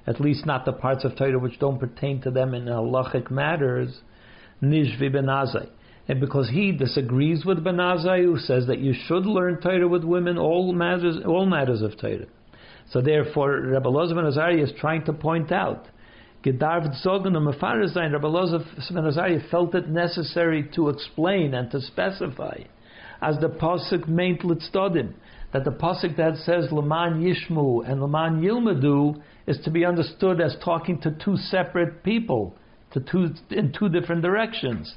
at 0.07 0.21
least 0.21 0.47
not 0.47 0.65
the 0.65 0.73
parts 0.73 1.05
of 1.05 1.17
Torah 1.17 1.39
which 1.39 1.59
don't 1.59 1.81
pertain 1.81 2.21
to 2.23 2.31
them 2.31 2.55
in 2.55 2.67
halachic 2.67 3.31
matters. 3.31 4.01
Nishvi 4.63 5.13
ben 5.13 5.27
Azai 5.27 5.69
and 6.07 6.21
because 6.21 6.51
he 6.51 6.73
disagrees 6.73 7.45
with 7.45 7.65
Ben 7.65 7.77
Azai, 7.77 8.25
who 8.25 8.39
says 8.39 8.67
that 8.67 8.79
you 8.79 8.93
should 9.07 9.25
learn 9.25 9.61
Torah 9.61 9.89
with 9.89 10.05
women, 10.05 10.37
all 10.37 10.73
matters, 10.73 11.17
all 11.27 11.47
matters 11.47 11.81
of 11.81 11.99
Torah. 11.99 12.27
So 12.91 13.01
therefore, 13.01 13.61
Rabbi 13.61 13.89
Lazar 13.89 14.15
ben 14.15 14.27
Azariah 14.27 14.63
is 14.63 14.73
trying 14.79 15.05
to 15.07 15.13
point 15.15 15.51
out, 15.51 15.87
Gedarv 16.45 16.95
Zogan 17.03 17.37
and 17.37 17.47
Mefarazai, 17.47 18.13
Rabbi 18.13 18.29
Lazar 18.29 18.59
ben 18.93 19.07
Azariah 19.07 19.41
felt 19.51 19.75
it 19.75 19.89
necessary 19.89 20.69
to 20.75 20.91
explain 20.91 21.55
and 21.55 21.71
to 21.71 21.81
specify, 21.81 22.59
as 23.23 23.39
the 23.41 23.49
Pasuk 23.49 24.07
meint 24.07 24.43
Litzdodim, 24.43 25.15
that 25.55 25.65
the 25.65 25.71
Pasuk 25.71 26.17
that 26.19 26.37
says 26.45 26.71
Laman 26.71 27.23
Yishmu 27.23 27.89
and 27.89 28.03
Laman 28.03 28.43
Yilmadu 28.43 29.23
is 29.47 29.59
to 29.65 29.71
be 29.71 29.87
understood 29.87 30.41
as 30.41 30.55
talking 30.63 31.01
to 31.01 31.17
two 31.25 31.37
separate 31.37 32.03
people, 32.03 32.55
to 32.93 33.01
two, 33.01 33.29
in 33.51 33.73
two 33.73 33.89
different 33.89 34.21
directions. 34.21 34.95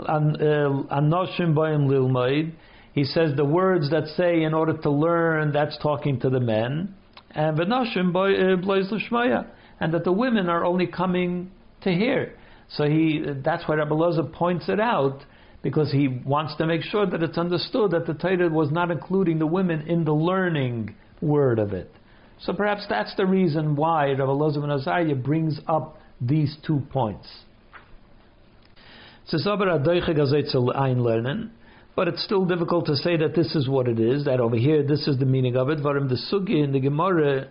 Anoshim 0.00 1.52
uh, 1.52 1.60
Bayim 1.60 1.86
Lilmaid. 1.88 2.52
He 2.92 3.04
says 3.04 3.36
the 3.36 3.44
words 3.44 3.90
that 3.90 4.06
say 4.16 4.42
in 4.42 4.54
order 4.54 4.76
to 4.76 4.90
learn, 4.90 5.52
that's 5.52 5.78
talking 5.78 6.20
to 6.20 6.30
the 6.30 6.40
men. 6.40 6.94
And 7.30 7.58
V'noshim 7.58 8.08
uh, 8.10 8.56
Blaise 8.56 8.90
L'shmaya. 8.90 9.46
And 9.80 9.94
that 9.94 10.04
the 10.04 10.12
women 10.12 10.48
are 10.48 10.64
only 10.64 10.86
coming 10.86 11.50
to 11.82 11.90
hear. 11.90 12.34
So 12.70 12.84
he, 12.84 13.24
that's 13.44 13.66
why 13.66 13.76
Rabbi 13.76 13.94
Loza 13.94 14.32
points 14.32 14.68
it 14.68 14.80
out, 14.80 15.22
because 15.62 15.90
he 15.90 16.08
wants 16.08 16.56
to 16.56 16.66
make 16.66 16.82
sure 16.82 17.06
that 17.06 17.22
it's 17.22 17.38
understood 17.38 17.92
that 17.92 18.06
the 18.06 18.14
Torah 18.14 18.48
was 18.48 18.70
not 18.70 18.90
including 18.90 19.38
the 19.38 19.46
women 19.46 19.86
in 19.86 20.04
the 20.04 20.12
learning 20.12 20.94
word 21.20 21.58
of 21.58 21.72
it. 21.72 21.92
So 22.40 22.52
perhaps 22.52 22.86
that's 22.88 23.14
the 23.16 23.26
reason 23.26 23.74
why 23.74 24.10
Rabbi 24.10 24.22
Loza 24.22 24.60
ben 24.60 24.70
Azariah 24.70 25.14
brings 25.14 25.60
up 25.66 25.98
these 26.20 26.56
two 26.66 26.82
points. 26.92 27.26
But 31.96 32.08
it's 32.08 32.24
still 32.24 32.44
difficult 32.44 32.86
to 32.86 32.96
say 32.96 33.16
that 33.16 33.34
this 33.34 33.54
is 33.54 33.68
what 33.68 33.88
it 33.88 33.98
is, 33.98 34.24
that 34.24 34.40
over 34.40 34.56
here 34.56 34.82
this 34.82 35.06
is 35.08 35.18
the 35.18 35.26
meaning 35.26 35.56
of 35.56 35.68
it. 35.68 35.78
Varim 35.80 36.08
the 36.08 36.18
Sugi 36.30 36.62
in 36.62 36.72
the 36.72 36.80
Gemara 36.80 37.48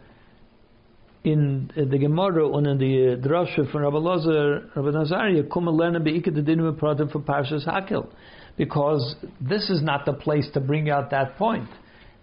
in 1.23 1.69
the 1.75 1.97
Gemara 1.97 2.55
and 2.55 2.67
in 2.67 2.77
the 2.77 3.13
uh, 3.13 3.27
Drasha 3.27 3.69
from 3.71 3.81
Rabbi 3.81 3.97
Lazar, 3.97 4.69
Rabbi 4.75 4.89
Nazariah, 4.89 5.51
come 5.51 5.65
learn 5.65 6.01
be'ikad 6.01 6.35
the 6.35 6.41
dinu 6.41 6.71
pratim 6.79 7.11
for 7.11 7.19
Parshas 7.19 7.67
Hakel. 7.67 8.07
Because 8.55 9.15
this 9.41 9.69
is 9.69 9.81
not 9.81 10.05
the 10.05 10.13
place 10.13 10.47
to 10.53 10.61
bring 10.61 10.89
out 10.89 11.09
that 11.11 11.37
point. 11.37 11.69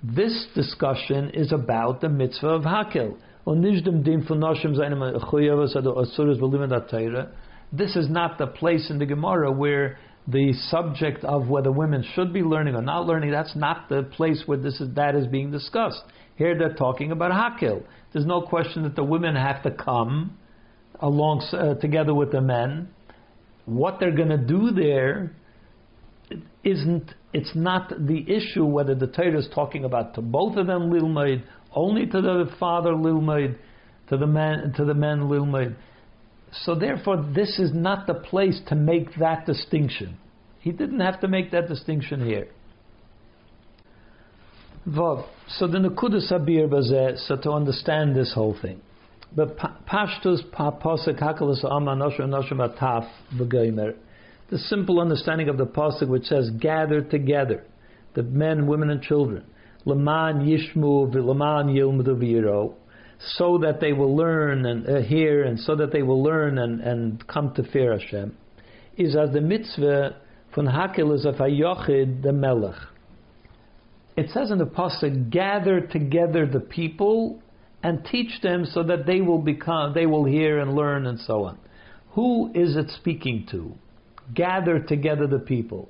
This 0.02 0.46
discussion 0.54 1.30
is 1.30 1.52
about 1.52 2.00
the 2.00 2.08
mitzvah 2.08 2.48
of 2.48 2.62
Hakel. 2.62 3.16
This 7.76 7.96
is 7.96 8.08
not 8.08 8.38
the 8.38 8.46
place 8.46 8.90
in 8.90 8.98
the 8.98 9.06
Gemara 9.06 9.50
where 9.50 9.98
the 10.26 10.52
subject 10.70 11.24
of 11.24 11.48
whether 11.48 11.70
women 11.70 12.04
should 12.14 12.32
be 12.32 12.40
learning 12.40 12.74
or 12.74 12.82
not 12.82 13.06
learning, 13.06 13.30
that's 13.30 13.54
not 13.54 13.88
the 13.88 14.02
place 14.02 14.42
where 14.46 14.56
this 14.56 14.80
is, 14.80 14.94
that 14.94 15.14
is 15.14 15.26
being 15.26 15.50
discussed. 15.50 16.02
Here 16.36 16.56
they're 16.58 16.74
talking 16.74 17.12
about 17.12 17.30
Hakel. 17.32 17.84
There's 18.12 18.24
no 18.26 18.42
question 18.42 18.84
that 18.84 18.96
the 18.96 19.04
women 19.04 19.36
have 19.36 19.62
to 19.64 19.70
come 19.70 20.38
along 21.00 21.42
uh, 21.52 21.74
together 21.74 22.14
with 22.14 22.32
the 22.32 22.40
men. 22.40 22.88
What 23.66 23.98
they're 24.00 24.16
going 24.16 24.30
to 24.30 24.38
do 24.38 24.70
there 24.70 25.32
isn't. 26.62 27.14
It's 27.32 27.54
not 27.54 27.88
the 27.88 28.24
issue 28.28 28.64
whether 28.64 28.94
the 28.94 29.08
Torah 29.08 29.38
is 29.38 29.48
talking 29.54 29.84
about 29.84 30.14
to 30.14 30.22
both 30.22 30.56
of 30.56 30.66
them 30.66 30.90
lilmaid, 30.90 31.42
only 31.74 32.06
to 32.06 32.20
the 32.20 32.50
father 32.58 32.92
lilmaid, 32.92 33.56
to 34.08 34.16
the 34.16 34.26
men 34.26 34.72
to 34.76 34.84
the 34.84 34.94
men 34.94 35.22
lilmaid. 35.22 35.76
So 36.62 36.74
therefore, 36.74 37.24
this 37.34 37.58
is 37.58 37.72
not 37.74 38.06
the 38.06 38.14
place 38.14 38.60
to 38.68 38.74
make 38.74 39.16
that 39.16 39.44
distinction. 39.44 40.16
He 40.60 40.70
didn't 40.72 41.00
have 41.00 41.20
to 41.20 41.28
make 41.28 41.50
that 41.50 41.68
distinction 41.68 42.24
here. 42.24 42.48
Vav. 44.88 45.26
So 45.48 45.66
the 45.66 45.78
Nakuda 45.78 46.30
Sabir 46.30 46.68
Bazeh, 46.68 47.18
so 47.26 47.36
to 47.36 47.50
understand 47.50 48.14
this 48.14 48.32
whole 48.34 48.56
thing. 48.60 48.80
But 49.34 49.56
Pashtus 49.56 50.48
Pasuk 50.52 51.20
Hakalas 51.20 51.64
Ama 51.64 51.96
Noshim. 51.96 53.94
The 54.50 54.58
simple 54.58 55.00
understanding 55.00 55.48
of 55.48 55.58
the 55.58 55.66
Pasuk 55.66 56.08
which 56.08 56.26
says, 56.26 56.50
gather 56.60 57.00
together, 57.02 57.64
the 58.14 58.22
men, 58.22 58.66
women, 58.66 58.90
and 58.90 59.02
children. 59.02 59.44
Laman 59.84 60.46
Yishmu 60.46 61.12
V'Laman 61.12 61.74
Yilmadu 61.74 62.16
V'Yiro. 62.16 62.74
So 63.36 63.58
that 63.58 63.80
they 63.80 63.92
will 63.92 64.16
learn 64.16 64.66
and 64.66 64.88
uh, 64.88 65.00
hear, 65.00 65.44
and 65.44 65.58
so 65.58 65.76
that 65.76 65.92
they 65.92 66.02
will 66.02 66.22
learn 66.22 66.58
and, 66.58 66.80
and 66.80 67.26
come 67.26 67.54
to 67.54 67.62
fear 67.70 67.98
Hashem, 67.98 68.36
is 68.96 69.16
as 69.16 69.32
the 69.32 69.40
mitzvah 69.40 70.16
von 70.54 70.66
Hakel 70.66 71.14
is 71.14 71.24
of 71.24 71.36
Hayochid 71.36 72.22
the 72.22 72.32
Melech 72.32 72.76
it 74.16 74.30
says 74.30 74.50
in 74.50 74.58
the 74.58 74.66
pasuk, 74.66 75.30
gather 75.30 75.80
together 75.80 76.46
the 76.46 76.60
people 76.60 77.42
and 77.82 78.04
teach 78.04 78.40
them 78.42 78.64
so 78.64 78.82
that 78.84 79.06
they 79.06 79.20
will 79.20 79.40
become, 79.40 79.92
they 79.92 80.06
will 80.06 80.24
hear 80.24 80.60
and 80.60 80.74
learn 80.74 81.06
and 81.06 81.18
so 81.20 81.44
on. 81.44 81.58
Who 82.12 82.52
is 82.54 82.76
it 82.76 82.90
speaking 82.90 83.46
to? 83.50 83.74
Gather 84.32 84.78
together 84.78 85.26
the 85.26 85.40
people. 85.40 85.88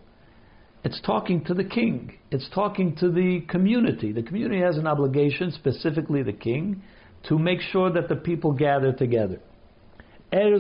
It's 0.83 1.01
talking 1.03 1.45
to 1.45 1.55
the 1.55 1.65
king. 1.65 2.19
It's 2.31 2.49
talking 2.55 2.97
to 2.97 3.11
the 3.11 3.43
community. 3.49 4.13
The 4.13 4.23
community 4.23 4.61
has 4.61 4.77
an 4.77 4.87
obligation, 4.87 5.53
specifically 5.53 6.23
the 6.23 6.33
king, 6.33 6.83
to 7.29 7.39
make 7.39 7.61
sure 7.61 7.91
that 7.93 8.09
the 8.09 8.17
people 8.17 8.53
gather 8.53 8.93
together. 8.93 9.41
The 10.31 10.59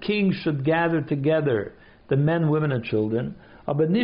king 0.00 0.32
should 0.42 0.64
gather 0.64 1.00
together 1.02 1.72
the 2.08 2.16
men, 2.16 2.50
women, 2.50 2.72
and 2.72 2.84
children 2.84 3.34
but 3.66 3.80
it's 3.80 3.96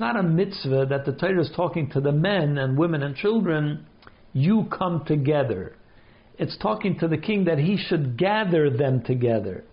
not 0.00 0.16
a 0.16 0.22
mitzvah 0.22 0.86
that 0.90 1.04
the 1.06 1.12
Torah 1.12 1.40
is 1.40 1.50
talking 1.56 1.88
to 1.90 2.00
the 2.00 2.12
men 2.12 2.58
and 2.58 2.76
women 2.76 3.02
and 3.02 3.16
children, 3.16 3.86
you 4.34 4.66
come 4.70 5.02
together. 5.06 5.74
It's 6.38 6.56
talking 6.58 6.98
to 6.98 7.08
the 7.08 7.16
king 7.16 7.44
that 7.44 7.58
he 7.58 7.78
should 7.78 8.18
gather 8.18 8.68
them 8.68 9.02
together. 9.02 9.64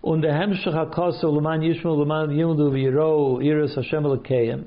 Und 0.00 0.20
der 0.22 0.32
Hemshech 0.32 0.94
HaKoso 0.94 1.24
L'man 1.24 1.60
Yishmu 1.60 1.96
L'man 1.96 2.28
Yimudu 2.28 2.70
V'yiro 2.70 3.42
Iris 3.44 3.74
Hashem 3.74 4.06
L'keim 4.06 4.66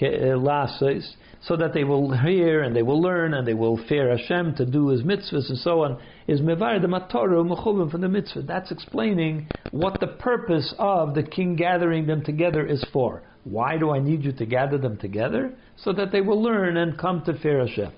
Eh, 0.00 0.34
Lasos 0.34 1.14
so 1.46 1.56
that 1.56 1.74
they 1.74 1.84
will 1.84 2.10
hear 2.10 2.62
and 2.62 2.74
they 2.74 2.82
will 2.82 3.00
learn 3.00 3.34
and 3.34 3.46
they 3.46 3.54
will 3.54 3.76
fear 3.86 4.16
Hashem 4.16 4.54
to 4.56 4.64
do 4.64 4.88
His 4.88 5.02
mitzvahs 5.02 5.50
and 5.50 5.58
so 5.58 5.82
on, 5.82 6.00
is 6.26 6.40
mevar 6.40 6.80
the 6.80 6.88
matoru 6.88 7.46
mechuvim 7.46 7.90
from 7.90 8.00
the 8.00 8.08
mitzvah. 8.08 8.42
That's 8.42 8.70
explaining 8.70 9.48
what 9.70 10.00
the 10.00 10.06
purpose 10.06 10.74
of 10.78 11.14
the 11.14 11.22
king 11.22 11.54
gathering 11.56 12.06
them 12.06 12.24
together 12.24 12.66
is 12.66 12.84
for. 12.92 13.22
Why 13.44 13.76
do 13.76 13.90
I 13.90 13.98
need 13.98 14.24
you 14.24 14.32
to 14.32 14.46
gather 14.46 14.78
them 14.78 14.96
together? 14.96 15.52
So 15.76 15.92
that 15.92 16.12
they 16.12 16.22
will 16.22 16.42
learn 16.42 16.78
and 16.78 16.98
come 16.98 17.22
to 17.26 17.38
fear 17.38 17.66
Hashem. 17.66 17.92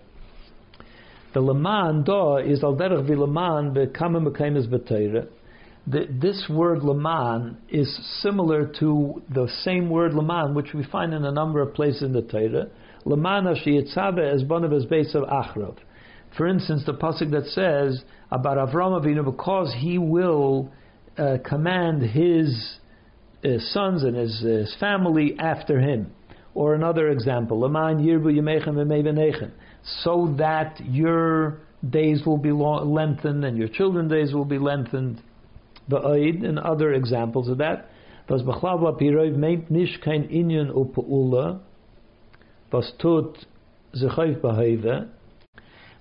The 1.35 1.41
leman 1.41 2.03
da 2.03 2.39
is 2.39 2.65
al 2.65 2.75
derech 2.75 3.09
v'leman 3.09 3.77
bekamim 3.77 4.27
bekaimis 4.27 4.67
b'teira. 5.89 6.21
This 6.21 6.47
word 6.49 6.83
leman 6.83 7.59
is 7.69 8.21
similar 8.23 8.67
to 8.81 9.23
the 9.29 9.49
same 9.63 9.91
word 9.91 10.15
leman, 10.15 10.55
which 10.55 10.73
we 10.75 10.85
find 10.85 11.15
in 11.15 11.25
a 11.25 11.33
number 11.33 11.61
of 11.61 11.75
places 11.75 12.03
in 12.03 12.13
the 12.13 12.23
Torah 12.23 12.69
Lamana 13.07 13.55
sheyitzave 13.65 14.35
as 14.35 14.45
one 14.45 14.65
of 14.65 14.73
his 14.73 14.85
base 14.85 15.15
of 15.15 15.23
achrov. 15.25 15.77
For 16.37 16.47
instance, 16.47 16.83
the 16.85 16.93
pasuk 16.93 17.31
that 17.31 17.47
says 17.47 18.03
about 18.31 18.57
Avram 18.59 19.01
Avinu, 19.01 19.25
because 19.25 19.75
he 19.79 19.97
will 19.97 20.73
uh, 21.17 21.37
command 21.49 22.03
his 22.03 22.79
uh, 23.45 23.59
sons 23.59 24.03
and 24.03 24.17
his, 24.17 24.43
uh, 24.45 24.49
his, 24.49 24.77
family 24.81 25.37
after 25.39 25.81
him. 25.81 26.13
Or 26.55 26.75
another 26.75 27.11
example, 27.11 27.61
Laman 27.61 28.05
Yirbu 28.05 28.41
Yemechem 28.41 29.53
so 30.03 30.35
that 30.39 30.81
your 30.85 31.61
days 31.89 32.23
will 32.27 32.39
be 32.39 32.51
lengthened 32.51 33.45
and 33.45 33.57
your 33.57 33.69
children's 33.69 34.11
days 34.11 34.35
will 34.35 34.45
be 34.45 34.59
lengthened. 34.59 35.23
Eid 35.93 36.43
and 36.43 36.59
other 36.59 36.93
examples 36.93 37.49
of 37.49 37.59
that. 37.59 37.91
Was 38.29 38.43
Pirov 38.43 39.37
meint 39.37 39.71
nicht 39.71 40.03
kein 40.03 40.25
Inyan 40.29 40.69
upeula, 40.69 41.61
was 42.73 42.93
tut 42.99 43.47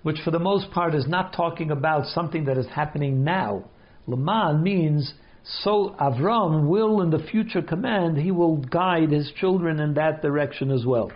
which 0.04 0.18
for 0.24 0.32
the 0.32 0.40
most 0.40 0.70
part 0.72 0.94
is 0.94 1.08
not 1.08 1.34
talking 1.34 1.72
about 1.72 2.06
something 2.08 2.46
that 2.46 2.58
is 2.58 2.68
happening 2.68 3.24
now. 3.24 3.64
Laman 4.08 4.62
means 4.62 5.14
so 5.44 5.96
Avram 6.00 6.68
will 6.68 7.02
in 7.02 7.12
the 7.12 7.20
future 7.20 7.62
command, 7.62 8.18
he 8.18 8.32
will 8.32 8.58
guide 8.58 9.12
his 9.12 9.32
children 9.40 9.80
in 9.80 9.94
that 9.94 10.22
direction 10.22 10.72
as 10.72 10.86
well. 10.86 11.12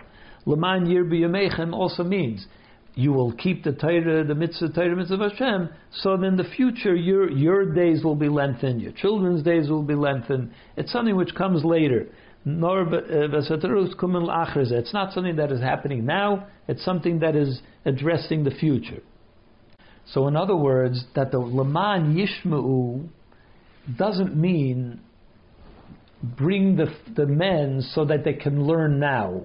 Laman 0.46 0.86
Yirbi 0.86 1.20
Yamechem 1.20 1.72
also 1.72 2.02
means 2.02 2.46
you 2.94 3.12
will 3.12 3.32
keep 3.32 3.64
the 3.64 3.72
Torah, 3.72 4.24
the 4.24 4.34
mitzvah, 4.34 4.70
Torah, 4.70 4.96
mitzvah 4.96 5.14
of 5.14 5.32
Hashem, 5.32 5.68
so 5.92 6.14
in 6.14 6.36
the 6.36 6.44
future 6.56 6.94
your, 6.94 7.30
your 7.30 7.72
days 7.72 8.02
will 8.02 8.16
be 8.16 8.28
lengthened, 8.28 8.80
your 8.80 8.92
children's 8.92 9.42
days 9.42 9.68
will 9.68 9.82
be 9.82 9.94
lengthened. 9.94 10.52
It's 10.76 10.92
something 10.92 11.16
which 11.16 11.34
comes 11.34 11.64
later 11.64 12.08
nor 12.44 12.82
uh, 12.82 13.28
It's 13.32 14.94
not 14.94 15.12
something 15.12 15.36
that 15.36 15.52
is 15.52 15.60
happening 15.60 16.06
now, 16.06 16.46
it's 16.68 16.84
something 16.84 17.18
that 17.20 17.36
is 17.36 17.60
addressing 17.84 18.44
the 18.44 18.50
future. 18.50 19.02
So, 20.06 20.26
in 20.26 20.36
other 20.36 20.56
words, 20.56 21.04
that 21.14 21.30
the 21.30 21.38
Laman 21.38 22.16
Yishma'u 22.16 23.08
doesn't 23.96 24.36
mean 24.36 25.00
bring 26.22 26.76
the, 26.76 26.86
the 27.14 27.26
men 27.26 27.82
so 27.94 28.04
that 28.06 28.24
they 28.24 28.34
can 28.34 28.64
learn 28.64 28.98
now, 28.98 29.44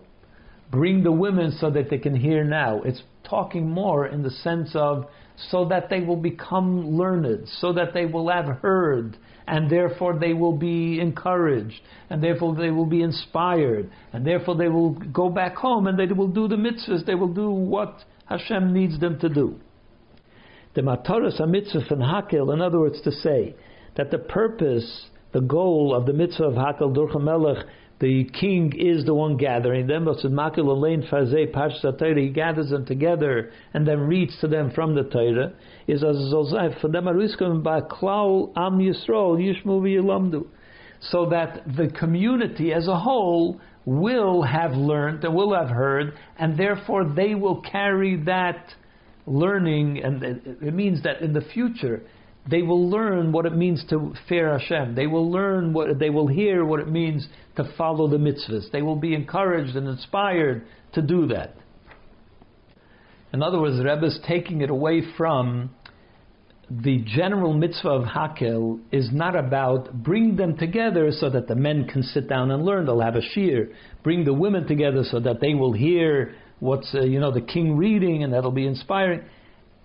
bring 0.72 1.04
the 1.04 1.12
women 1.12 1.52
so 1.60 1.70
that 1.70 1.90
they 1.90 1.98
can 1.98 2.16
hear 2.16 2.44
now. 2.44 2.82
It's 2.84 3.02
talking 3.24 3.70
more 3.70 4.08
in 4.08 4.24
the 4.24 4.30
sense 4.30 4.72
of 4.76 5.08
so 5.50 5.66
that 5.66 5.90
they 5.90 6.00
will 6.02 6.16
become 6.18 6.98
learned, 6.98 7.48
so 7.60 7.74
that 7.74 7.94
they 7.94 8.06
will 8.06 8.30
have 8.30 8.46
heard, 8.46 9.18
and 9.48 9.70
therefore 9.70 10.18
they 10.18 10.34
will 10.34 10.58
be 10.58 11.00
encouraged, 11.00 11.82
and 12.10 12.24
therefore 12.24 12.56
they 12.56 12.72
will 12.72 12.86
be 12.86 13.02
inspired, 13.02 13.90
and 14.14 14.26
therefore 14.26 14.56
they 14.56 14.70
will 14.70 14.92
go 14.92 15.30
back 15.30 15.56
home 15.56 15.88
and 15.88 16.00
they 16.00 16.06
will 16.06 16.30
do 16.30 16.48
the 16.48 16.56
mitzvahs, 16.56 17.06
they 17.06 17.16
will 17.16 17.34
do 17.34 17.50
what 17.50 18.04
Hashem 18.28 18.74
needs 18.74 19.00
them 19.00 19.20
to 19.20 19.30
do. 19.30 19.60
The 20.74 20.82
mataras 20.82 21.40
a 21.40 21.48
mitzvah 21.48 21.86
and 21.90 22.02
hakel, 22.02 22.54
in 22.54 22.62
other 22.62 22.80
words, 22.80 23.02
to 23.02 23.12
say 23.12 23.56
that 23.96 24.12
the 24.12 24.18
purpose, 24.18 25.08
the 25.32 25.42
goal 25.42 25.94
of 25.96 26.06
the 26.06 26.14
mitzvah 26.14 26.46
of 26.46 26.54
hakel 26.54 26.96
durcha 26.96 27.22
melech 27.22 27.66
the 28.00 28.26
king 28.26 28.74
is 28.78 29.06
the 29.06 29.14
one 29.14 29.38
gathering 29.38 29.88
them, 29.88 30.04
but 30.04 30.18
he 30.18 32.30
gathers 32.30 32.70
them 32.70 32.86
together 32.86 33.52
and 33.74 33.88
then 33.88 34.00
reads 34.00 34.38
to 34.42 34.48
them 34.48 34.72
from 34.72 34.96
the 34.96 35.04
Torah. 35.04 35.54
So 41.12 41.30
that 41.30 41.64
the 41.78 41.88
community 41.98 42.74
as 42.74 42.88
a 42.88 43.00
whole 43.00 43.62
will 43.86 44.42
have 44.42 44.74
learned 44.74 45.24
and 45.24 45.36
will 45.36 45.54
have 45.54 45.70
heard, 45.70 46.18
and 46.38 46.58
therefore 46.58 47.06
they 47.06 47.36
will 47.36 47.62
carry 47.62 48.18
that 48.26 48.74
learning, 49.28 50.04
and 50.04 50.24
it 50.24 50.74
means 50.74 51.04
that 51.04 51.22
in 51.22 51.34
the 51.34 51.42
future 51.42 52.02
they 52.50 52.62
will 52.62 52.90
learn 52.90 53.32
what 53.32 53.46
it 53.46 53.56
means 53.56 53.84
to 53.90 54.14
fear 54.30 54.58
Hashem. 54.58 54.96
They 54.96 55.08
will 55.08 55.32
learn 55.32 55.74
what 55.74 55.98
they 55.98 56.10
will 56.10 56.28
hear 56.28 56.64
what 56.64 56.80
it 56.80 56.88
means 56.88 57.28
to 57.56 57.74
follow 57.78 58.08
the 58.08 58.18
mitzvahs. 58.18 58.72
They 58.72 58.82
will 58.82 58.96
be 58.96 59.16
encouraged 59.16 59.76
and 59.76 59.88
inspired 59.88 60.66
to 60.94 61.02
do 61.02 61.28
that. 61.28 61.56
In 63.34 63.42
other 63.42 63.60
words, 63.60 63.78
Rebbe 63.78 64.06
is 64.06 64.20
taking 64.28 64.62
it 64.62 64.70
away 64.70 65.02
from 65.18 65.72
the 66.70 67.04
general 67.06 67.54
mitzvah 67.54 67.90
of 67.90 68.04
Hakel 68.06 68.80
is 68.92 69.10
not 69.12 69.36
about 69.36 70.04
bring 70.04 70.36
them 70.36 70.58
together 70.58 71.12
so 71.12 71.30
that 71.30 71.48
the 71.48 71.56
men 71.56 71.88
can 71.88 72.02
sit 72.02 72.28
down 72.28 72.50
and 72.52 72.64
learn. 72.66 72.86
They'll 72.86 73.02
have 73.02 73.16
a 73.16 73.22
shir. 73.22 73.70
Bring 74.04 74.24
the 74.24 74.34
women 74.34 74.68
together 74.68 75.04
so 75.04 75.20
that 75.20 75.42
they 75.42 75.54
will 75.54 75.74
hear 75.74 76.36
what's 76.60 76.94
uh, 76.96 77.02
you 77.02 77.20
know 77.20 77.32
the 77.32 77.42
king 77.42 77.78
reading 77.78 78.24
and 78.24 78.34
that'll 78.34 78.52
be 78.52 78.66
inspiring. 78.66 79.22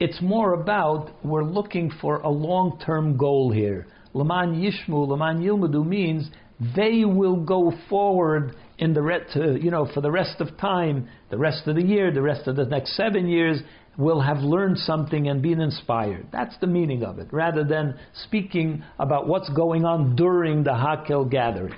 It's 0.00 0.22
more 0.22 0.54
about 0.54 1.10
we're 1.22 1.44
looking 1.44 1.92
for 2.00 2.20
a 2.20 2.30
long 2.30 2.80
term 2.84 3.18
goal 3.18 3.52
here. 3.52 3.86
Laman 4.14 4.54
Yishmu, 4.54 5.06
Laman 5.06 5.42
Yilmadu 5.42 5.86
means 5.86 6.30
they 6.74 7.04
will 7.04 7.36
go 7.36 7.70
forward 7.90 8.56
in 8.78 8.94
the 8.94 9.02
re- 9.02 9.26
to, 9.34 9.58
you 9.60 9.70
know 9.70 9.86
for 9.92 10.00
the 10.00 10.10
rest 10.10 10.40
of 10.40 10.56
time, 10.56 11.06
the 11.28 11.36
rest 11.36 11.66
of 11.66 11.76
the 11.76 11.84
year, 11.84 12.10
the 12.10 12.22
rest 12.22 12.48
of 12.48 12.56
the 12.56 12.64
next 12.64 12.96
seven 12.96 13.28
years, 13.28 13.60
will 13.98 14.22
have 14.22 14.38
learned 14.38 14.78
something 14.78 15.28
and 15.28 15.42
been 15.42 15.60
inspired. 15.60 16.26
That's 16.32 16.56
the 16.62 16.66
meaning 16.66 17.04
of 17.04 17.18
it, 17.18 17.28
rather 17.30 17.62
than 17.62 17.98
speaking 18.24 18.82
about 18.98 19.28
what's 19.28 19.50
going 19.50 19.84
on 19.84 20.16
during 20.16 20.64
the 20.64 20.70
Hakel 20.70 21.30
gathering. 21.30 21.74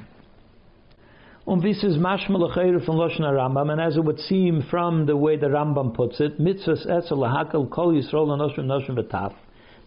Und 1.45 1.61
this 1.61 1.82
is 1.82 1.97
mashmal 1.97 2.84
from 2.84 2.97
Lashon 2.97 3.20
Rambam, 3.20 3.72
and 3.72 3.80
as 3.80 3.97
it 3.97 4.05
would 4.05 4.20
seem 4.20 4.62
from 4.70 5.07
the 5.07 5.16
way 5.16 5.36
the 5.36 5.47
Rambam 5.47 5.93
puts 5.93 6.20
it, 6.20 6.40
mitzvahs 6.40 6.86
esel 6.86 7.18
lahakel 7.18 7.68
kol 7.68 7.93
yisrael 7.93 8.28
anoshim 8.28 8.66
noshim 8.66 8.97
v'taf. 8.97 9.34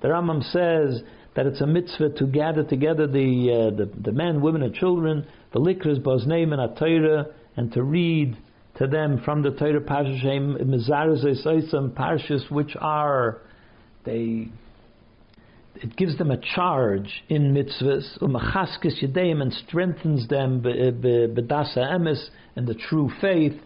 The 0.01 0.09
Rambam 0.09 0.43
says 0.51 1.01
that 1.33 1.45
it's 1.45 1.61
a 1.61 1.65
mitzvah 1.65 2.09
to 2.17 2.25
gather 2.27 2.63
together 2.65 3.07
the 3.07 3.71
uh, 3.71 3.75
the, 3.77 3.89
the, 4.01 4.11
men, 4.11 4.41
women, 4.41 4.63
and 4.63 4.75
children, 4.75 5.25
the 5.53 5.61
likras, 5.61 6.01
bozneim, 6.01 6.51
and 6.51 6.75
atayra, 6.75 7.31
and 7.55 7.71
to 7.71 7.83
read 7.83 8.35
to 8.77 8.87
them 8.87 9.21
from 9.23 9.41
the 9.41 9.51
Torah 9.51 9.79
Parshas 9.79 10.25
Mizaros 10.61 11.23
Parshas, 11.93 12.51
which 12.51 12.75
are 12.81 13.37
they 14.03 14.49
it 15.81 15.95
gives 15.95 16.17
them 16.17 16.31
a 16.31 16.37
charge 16.37 17.23
in 17.29 17.53
mitzvahs, 17.53 18.19
umachaskis 18.19 19.03
yedeim, 19.03 19.41
and 19.41 19.53
strengthens 19.53 20.27
them 20.27 20.61
bedasa 20.61 21.77
emes 21.77 22.29
and 22.55 22.67
the 22.67 22.75
true 22.75 23.09
faith. 23.21 23.59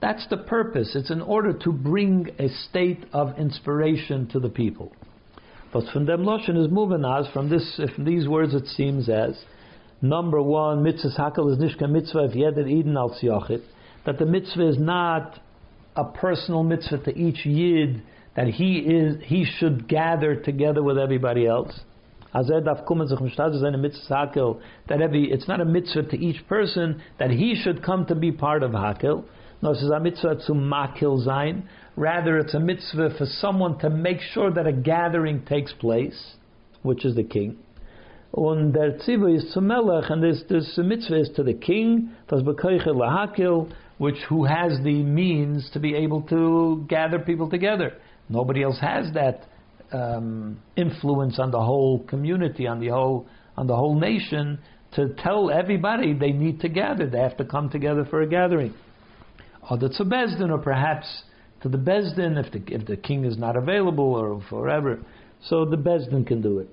That's 0.00 0.26
the 0.28 0.36
purpose. 0.36 0.94
It's 0.94 1.10
in 1.10 1.22
order 1.22 1.52
to 1.52 1.72
bring 1.72 2.28
a 2.38 2.48
state 2.48 3.04
of 3.12 3.38
inspiration 3.38 4.28
to 4.28 4.40
the 4.40 4.50
people. 4.50 4.92
But 5.72 5.84
from 5.92 6.06
them 6.06 6.24
loshen 6.24 6.56
is 6.56 6.70
moving 6.70 7.04
as 7.04 7.26
from 7.32 7.48
this 7.48 7.80
from 7.94 8.04
these 8.04 8.28
words 8.28 8.54
it 8.54 8.66
seems 8.68 9.08
as 9.08 9.36
number 10.00 10.40
one 10.40 10.84
mitzvahs 10.84 11.18
hakel 11.18 11.50
is 11.52 11.58
nishka 11.58 11.90
mitzvah 11.90 12.28
yedid 12.28 12.70
eden 12.70 12.96
al 12.96 13.08
that 14.04 14.18
the 14.18 14.26
mitzvah 14.26 14.68
is 14.68 14.78
not 14.78 15.40
a 15.96 16.04
personal 16.04 16.62
mitzvah 16.62 16.98
to 16.98 17.18
each 17.18 17.44
yid 17.44 18.02
that 18.36 18.48
he 18.48 18.78
is 18.78 19.16
he 19.24 19.44
should 19.44 19.88
gather 19.88 20.36
together 20.36 20.82
with 20.82 20.98
everybody 20.98 21.46
else. 21.46 21.80
That 22.32 22.50
every 24.90 25.30
it's 25.30 25.48
not 25.48 25.60
a 25.60 25.64
mitzvah 25.64 26.02
to 26.02 26.16
each 26.16 26.48
person 26.48 27.02
that 27.18 27.30
he 27.30 27.54
should 27.54 27.82
come 27.84 28.06
to 28.06 28.14
be 28.14 28.32
part 28.32 28.62
of 28.62 28.72
hakel. 28.72 29.24
No, 29.62 29.70
it's 29.70 29.82
a 29.82 30.00
mitzvah 30.00 30.42
to 30.46 30.52
makil 30.52 31.24
zayin. 31.26 31.62
Rather, 31.96 32.38
it's 32.38 32.54
a 32.54 32.60
mitzvah 32.60 33.16
for 33.16 33.24
someone 33.24 33.78
to 33.78 33.88
make 33.88 34.20
sure 34.20 34.50
that 34.50 34.66
a 34.66 34.72
gathering 34.72 35.44
takes 35.44 35.72
place, 35.72 36.34
which 36.82 37.04
is 37.04 37.14
the 37.14 37.22
king. 37.22 37.56
Und 38.36 38.72
der 38.72 38.98
Tziva 38.98 39.36
is 39.36 39.52
to 39.54 39.60
Melech, 39.60 40.10
and 40.10 40.20
this, 40.20 40.42
this 40.48 40.76
mitzvah 40.76 41.20
is 41.20 41.30
to 41.36 41.44
the 41.44 41.54
king, 41.54 42.10
das 42.28 42.42
bekoiche 42.42 42.88
lahakil, 42.88 43.72
which 43.98 44.16
who 44.28 44.44
has 44.44 44.72
the 44.82 45.04
means 45.04 45.70
to 45.72 45.78
be 45.78 45.94
able 45.94 46.20
to 46.22 46.84
gather 46.88 47.20
people 47.20 47.48
together. 47.48 47.92
Nobody 48.28 48.62
else 48.62 48.78
has 48.80 49.12
that 49.14 49.44
um, 49.92 50.60
influence 50.76 51.38
on 51.38 51.50
the 51.50 51.60
whole 51.60 52.04
community, 52.04 52.66
on 52.66 52.80
the 52.80 52.88
whole 52.88 53.26
on 53.56 53.66
the 53.68 53.76
whole 53.76 53.98
nation, 53.98 54.58
to 54.94 55.14
tell 55.18 55.50
everybody 55.50 56.12
they 56.12 56.32
need 56.32 56.60
to 56.60 56.68
gather. 56.68 57.06
They 57.08 57.20
have 57.20 57.36
to 57.36 57.44
come 57.44 57.70
together 57.70 58.04
for 58.04 58.22
a 58.22 58.26
gathering. 58.26 58.74
Or 59.70 59.78
the 59.78 59.88
Beis 59.88 60.36
Din, 60.38 60.50
or 60.50 60.58
perhaps 60.58 61.06
to 61.62 61.68
the 61.68 61.78
Beis 61.78 62.14
Din 62.16 62.36
if 62.36 62.52
the 62.52 62.62
if 62.74 62.86
the 62.86 62.96
king 62.96 63.24
is 63.24 63.38
not 63.38 63.56
available 63.56 64.14
or 64.14 64.42
forever. 64.48 65.00
So 65.44 65.64
the 65.64 65.76
Beis 65.76 66.10
Din 66.10 66.24
can 66.24 66.42
do 66.42 66.58
it. 66.58 66.68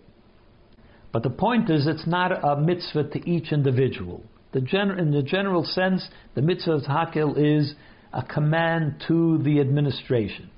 But 1.12 1.24
the 1.24 1.30
point 1.30 1.70
is, 1.70 1.88
it's 1.88 2.08
not 2.08 2.32
a 2.32 2.60
mitzvah 2.60 3.10
to 3.10 3.30
each 3.30 3.52
individual. 3.52 4.24
The 4.54 4.62
gen- 4.62 4.98
in 4.98 5.12
the 5.12 5.22
general 5.22 5.64
sense, 5.64 6.08
the 6.36 6.42
mitzvah 6.42 6.74
of 6.74 6.84
Hakel 6.84 7.36
is 7.38 7.74
a 8.14 8.24
command 8.24 9.04
to 9.08 9.38
the 9.40 9.60
administration. 9.60 10.50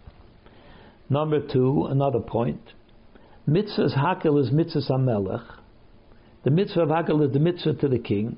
Number 1.14 1.40
two, 1.40 1.86
another 1.92 2.20
point. 2.20 2.60
Mitzvah's 3.46 3.94
hakel 3.94 4.42
is 4.42 4.52
mitzvah's 4.52 4.90
amelech. 4.90 5.46
The 6.44 6.50
mitzvah 6.50 6.82
of 6.82 6.90
hakel 6.90 7.24
is 7.24 7.32
the 7.32 7.40
mitzvah 7.40 7.76
to 7.76 7.88
the 7.88 8.00
king. 8.00 8.38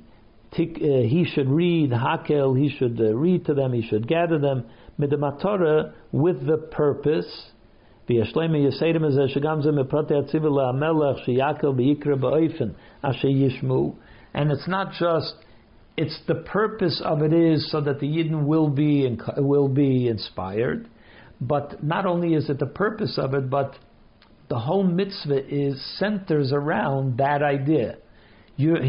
Uh, 0.52 0.58
he 0.58 1.26
should 1.34 1.48
read 1.48 1.92
hakel, 1.92 2.60
he 2.60 2.68
should 2.78 3.00
uh, 3.00 3.16
read 3.16 3.46
to 3.46 3.54
them, 3.54 3.72
he 3.72 3.82
should 3.82 4.10
gather 4.10 4.38
them, 4.40 4.66
midamatara, 5.00 5.94
with 6.12 6.46
the 6.46 6.58
purpose. 6.58 7.52
And 8.10 8.20
it's 14.52 14.68
not 14.68 14.92
just, 15.00 15.36
it's 15.96 16.20
the 16.28 16.36
purpose 16.36 17.02
of 17.06 17.22
it 17.22 17.32
is 17.32 17.72
so 17.72 17.80
that 17.80 18.02
the 18.02 18.08
Yidden 18.08 18.46
will 18.46 18.70
be, 18.70 19.18
will 19.38 19.70
be 19.70 20.10
inspired. 20.10 20.90
But 21.42 21.84
not 21.84 22.06
only 22.06 22.34
is 22.34 22.50
it 22.50 22.60
the 22.60 22.66
purpose 22.66 23.18
of 23.18 23.34
it, 23.34 23.50
but 23.50 23.76
the 24.48 24.60
whole 24.60 24.84
mitzvah 24.84 25.54
is 25.54 25.84
centers 25.98 26.52
around 26.54 27.18
that 27.18 27.42
idea. 27.42 27.98
You're, 28.58 28.84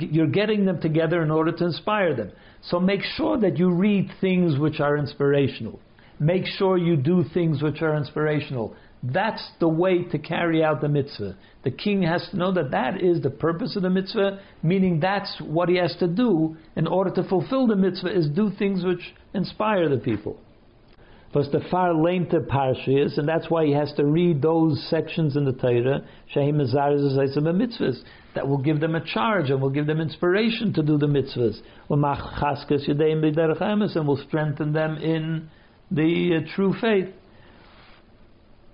you're 0.00 0.26
getting 0.26 0.66
them 0.66 0.80
together 0.80 1.22
in 1.22 1.30
order 1.30 1.52
to 1.52 1.64
inspire 1.64 2.14
them. 2.14 2.32
So 2.62 2.80
make 2.80 3.02
sure 3.02 3.38
that 3.38 3.56
you 3.56 3.70
read 3.70 4.10
things 4.20 4.58
which 4.58 4.80
are 4.80 4.98
inspirational. 4.98 5.80
Make 6.20 6.44
sure 6.46 6.76
you 6.76 6.96
do 6.96 7.24
things 7.32 7.62
which 7.62 7.82
are 7.82 7.96
inspirational. 7.96 8.76
That's 9.02 9.42
the 9.58 9.68
way 9.68 10.04
to 10.04 10.18
carry 10.18 10.62
out 10.62 10.80
the 10.80 10.88
mitzvah. 10.88 11.36
The 11.62 11.70
king 11.70 12.02
has 12.02 12.26
to 12.30 12.36
know 12.36 12.52
that 12.52 12.70
that 12.72 13.02
is 13.02 13.22
the 13.22 13.30
purpose 13.30 13.74
of 13.76 13.82
the 13.82 13.90
mitzvah, 13.90 14.40
meaning 14.62 15.00
that's 15.00 15.40
what 15.40 15.68
he 15.68 15.76
has 15.76 15.94
to 15.96 16.06
do 16.06 16.56
in 16.76 16.86
order 16.86 17.10
to 17.10 17.28
fulfill 17.28 17.66
the 17.66 17.76
mitzvah 17.76 18.14
is 18.14 18.28
do 18.28 18.50
things 18.58 18.84
which 18.84 19.14
inspire 19.32 19.88
the 19.88 19.98
people 19.98 20.38
was 21.34 21.50
the 21.50 21.60
far 21.70 21.90
of 21.90 21.96
parshas, 21.96 23.18
and 23.18 23.28
that's 23.28 23.50
why 23.50 23.66
he 23.66 23.72
has 23.72 23.92
to 23.94 24.04
read 24.04 24.40
those 24.40 24.84
sections 24.88 25.36
in 25.36 25.44
the 25.44 25.52
Torah, 25.52 26.06
Shehim 26.34 26.56
mitzvahs, 26.56 28.02
that 28.34 28.46
will 28.48 28.58
give 28.58 28.80
them 28.80 28.94
a 28.94 29.04
charge 29.04 29.50
and 29.50 29.60
will 29.60 29.70
give 29.70 29.86
them 29.86 30.00
inspiration 30.00 30.72
to 30.74 30.82
do 30.82 30.98
the 30.98 31.06
mitzvahs. 31.06 31.60
And 33.96 34.06
will 34.08 34.24
strengthen 34.28 34.72
them 34.72 34.96
in 34.96 35.48
the 35.90 36.36
uh, 36.36 36.54
true 36.54 36.74
faith. 36.80 37.08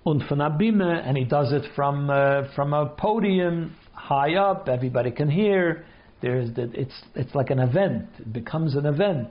Abime, 0.05 1.07
and 1.07 1.17
he 1.17 1.25
does 1.25 1.53
it 1.53 1.63
from 1.75 2.09
uh, 2.09 2.53
from 2.55 2.73
a 2.73 2.87
podium 2.87 3.75
high 3.93 4.35
up, 4.35 4.67
everybody 4.67 5.11
can 5.11 5.29
hear. 5.29 5.85
There's 6.21 6.53
the, 6.55 6.71
it's 6.73 7.03
it's 7.15 7.35
like 7.35 7.49
an 7.51 7.59
event. 7.59 8.07
It 8.19 8.33
becomes 8.33 8.75
an 8.75 8.85
event. 8.85 9.29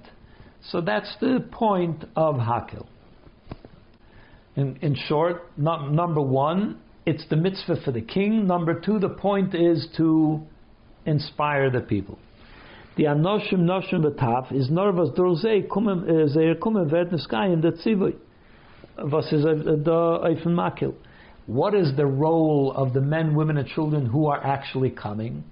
So 0.71 0.81
that's 0.81 1.13
the 1.21 1.45
point 1.51 2.05
of 2.15 2.37
Hakel. 2.37 2.87
In, 4.61 4.79
in 4.83 4.95
short, 4.95 5.57
number 5.57 6.21
one, 6.21 6.81
it's 7.07 7.25
the 7.31 7.37
mitzvah 7.37 7.81
for 7.83 7.93
the 7.93 8.03
king. 8.03 8.47
Number 8.47 8.79
two, 8.79 8.99
the 8.99 9.09
point 9.09 9.55
is 9.55 9.89
to 9.97 10.43
inspire 11.07 11.71
the 11.71 11.81
people. 11.81 12.19
The 12.99 13.05
anoshim 13.05 13.61
noshim 13.61 14.05
betaf 14.05 14.53
is 14.53 14.69
norvas 14.69 15.17
dorze 15.17 15.67
kommen 15.67 16.29
zeir 16.29 16.51
eh, 16.51 16.59
kommen 16.61 16.91
werden 16.93 17.19
skayen 17.27 17.63
the 17.63 17.73
tzivui. 17.73 18.17
Was 19.11 19.33
is 19.33 19.45
the 19.45 19.51
eh, 19.51 20.29
eh, 20.29 20.35
eifen 20.35 20.49
makil? 20.49 20.95
What 21.47 21.75
is 21.75 21.97
the 21.97 22.05
role 22.05 22.75
of 22.77 22.93
the 22.93 23.01
men, 23.01 23.35
women, 23.35 23.57
and 23.57 23.67
children 23.67 24.05
who 24.05 24.27
are 24.27 24.45
actually 24.45 24.91
coming? 24.91 25.45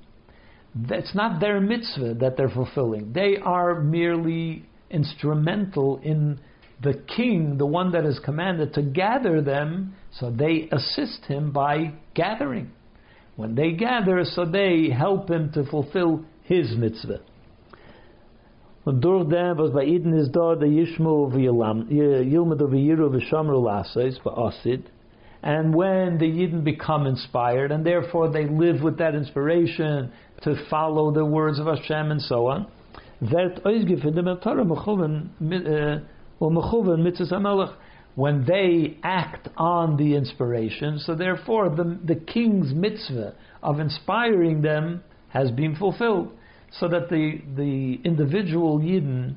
It's 0.90 1.14
not 1.14 1.40
their 1.40 1.62
mitzvah 1.62 2.14
that 2.20 2.36
they're 2.36 2.50
fulfilling. 2.50 3.14
They 3.14 3.38
are 3.38 3.80
merely 3.80 4.66
instrumental 4.90 5.98
in 6.02 6.40
the 6.80 6.94
king, 7.16 7.58
the 7.58 7.66
one 7.66 7.92
that 7.92 8.04
is 8.04 8.18
commanded 8.20 8.74
to 8.74 8.82
gather 8.82 9.40
them, 9.42 9.94
so 10.12 10.30
they 10.30 10.68
assist 10.70 11.24
him 11.26 11.50
by 11.50 11.92
gathering. 12.14 12.70
When 13.36 13.54
they 13.54 13.72
gather, 13.72 14.24
so 14.24 14.44
they 14.44 14.88
help 14.90 15.30
him 15.30 15.52
to 15.52 15.64
fulfill 15.64 16.24
his 16.42 16.76
mitzvah. 16.76 17.20
And 25.42 25.74
when 25.74 26.18
the 26.18 26.26
Yidden 26.26 26.64
become 26.64 27.06
inspired, 27.06 27.70
and 27.70 27.84
therefore 27.84 28.30
they 28.30 28.46
live 28.46 28.82
with 28.82 28.98
that 28.98 29.14
inspiration 29.14 30.10
to 30.42 30.56
follow 30.68 31.12
the 31.12 31.24
words 31.24 31.58
of 31.60 31.66
Hashem 31.66 32.10
and 32.10 32.20
so 32.22 32.46
on, 32.46 32.66
when 38.14 38.44
they 38.46 38.96
act 39.02 39.48
on 39.56 39.96
the 39.96 40.14
inspiration, 40.16 40.98
so 40.98 41.14
therefore 41.14 41.68
the, 41.70 41.98
the 42.04 42.16
king's 42.16 42.74
mitzvah 42.74 43.34
of 43.62 43.78
inspiring 43.80 44.62
them 44.62 45.02
has 45.28 45.50
been 45.50 45.76
fulfilled. 45.76 46.32
So 46.80 46.88
that 46.88 47.08
the, 47.08 47.40
the 47.56 48.00
individual 48.04 48.78
Yidden, 48.78 49.36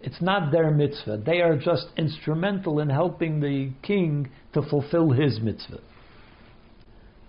it's 0.00 0.22
not 0.22 0.52
their 0.52 0.70
mitzvah. 0.70 1.22
They 1.24 1.40
are 1.40 1.56
just 1.56 1.86
instrumental 1.96 2.80
in 2.80 2.88
helping 2.88 3.40
the 3.40 3.72
king 3.82 4.30
to 4.54 4.62
fulfill 4.62 5.10
his 5.10 5.40
mitzvah. 5.40 5.80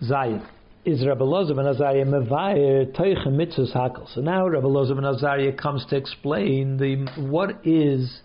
Zayin. 0.01 0.45
is 0.85 1.05
Rabbi 1.05 1.23
Lazar 1.23 1.55
ben 1.55 1.65
Azariah 1.65 2.05
mevayer 2.05 2.91
toicha 2.95 3.27
mitzvahs. 3.27 4.13
So 4.13 4.21
now 4.21 4.47
Rabbi 4.47 4.67
Lazar 4.67 4.95
ben 4.95 5.05
Azariah 5.05 5.53
comes 5.53 5.85
to 5.89 5.95
explain 5.95 6.77
the 6.77 7.05
what 7.21 7.65
is 7.65 8.21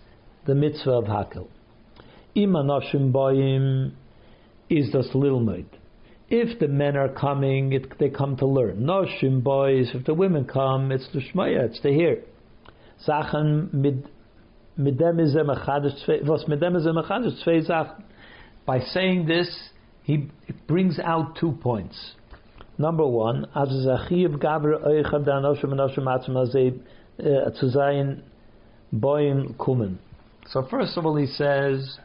the 0.49 0.55
mitzvah 0.55 0.91
of 0.91 1.05
hakel. 1.05 1.47
Ima 2.35 2.63
noshim 2.63 3.11
boyim 3.11 3.93
is 4.69 4.91
das 4.91 5.09
little 5.13 5.39
maid. 5.39 5.65
If 6.27 6.59
the 6.59 6.67
men 6.67 6.97
are 6.97 7.09
coming, 7.09 7.73
it, 7.73 7.97
they 7.99 8.09
come 8.09 8.37
to 8.37 8.45
learn. 8.45 8.81
Noshim 8.81 9.43
boys, 9.43 9.91
if 9.93 10.05
the 10.05 10.13
women 10.13 10.45
come, 10.45 10.91
it's 10.91 11.07
the 11.13 11.19
shmaya, 11.19 11.69
it's 11.69 11.79
to 11.81 11.89
hear. 11.89 12.23
Midem. 13.07 14.05
By 18.65 18.79
saying 18.79 19.25
this, 19.25 19.69
he 20.03 20.29
brings 20.67 20.99
out 20.99 21.37
two 21.39 21.53
points. 21.61 22.13
Number 22.77 23.05
one, 23.05 23.45
as 23.55 23.69
zachiv 23.69 24.37
gaber 24.37 24.83
oichav 24.83 25.25
da 25.25 25.41
anoshim 25.41 25.73
anoshim 25.73 26.05
atzim 26.05 26.35
azei 26.35 26.79
uh, 27.19 27.49
zu 27.51 27.69
sein 27.71 28.23
boim 28.93 29.55
kumen. 29.55 29.97
So 30.51 30.67
first 30.69 30.97
of 30.97 31.05
all, 31.05 31.15
he 31.15 31.27
says 31.27 31.99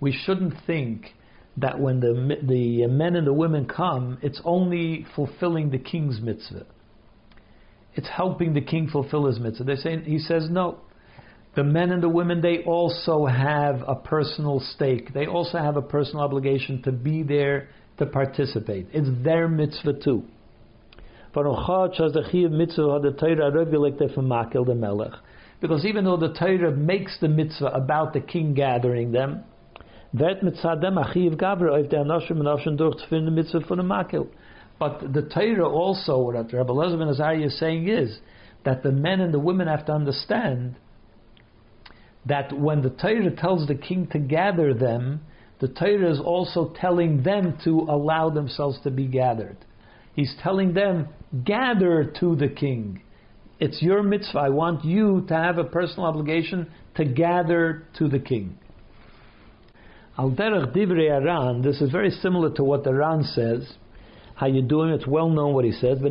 we 0.00 0.12
shouldn't 0.12 0.54
think 0.66 1.14
that 1.56 1.80
when 1.80 2.00
the 2.00 2.36
the 2.42 2.86
men 2.86 3.16
and 3.16 3.26
the 3.26 3.32
women 3.32 3.66
come, 3.66 4.18
it's 4.22 4.40
only 4.44 5.06
fulfilling 5.16 5.70
the 5.70 5.78
king's 5.78 6.20
mitzvah. 6.20 6.66
It's 7.94 8.08
helping 8.08 8.52
the 8.52 8.60
king 8.60 8.88
fulfill 8.88 9.26
his 9.26 9.40
mitzvah. 9.40 9.64
They 9.64 9.76
say 9.76 10.00
he 10.02 10.18
says 10.18 10.48
no. 10.50 10.78
The 11.56 11.64
men 11.64 11.90
and 11.90 12.02
the 12.02 12.08
women 12.08 12.42
they 12.42 12.62
also 12.64 13.24
have 13.24 13.82
a 13.88 13.94
personal 13.94 14.60
stake. 14.60 15.14
They 15.14 15.26
also 15.26 15.56
have 15.58 15.76
a 15.76 15.82
personal 15.82 16.22
obligation 16.22 16.82
to 16.82 16.92
be 16.92 17.22
there 17.22 17.70
to 17.98 18.04
participate. 18.06 18.88
It's 18.92 19.08
their 19.24 19.48
mitzvah 19.48 19.94
too. 20.04 20.24
Because 25.60 25.84
even 25.84 26.04
though 26.04 26.16
the 26.16 26.32
Torah 26.34 26.70
makes 26.72 27.18
the 27.20 27.28
mitzvah 27.28 27.66
about 27.66 28.12
the 28.12 28.20
king 28.20 28.54
gathering 28.54 29.12
them. 29.12 29.44
But 30.12 30.40
the 30.40 30.52
Torah 35.32 35.68
also, 35.68 36.18
what 36.18 36.52
Rabbi 36.52 36.70
Elazar 36.70 37.10
Azariah 37.10 37.46
is 37.46 37.58
saying 37.58 37.88
is 37.88 38.18
that 38.64 38.82
the 38.82 38.92
men 38.92 39.20
and 39.20 39.32
the 39.32 39.38
women 39.38 39.68
have 39.68 39.86
to 39.86 39.92
understand 39.92 40.76
that 42.26 42.52
when 42.52 42.82
the 42.82 42.90
Torah 42.90 43.30
tells 43.30 43.66
the 43.66 43.74
king 43.74 44.08
to 44.08 44.18
gather 44.18 44.74
them, 44.74 45.20
the 45.60 45.68
Torah 45.68 46.10
is 46.10 46.20
also 46.20 46.74
telling 46.78 47.22
them 47.22 47.56
to 47.64 47.80
allow 47.88 48.28
themselves 48.28 48.78
to 48.82 48.90
be 48.90 49.06
gathered. 49.06 49.56
He's 50.14 50.34
telling 50.42 50.74
them, 50.74 51.08
gather 51.44 52.04
to 52.20 52.36
the 52.36 52.48
king. 52.48 53.02
It's 53.58 53.80
your 53.80 54.02
mitzvah. 54.02 54.38
I 54.38 54.48
want 54.50 54.84
you 54.84 55.24
to 55.28 55.34
have 55.34 55.56
a 55.56 55.64
personal 55.64 56.06
obligation 56.06 56.70
to 56.96 57.06
gather 57.06 57.84
to 57.98 58.08
the 58.08 58.18
king. 58.18 58.58
Al 60.18 60.30
derech 60.30 60.74
divrei 60.74 61.10
Aran, 61.10 61.62
this 61.62 61.80
is 61.80 61.90
very 61.90 62.10
similar 62.10 62.50
to 62.50 62.64
what 62.64 62.84
the 62.84 62.92
Ran 62.92 63.22
says. 63.22 63.74
How 64.34 64.46
you 64.46 64.60
doing? 64.60 64.90
It's 64.90 65.06
well 65.06 65.30
known 65.30 65.54
what 65.54 65.64
he 65.64 65.72
says. 65.72 65.98
In 66.02 66.10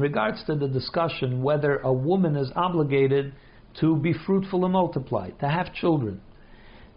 regards 0.00 0.44
to 0.44 0.54
the 0.54 0.68
discussion 0.68 1.42
whether 1.42 1.78
a 1.78 1.92
woman 1.92 2.36
is 2.36 2.52
obligated 2.54 3.32
to 3.80 3.96
be 3.96 4.12
fruitful 4.26 4.64
and 4.64 4.74
multiply, 4.74 5.30
to 5.30 5.48
have 5.48 5.72
children. 5.72 6.20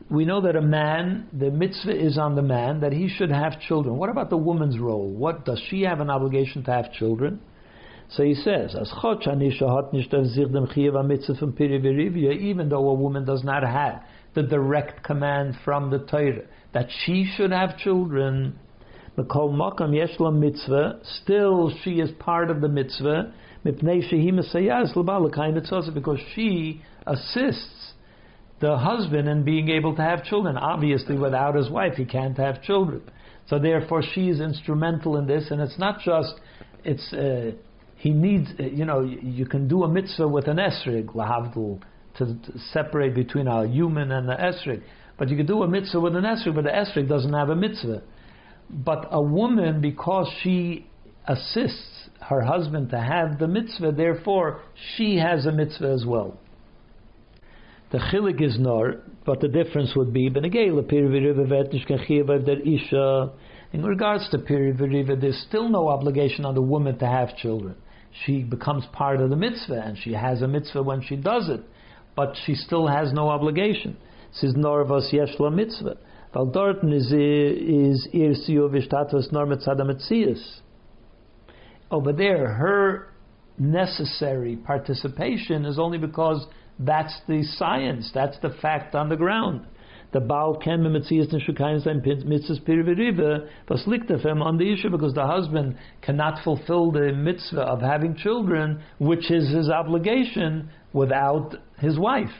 We 0.10 0.26
know 0.26 0.42
that 0.42 0.58
a 0.58 0.62
man, 0.62 1.30
the 1.32 1.50
mitzvah 1.50 1.96
is 1.96 2.18
on 2.18 2.36
the 2.36 2.42
man 2.42 2.82
that 2.82 2.92
he 2.92 3.08
should 3.08 3.32
have 3.32 3.62
children. 3.62 3.96
What 3.96 4.10
about 4.10 4.30
the 4.30 4.36
woman's 4.38 4.78
role? 4.78 5.10
What 5.10 5.46
does 5.46 5.62
she 5.70 5.84
have 5.84 6.02
an 6.02 6.10
obligation 6.10 6.66
to 6.66 6.72
have 6.72 6.92
children? 6.92 7.40
So 8.10 8.24
he 8.24 8.36
says, 8.36 8.76
as 8.76 8.92
even 12.32 12.70
though 12.70 12.90
a 12.90 12.94
woman 12.94 13.26
does 13.26 13.44
not 13.44 13.64
have 13.64 14.04
the 14.36 14.44
direct 14.44 15.04
command 15.04 15.56
from 15.64 15.90
the 15.90 16.00
Torah 16.00 16.44
that 16.74 16.90
she 17.06 17.26
should 17.36 17.52
have 17.52 17.78
children. 17.78 18.60
Mitzvah, 19.18 21.00
still 21.24 21.72
she 21.84 22.02
is 22.02 22.12
part 22.20 22.52
of 22.52 22.60
the 22.60 22.68
mitzvah, 22.68 23.34
because 25.94 26.20
she 26.36 26.82
assists 27.08 27.94
the 28.60 28.78
husband 28.78 29.30
in 29.30 29.44
being 29.44 29.70
able 29.70 29.96
to 29.96 30.02
have 30.02 30.26
children. 30.26 30.58
Obviously, 30.58 31.18
without 31.18 31.56
his 31.56 31.70
wife, 31.70 31.96
he 31.96 32.06
can't 32.06 32.38
have 32.38 32.62
children. 32.62 33.02
So 33.48 33.58
therefore, 33.58 34.04
she 34.14 34.28
is 34.28 34.42
instrumental 34.42 35.18
in 35.18 35.28
this, 35.28 35.50
and 35.52 35.62
it's 35.62 35.80
not 35.80 36.02
just 36.02 36.34
it's 36.84 37.14
uh, 37.14 37.52
he 38.06 38.12
needs. 38.12 38.48
Uh, 38.60 38.64
you 38.66 38.86
know, 38.86 39.02
you 39.02 39.48
can 39.48 39.68
do 39.68 39.84
a 39.84 39.88
mitzvah 39.88 40.28
with 40.28 40.48
an 40.48 40.58
esrig 40.58 41.08
lahavdul 41.16 41.82
to, 42.20 42.26
to, 42.26 42.60
separate 42.72 43.16
between 43.16 43.48
a 43.48 43.68
human 43.68 44.12
and 44.12 44.30
the 44.30 44.36
esrig. 44.36 44.84
But 45.18 45.30
you 45.30 45.36
can 45.36 45.48
do 45.48 45.64
a 45.64 45.68
mitzvah 45.68 46.00
with 46.00 46.16
an 46.16 46.24
esrig, 46.24 46.54
but 46.54 46.66
the 46.66 46.70
esrig 46.70 47.10
doesn't 47.10 47.34
have 47.34 47.50
a 47.50 47.56
mitzvah. 47.56 48.04
But 48.70 49.08
a 49.10 49.20
woman, 49.20 49.82
because 49.82 50.32
she 50.44 50.86
assists 51.28 52.10
her 52.22 52.44
husband 52.44 52.92
to 52.92 53.00
have 53.00 53.40
the 53.40 53.48
mitzvah, 53.48 53.92
therefore 53.92 54.62
she 54.96 55.18
has 55.18 55.48
a 55.48 55.52
mitzvah 55.52 55.92
as 55.92 56.06
well. 56.06 56.40
The 57.92 57.98
chilik 57.98 58.40
is 58.40 58.60
nor, 58.60 58.98
but 59.26 59.40
the 59.40 59.48
difference 59.48 59.96
would 59.96 60.14
be 60.14 60.28
in 60.28 60.34
regards 63.84 64.30
to 64.30 64.38
piri 64.38 64.72
there's 65.20 65.46
still 65.48 65.70
no 65.70 65.88
obligation 65.88 66.46
on 66.46 66.54
the 66.54 66.62
woman 66.62 67.00
to 67.00 67.08
have 67.08 67.36
children. 67.38 67.76
She 68.24 68.44
becomes 68.44 68.86
part 68.94 69.20
of 69.20 69.30
the 69.30 69.36
mitzvah, 69.36 69.82
and 69.86 69.98
she 69.98 70.14
has 70.14 70.42
a 70.42 70.48
mitzvah 70.48 70.84
when 70.84 71.02
she 71.02 71.16
does 71.16 71.50
it 71.50 71.62
but 72.16 72.36
she 72.46 72.56
still 72.56 72.88
has 72.88 73.12
no 73.14 73.30
obligation. 73.30 73.98
Says 74.32 74.54
Norvas 74.56 75.14
Yeshla 75.14 75.54
Mitzvah. 75.54 75.98
Weil 76.34 76.48
dorten 76.48 76.94
is 76.94 77.12
is 77.14 78.08
ihr 78.14 78.34
siu 78.34 78.70
vishtatvas. 78.70 79.32
Over 81.92 82.14
there, 82.14 82.54
her 82.54 83.14
necessary 83.58 84.58
participation 84.58 85.66
is 85.66 85.80
only 85.80 85.98
because 85.98 86.46
that's 86.80 87.22
the 87.28 87.44
science, 87.44 88.12
that's 88.14 88.38
the 88.40 88.50
fact 88.62 88.96
on 88.96 89.08
the 89.08 89.16
ground. 89.16 89.66
The 90.12 90.20
Baal 90.20 90.56
can 90.56 90.84
be 90.84 90.90
mitzias 90.90 91.34
neshukayim 91.34 91.84
sein 91.84 92.02
mitzvahs 92.02 92.62
piriviriva, 92.64 93.48
was 93.68 93.86
liegt 93.88 94.12
auf 94.12 94.26
on 94.26 94.58
the 94.58 94.72
issue 94.72 94.90
because 94.90 95.14
the 95.14 95.26
husband 95.26 95.78
cannot 96.02 96.44
fulfill 96.44 96.92
the 96.92 97.12
mitzvah 97.12 97.62
of 97.62 97.82
having 97.82 98.16
children, 98.16 98.82
which 99.00 99.30
is 99.32 99.50
his 99.50 99.70
obligation, 99.70 100.70
without 100.94 101.56
his 101.80 102.00
wife. 102.00 102.32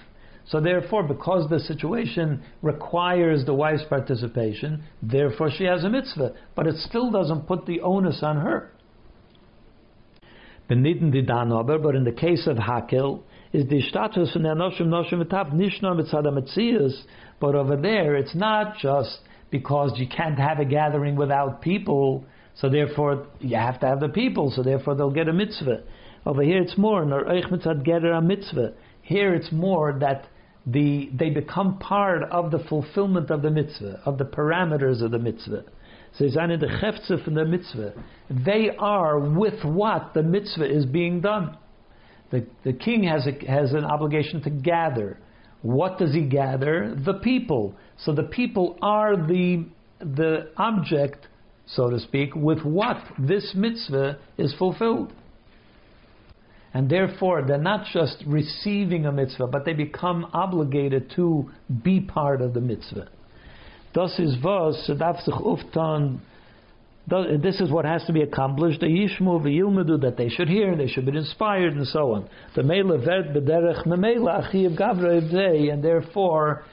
So 0.48 0.62
therefore, 0.62 1.04
because 1.04 1.50
the 1.50 1.60
situation 1.60 2.44
requires 2.62 3.46
the 3.46 3.54
wife's 3.54 3.84
participation, 3.90 4.84
therefore 5.02 5.50
she 5.50 5.64
has 5.64 5.84
a 5.84 5.90
mitzvah. 5.90 6.34
But 6.56 6.68
it 6.68 6.76
still 6.78 7.12
doesn't 7.12 7.48
put 7.48 7.66
the 7.66 7.82
onus 7.82 8.22
on 8.22 8.38
her. 8.38 8.72
But 10.68 10.78
in 10.78 12.04
the 12.04 12.16
case 12.18 12.48
of 12.48 12.58
Hakel, 12.58 13.24
is 13.56 13.68
the 13.70 13.82
status 13.82 14.34
von 14.34 14.44
der 14.44 14.54
Noshim 14.54 14.88
Noshim 14.88 15.24
V'tav 15.24 15.54
nur 15.82 15.96
mit 15.96 16.92
but 17.40 17.56
over 17.56 17.78
there 17.78 18.16
it's 18.18 18.36
not 18.36 18.78
just 18.78 19.20
because 19.50 19.98
you 19.98 20.08
can't 20.08 20.38
have 20.38 20.60
a 20.60 20.66
gathering 20.66 21.16
without 21.16 21.62
people, 21.62 22.26
so 22.56 22.70
therefore 22.70 23.28
you 23.40 23.56
have 23.56 23.80
to 23.80 23.86
have 23.86 24.02
the 24.02 24.10
people, 24.10 24.52
so 24.52 24.62
therefore 24.62 24.96
they'll 24.96 25.10
get 25.10 25.30
a 25.30 25.34
mitzvah. 25.34 25.84
Over 26.26 26.44
here 26.44 26.62
it's 26.62 26.78
more, 26.78 27.06
nor 27.06 27.24
eich 27.24 27.50
mitzad 27.50 28.18
a 28.18 28.22
mitzvah. 28.22 28.74
Here 29.02 29.34
it's 29.34 29.52
more 29.54 29.98
that 30.02 30.28
the, 30.66 31.10
they 31.14 31.30
become 31.30 31.78
part 31.78 32.24
of 32.24 32.52
the 32.52 32.60
fulfillment 32.60 33.32
of 33.32 33.42
the 33.42 33.52
mitzvah, 33.52 34.02
of 34.06 34.18
the 34.18 34.26
parameters 34.26 35.02
of 35.02 35.12
the 35.12 35.20
the 35.20 36.68
the 37.32 37.46
mitzvah. 37.46 37.94
They 38.30 38.72
are 38.78 39.20
with 39.20 39.64
what 39.64 40.14
the 40.14 40.24
mitzvah 40.24 40.70
is 40.70 40.86
being 40.86 41.22
done. 41.22 41.58
The, 42.32 42.46
the 42.64 42.74
king 42.74 43.04
has, 43.04 43.28
a, 43.28 43.52
has 43.52 43.74
an 43.74 43.86
obligation 43.86 44.42
to 44.44 44.50
gather. 44.50 45.18
What 45.62 45.98
does 45.98 46.14
he 46.14 46.22
gather? 46.22 46.96
The 47.06 47.16
people. 47.16 47.76
So 47.98 48.14
the 48.14 48.24
people 48.24 48.78
are 48.82 49.16
the, 49.16 49.66
the 50.00 50.52
object, 50.58 51.28
so 51.66 51.90
to 51.90 52.00
speak, 52.00 52.36
with 52.36 52.64
what 52.64 52.98
this 53.18 53.54
mitzvah 53.56 54.20
is 54.38 54.54
fulfilled. 54.58 55.14
And 56.74 56.90
therefore, 56.90 57.44
they're 57.48 57.58
not 57.58 57.86
just 57.94 58.22
receiving 58.28 59.06
a 59.06 59.12
mitzvah, 59.12 59.48
but 59.48 59.64
they 59.64 59.74
become 59.74 60.28
obligated 60.34 61.12
to 61.16 61.50
be 61.84 62.02
part 62.02 62.42
of 62.42 62.54
the 62.54 62.60
mitzvah. 62.60 63.08
Das 63.94 64.20
is 64.20 64.36
was, 64.44 64.92
darf 65.00 65.22
sich 65.22 65.34
auftan, 65.34 66.20
this 67.08 67.62
is 67.62 67.70
what 67.70 67.86
has 67.86 68.04
to 68.06 68.14
be 68.14 68.22
accomplished. 68.22 68.80
The 68.80 68.88
yishmu 68.88 69.42
v'yilmedu 69.42 70.02
that 70.02 70.18
they 70.18 70.30
should 70.30 70.50
hear, 70.50 70.76
they 70.76 70.88
should 70.88 71.06
be 71.06 71.16
inspired, 71.16 71.74
and 71.74 71.88
so 71.88 72.14
on. 72.14 72.30
The 72.56 72.64
mele 72.64 72.98
vert 72.98 73.34
bederech 73.34 73.86
memela 73.86 74.50
achiv 74.50 74.78
gavra 74.78 75.72
and 75.72 75.84
therefore 75.84 76.66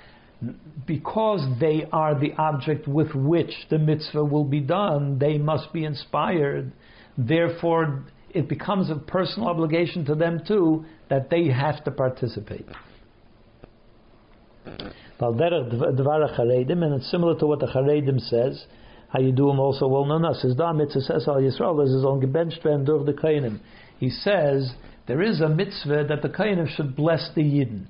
because 0.87 1.47
they 1.61 1.87
are 1.93 2.19
the 2.19 2.33
object 2.35 2.89
with 2.89 3.15
which 3.15 3.53
the 3.71 3.79
mitzvah 3.79 4.25
will 4.25 4.45
be 4.45 4.61
done, 4.61 5.19
they 5.19 5.39
must 5.39 5.73
be 5.73 5.85
inspired. 5.85 6.73
Therefore, 7.17 8.05
it 8.31 8.49
becomes 8.49 8.91
a 8.91 8.97
personal 8.97 9.49
obligation 9.49 10.05
to 10.07 10.15
them 10.15 10.43
too 10.47 10.85
that 11.11 11.31
they 11.31 11.49
have 11.49 11.85
to 11.85 11.91
participate. 11.91 12.67
And 14.65 14.93
it's 15.21 17.11
similar 17.11 17.39
to 17.39 17.47
what 17.47 17.61
the 17.61 17.67
Charedim 17.67 18.21
says. 18.21 18.65
Them 19.13 19.61
also 19.61 19.89
well 19.89 20.07
known 20.07 20.25
us. 20.25 20.43
His 20.43 20.57
mitzvah 20.57 21.01
says 21.03 21.29
Al 21.29 21.37
Yisrael 21.37 21.85
is 21.85 21.93
his 21.93 22.05
own 22.05 22.21
gebenched 22.21 22.63
durch 22.63 23.07
the 23.07 23.13
Kainim. 23.13 23.61
He 23.99 24.09
says 24.09 24.73
there 25.07 25.23
is 25.23 25.41
a 25.41 25.49
mitzvah 25.49 26.07
that 26.09 26.23
the 26.23 26.29
Kainim 26.29 26.69
should 26.69 26.97
bless 26.97 27.31
the 27.35 27.43
Yidden. 27.43 27.87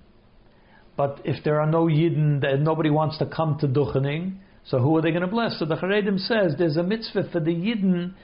But 0.97 1.21
if 1.25 1.43
there 1.45 1.61
are 1.61 1.71
no 1.71 1.87
Yidden, 1.87 2.41
then 2.41 2.65
nobody 2.65 2.91
wants 2.91 3.19
to 3.19 3.27
come 3.27 3.57
to 3.61 3.69
Duchening, 3.69 4.39
so 4.65 4.79
who 4.79 4.97
are 4.97 5.03
they 5.03 5.11
going 5.11 5.23
to 5.23 5.29
bless? 5.29 5.59
So 5.59 5.65
the 5.65 5.77
Charedim 5.77 6.19
says 6.19 6.55
there's 6.59 6.77
a 6.77 6.83
mitzvah 6.83 7.31
for 7.33 7.41
the 7.41 7.51
Yidden 7.51 8.15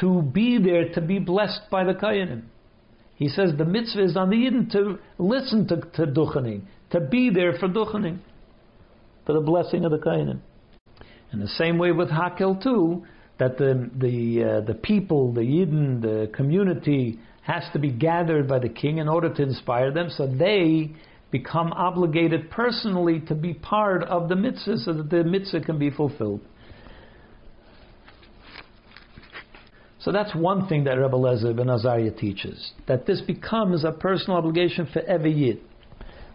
to 0.00 0.22
be 0.22 0.58
there 0.58 0.92
to 0.94 1.00
be 1.00 1.18
blessed 1.18 1.70
by 1.70 1.84
the 1.84 1.94
Kainim. 1.94 2.42
He 3.14 3.28
says 3.28 3.52
the 3.56 3.64
mitzvah 3.64 4.04
is 4.04 4.16
on 4.16 4.30
the 4.30 4.36
Yidden 4.36 4.70
to 4.72 4.98
listen 5.18 5.66
to, 5.68 5.76
to 5.76 6.06
Duchening, 6.06 6.62
to 6.90 7.00
be 7.00 7.30
there 7.30 7.54
for 7.58 7.68
Duchening, 7.68 8.18
for 9.24 9.32
the 9.32 9.40
blessing 9.40 9.84
of 9.84 9.90
the 9.90 9.98
Kainim. 9.98 10.40
In 11.32 11.40
the 11.40 11.48
same 11.48 11.78
way 11.78 11.92
with 11.92 12.08
Hakel 12.08 12.62
too, 12.62 13.04
that 13.38 13.58
the 13.58 13.90
the 13.96 14.44
uh, 14.44 14.60
the 14.62 14.74
people, 14.74 15.32
the 15.32 15.42
Yidden, 15.42 16.00
the 16.00 16.30
community 16.34 17.18
has 17.42 17.64
to 17.72 17.78
be 17.78 17.90
gathered 17.90 18.48
by 18.48 18.58
the 18.58 18.68
king 18.68 18.98
in 18.98 19.08
order 19.08 19.32
to 19.32 19.42
inspire 19.42 19.92
them, 19.92 20.08
so 20.10 20.26
they 20.26 20.90
become 21.30 21.72
obligated 21.72 22.50
personally 22.50 23.20
to 23.20 23.34
be 23.34 23.54
part 23.54 24.02
of 24.04 24.28
the 24.28 24.36
mitzvah, 24.36 24.78
so 24.78 24.92
that 24.92 25.10
the 25.10 25.22
mitzvah 25.22 25.60
can 25.60 25.78
be 25.78 25.90
fulfilled. 25.90 26.40
So 30.00 30.12
that's 30.12 30.34
one 30.36 30.68
thing 30.68 30.84
that 30.84 30.98
Rebbe 30.98 31.16
Lezer 31.16 31.54
ben 31.54 31.68
Azariah 31.68 32.12
teaches, 32.12 32.72
that 32.86 33.06
this 33.06 33.20
becomes 33.20 33.84
a 33.84 33.90
personal 33.90 34.38
obligation 34.38 34.88
for 34.92 35.00
every 35.02 35.32
Yid. 35.32 35.60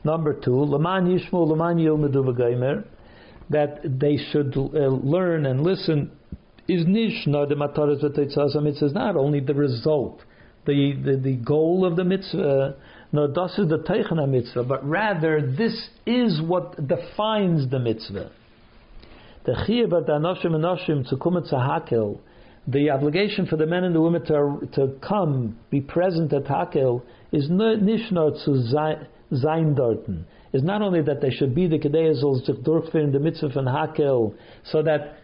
Number 0.04 0.34
two, 0.34 0.56
Laman 0.56 1.08
Yishmu, 1.08 1.48
Laman 1.48 1.78
Yilmedu 1.78 2.26
that 3.52 3.82
they 3.84 4.18
should 4.32 4.56
uh, 4.58 4.88
learn 4.88 5.46
and 5.46 5.64
listen 5.64 6.12
is 6.68 6.86
nishna 6.86 7.48
the 7.50 7.56
mataras 7.56 8.04
v'teitzas 8.04 8.62
mitzvah 8.62 8.86
is 8.86 8.94
not 8.94 9.16
only 9.16 9.40
the 9.40 9.54
result, 9.54 10.22
the, 10.66 10.94
the, 11.04 11.18
the 11.18 11.36
goal 11.36 11.86
of 11.86 11.96
the 11.96 12.04
mitzvah, 12.04 12.76
no 13.12 13.28
das 13.28 13.58
is 13.58 13.68
the 13.68 13.80
teichana 13.80 14.28
mitzvah, 14.30 14.64
but 14.64 14.88
rather 14.88 15.42
this 15.58 15.90
is 16.06 16.42
what 16.42 16.88
defines 16.88 17.70
the 17.70 17.80
mitzvah. 17.80 18.32
The 19.46 19.54
chiyah 19.54 19.90
but 19.90 20.08
anoshim 20.08 20.52
anoshim 20.52 21.12
tzukumet 21.12 21.52
hakel, 21.52 22.20
the 22.68 22.92
obligation 22.92 23.48
for 23.48 23.58
the 23.58 23.66
men 23.66 23.84
and 23.84 23.96
the 23.96 24.02
women 24.02 24.24
to, 24.28 24.70
to 24.76 24.94
come, 25.02 25.58
be 25.72 25.82
present 25.82 26.32
at 26.32 26.46
hakel, 26.46 27.02
is 27.32 27.50
nishna 27.50 28.38
zu 28.44 28.62
sein 29.32 29.76
dorten 29.76 30.26
is 30.54 30.64
not 30.64 30.82
only 30.82 31.02
that 31.02 31.22
they 31.22 31.30
should 31.30 31.56
be 31.56 31.68
the 31.68 31.80
Kedeyazol 31.80 32.46
Durchführen, 32.64 33.12
the 33.12 33.20
mitzvah 33.20 33.50
von 33.50 33.66
Hakel, 33.66 34.34
so 34.66 34.84
that 34.84 35.18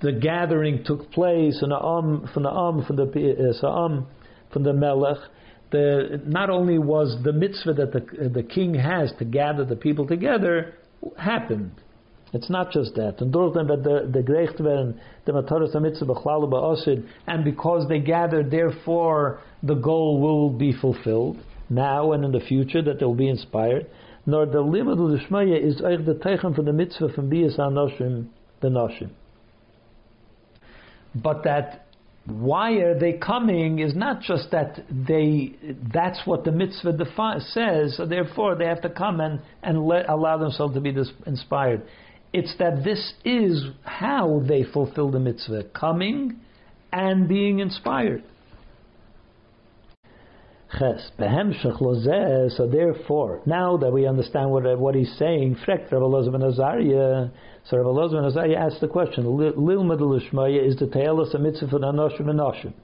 the 0.00 0.12
gathering 0.12 0.84
took 0.84 1.10
place 1.12 1.60
and 1.62 1.72
the 1.72 1.76
Am, 1.76 2.28
from 2.32 2.42
the 2.44 2.50
Am, 2.50 2.84
from 2.84 2.96
the 2.96 3.04
uh, 3.62 4.02
from 4.52 4.62
the 4.62 4.72
Melech. 4.72 5.18
The, 5.70 6.22
not 6.24 6.48
only 6.48 6.78
was 6.78 7.16
the 7.24 7.32
mitzvah 7.32 7.74
that 7.74 7.92
the, 7.92 8.28
the 8.30 8.42
king 8.42 8.74
has 8.74 9.12
to 9.18 9.24
gather 9.24 9.64
the 9.64 9.76
people 9.76 10.06
together 10.06 10.74
happened. 11.18 11.72
It's 12.32 12.48
not 12.48 12.72
just 12.72 12.94
that. 12.94 13.20
And 13.20 13.32
the 13.32 14.10
the 14.12 14.22
gerecht 14.22 14.60
werden 14.60 14.98
the 15.24 15.32
mataras 15.32 15.80
mitzvah 15.80 16.06
b'chlal 16.06 16.50
ba'osid, 16.50 17.06
and 17.26 17.44
because 17.44 17.86
they 17.88 18.00
gathered, 18.00 18.50
therefore 18.50 19.40
the 19.62 19.74
goal 19.74 20.20
will 20.20 20.50
be 20.50 20.72
fulfilled 20.72 21.38
now 21.70 22.12
and 22.12 22.24
in 22.24 22.32
the 22.32 22.40
future 22.40 22.82
that 22.82 22.98
they 22.98 23.04
will 23.04 23.14
be 23.14 23.28
inspired 23.28 23.86
nor 24.28 24.44
the 24.44 24.62
limud 24.62 24.98
l'shmaya 24.98 25.58
is 25.68 25.80
eich 25.80 26.04
the 26.04 26.14
teichen 26.14 26.54
for 26.54 26.60
the 26.62 26.72
mitzvah 26.72 27.08
from 27.14 27.30
bias 27.30 27.56
anoshim 27.56 28.26
the 28.60 28.68
noshim. 28.68 29.08
But 31.14 31.44
that 31.44 31.86
why 32.26 32.72
are 32.72 32.98
they 32.98 33.14
coming 33.14 33.78
is 33.78 33.94
not 33.94 34.20
just 34.20 34.50
that 34.50 34.84
they 34.90 35.54
that's 35.94 36.20
what 36.26 36.44
the 36.44 36.52
mitzvah 36.52 36.92
defi- 36.92 37.40
says, 37.54 37.96
so 37.96 38.04
therefore 38.04 38.54
they 38.54 38.66
have 38.66 38.82
to 38.82 38.90
come 38.90 39.18
and, 39.20 39.40
and 39.62 39.86
let, 39.86 40.10
allow 40.10 40.36
themselves 40.36 40.74
to 40.74 40.80
be 40.82 40.92
dis- 40.92 41.10
inspired. 41.24 41.82
It's 42.34 42.54
that 42.58 42.84
this 42.84 43.14
is 43.24 43.64
how 43.82 44.42
they 44.46 44.62
fulfill 44.62 45.10
the 45.10 45.20
mitzvah, 45.20 45.64
coming 45.74 46.36
and 46.92 47.26
being 47.26 47.60
inspired. 47.60 48.24
Ches. 50.76 51.10
So 52.56 52.66
therefore, 52.66 53.40
now 53.46 53.76
that 53.78 53.90
we 53.90 54.06
understand 54.06 54.50
what, 54.50 54.78
what 54.78 54.94
he's 54.94 55.12
saying, 55.18 55.56
Frek 55.66 55.90
Rabbi 55.90 55.96
Loza 55.96 56.30
ben 56.30 56.42
Azariah, 56.42 57.30
so 57.64 57.76
Rabbi 57.78 57.88
Loza 57.88 58.12
ben 58.12 58.24
Azariah 58.24 58.66
asked 58.66 58.80
the 58.80 58.88
question, 58.88 59.24
Lil 59.36 59.82
Medalishmaya 59.82 60.66
is 60.66 60.76
the 60.76 60.86
Te'elas 60.86 61.34
a 61.34 61.38
mitzvah 61.38 61.68
for 61.68 61.78
Anoshim 61.78 62.28
and. 62.28 62.74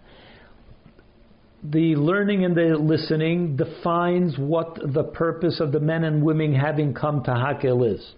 The 1.65 1.97
learning 1.97 2.45
and 2.45 2.57
the 2.57 2.77
listening 2.79 3.57
defines 3.57 4.39
what 4.39 4.79
the 4.93 5.05
purpose 5.05 5.61
of 5.61 5.73
the 5.73 5.81
men 5.81 6.05
and 6.05 6.23
women 6.23 6.55
having 6.55 6.95
come 6.95 7.23
to 7.25 7.31
Hakel 7.31 7.95
is. 7.95 8.15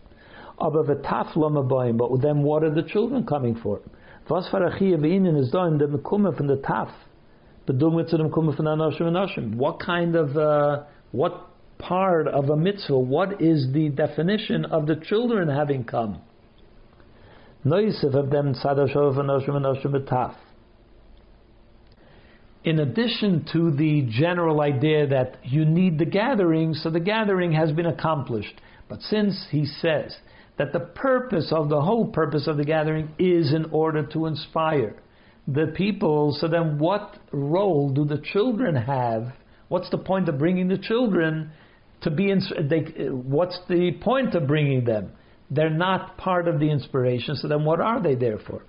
But 0.59 0.73
then 2.23 2.43
what 2.43 2.65
are 2.65 2.75
the 2.75 2.83
children 2.83 3.27
coming 3.27 3.57
for? 3.63 3.81
Was 4.29 4.49
is 5.37 5.51
done 5.51 5.79
the 5.79 5.87
mekumen 5.87 6.37
from 6.37 6.49
the 6.49 6.57
taf 6.57 6.91
what 9.59 9.81
kind 9.81 10.15
of 10.15 10.37
uh, 10.37 10.85
what 11.13 11.47
part 11.79 12.29
of 12.29 12.49
a 12.51 12.57
mitzvah? 12.57 12.99
What 12.99 13.43
is 13.43 13.73
the 13.73 13.89
definition 13.89 14.65
of 14.65 14.87
the 14.87 14.97
children 14.97 15.49
having 15.49 15.85
come? 15.85 16.21
In 22.65 22.81
addition 22.81 23.45
to 23.53 23.71
the 23.71 24.07
general 24.09 24.61
idea 24.61 25.07
that 25.09 25.39
you 25.45 25.65
need 25.65 25.99
the 25.99 26.05
gathering, 26.05 26.75
so 26.75 26.91
the 26.91 27.01
gathering 27.01 27.53
has 27.53 27.73
been 27.73 27.87
accomplished. 27.87 28.61
But 28.89 29.03
since 29.03 29.47
he 29.51 29.67
says 29.67 30.17
that 30.59 30.73
the 30.73 30.81
purpose 30.81 31.53
of 31.53 31.69
the 31.69 31.81
whole 31.81 32.07
purpose 32.07 32.47
of 32.47 32.57
the 32.57 32.65
gathering 32.65 33.11
is 33.19 33.53
in 33.53 33.67
order 33.67 34.05
to 34.07 34.27
inspire, 34.27 34.97
the 35.47 35.73
people. 35.75 36.37
So 36.39 36.49
then, 36.49 36.79
what 36.79 37.17
role 37.33 37.91
do 37.91 38.05
the 38.05 38.19
children 38.33 38.75
have? 38.77 39.33
What's 39.69 39.91
the 39.91 39.99
point 39.99 40.29
of 40.29 40.39
bringing 40.39 40.69
the 40.69 40.79
children 40.79 41.51
to 42.03 42.11
be? 42.11 42.31
In, 42.31 42.41
they, 42.69 43.07
what's 43.09 43.59
the 43.69 43.93
point 44.01 44.35
of 44.35 44.47
bringing 44.47 44.85
them? 44.85 45.13
They're 45.51 45.71
not 45.71 46.17
part 46.17 46.49
of 46.49 46.59
the 46.59 46.71
inspiration. 46.71 47.37
So 47.37 47.49
then, 47.49 47.65
what 47.65 47.81
are 47.81 48.03
they 48.03 48.15
there 48.15 48.39
for? 48.39 48.63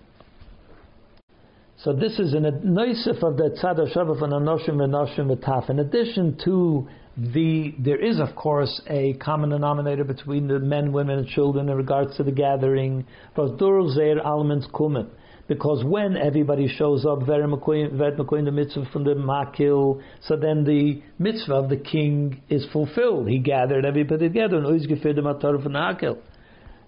So 1.84 1.93
this 1.93 2.17
is 2.17 2.34
an 2.34 2.43
noisif 2.65 3.21
of 3.21 3.38
the 3.38 3.55
tzad 3.61 3.95
shavah 3.95 4.23
and 4.23 4.34
anoshim 4.34 4.84
and 4.84 4.93
etaf. 4.93 5.69
In 5.69 5.80
addition 5.80 6.38
to 6.43 6.88
the, 7.15 7.75
there 7.78 8.03
is 8.03 8.19
of 8.19 8.36
course 8.36 8.82
a 8.88 9.13
common 9.13 9.51
denominator 9.51 10.03
between 10.03 10.47
the 10.47 10.57
men, 10.57 10.91
women, 10.91 11.19
and 11.19 11.28
children 11.28 11.69
in 11.69 11.78
regards 11.78 12.17
to 12.17 12.23
the 12.23 12.32
gathering. 12.32 13.05
Because 13.30 13.51
zeir 13.93 14.19
almens 14.21 14.69
kumen 14.71 15.07
because 15.48 15.84
when 15.84 16.18
everybody 16.18 16.68
shows 16.68 17.06
up, 17.06 17.20
makoin 17.20 18.45
the 18.45 18.52
mitzvah 18.52 18.86
from 18.91 19.04
the 19.04 19.16
makil, 19.16 20.02
so 20.22 20.36
then 20.36 20.64
the 20.64 21.02
mitzvah 21.20 21.56
of 21.56 21.70
the 21.70 21.78
king 21.78 22.41
is 22.50 22.66
fulfilled. 22.72 23.30
He 23.30 23.39
gathered 23.39 23.86
everybody 23.86 24.28
together, 24.28 24.58
and 24.58 24.68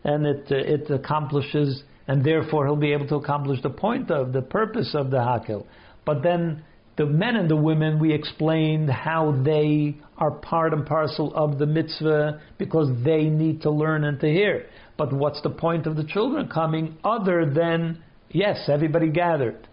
and 0.04 0.26
it 0.26 0.48
uh, 0.52 0.56
it 0.56 0.90
accomplishes, 0.90 1.84
and 2.08 2.24
therefore 2.24 2.66
he'll 2.66 2.76
be 2.76 2.94
able 2.94 3.08
to 3.08 3.16
accomplish 3.16 3.62
the 3.62 3.70
point 3.70 4.12
of 4.12 4.34
the 4.34 4.42
purpose 4.42 4.94
of 4.94 5.10
the 5.12 5.18
Hakel. 5.18 5.66
But 6.06 6.24
then 6.24 6.64
the 6.98 7.06
men 7.06 7.38
and 7.38 7.50
the 7.50 7.56
women, 7.56 7.98
we 7.98 8.14
explained 8.14 8.90
how 8.90 9.42
they 9.46 9.96
are 10.18 10.32
part 10.32 10.74
and 10.74 10.86
parcel 10.86 11.34
of 11.34 11.58
the 11.58 11.66
mitzvah 11.66 12.42
because 12.58 12.90
they 13.06 13.24
need 13.24 13.62
to 13.62 13.72
learn 13.72 14.04
and 14.04 14.20
to 14.20 14.28
hear. 14.28 14.66
But 14.98 15.14
what's 15.14 15.42
the 15.42 15.50
point 15.50 15.88
of 15.88 15.96
the 15.96 16.04
children 16.04 16.50
coming 16.50 16.98
other 17.06 17.46
than 17.46 18.04
Yes, 18.32 18.70
everybody 18.70 19.10
gathered. 19.10 19.68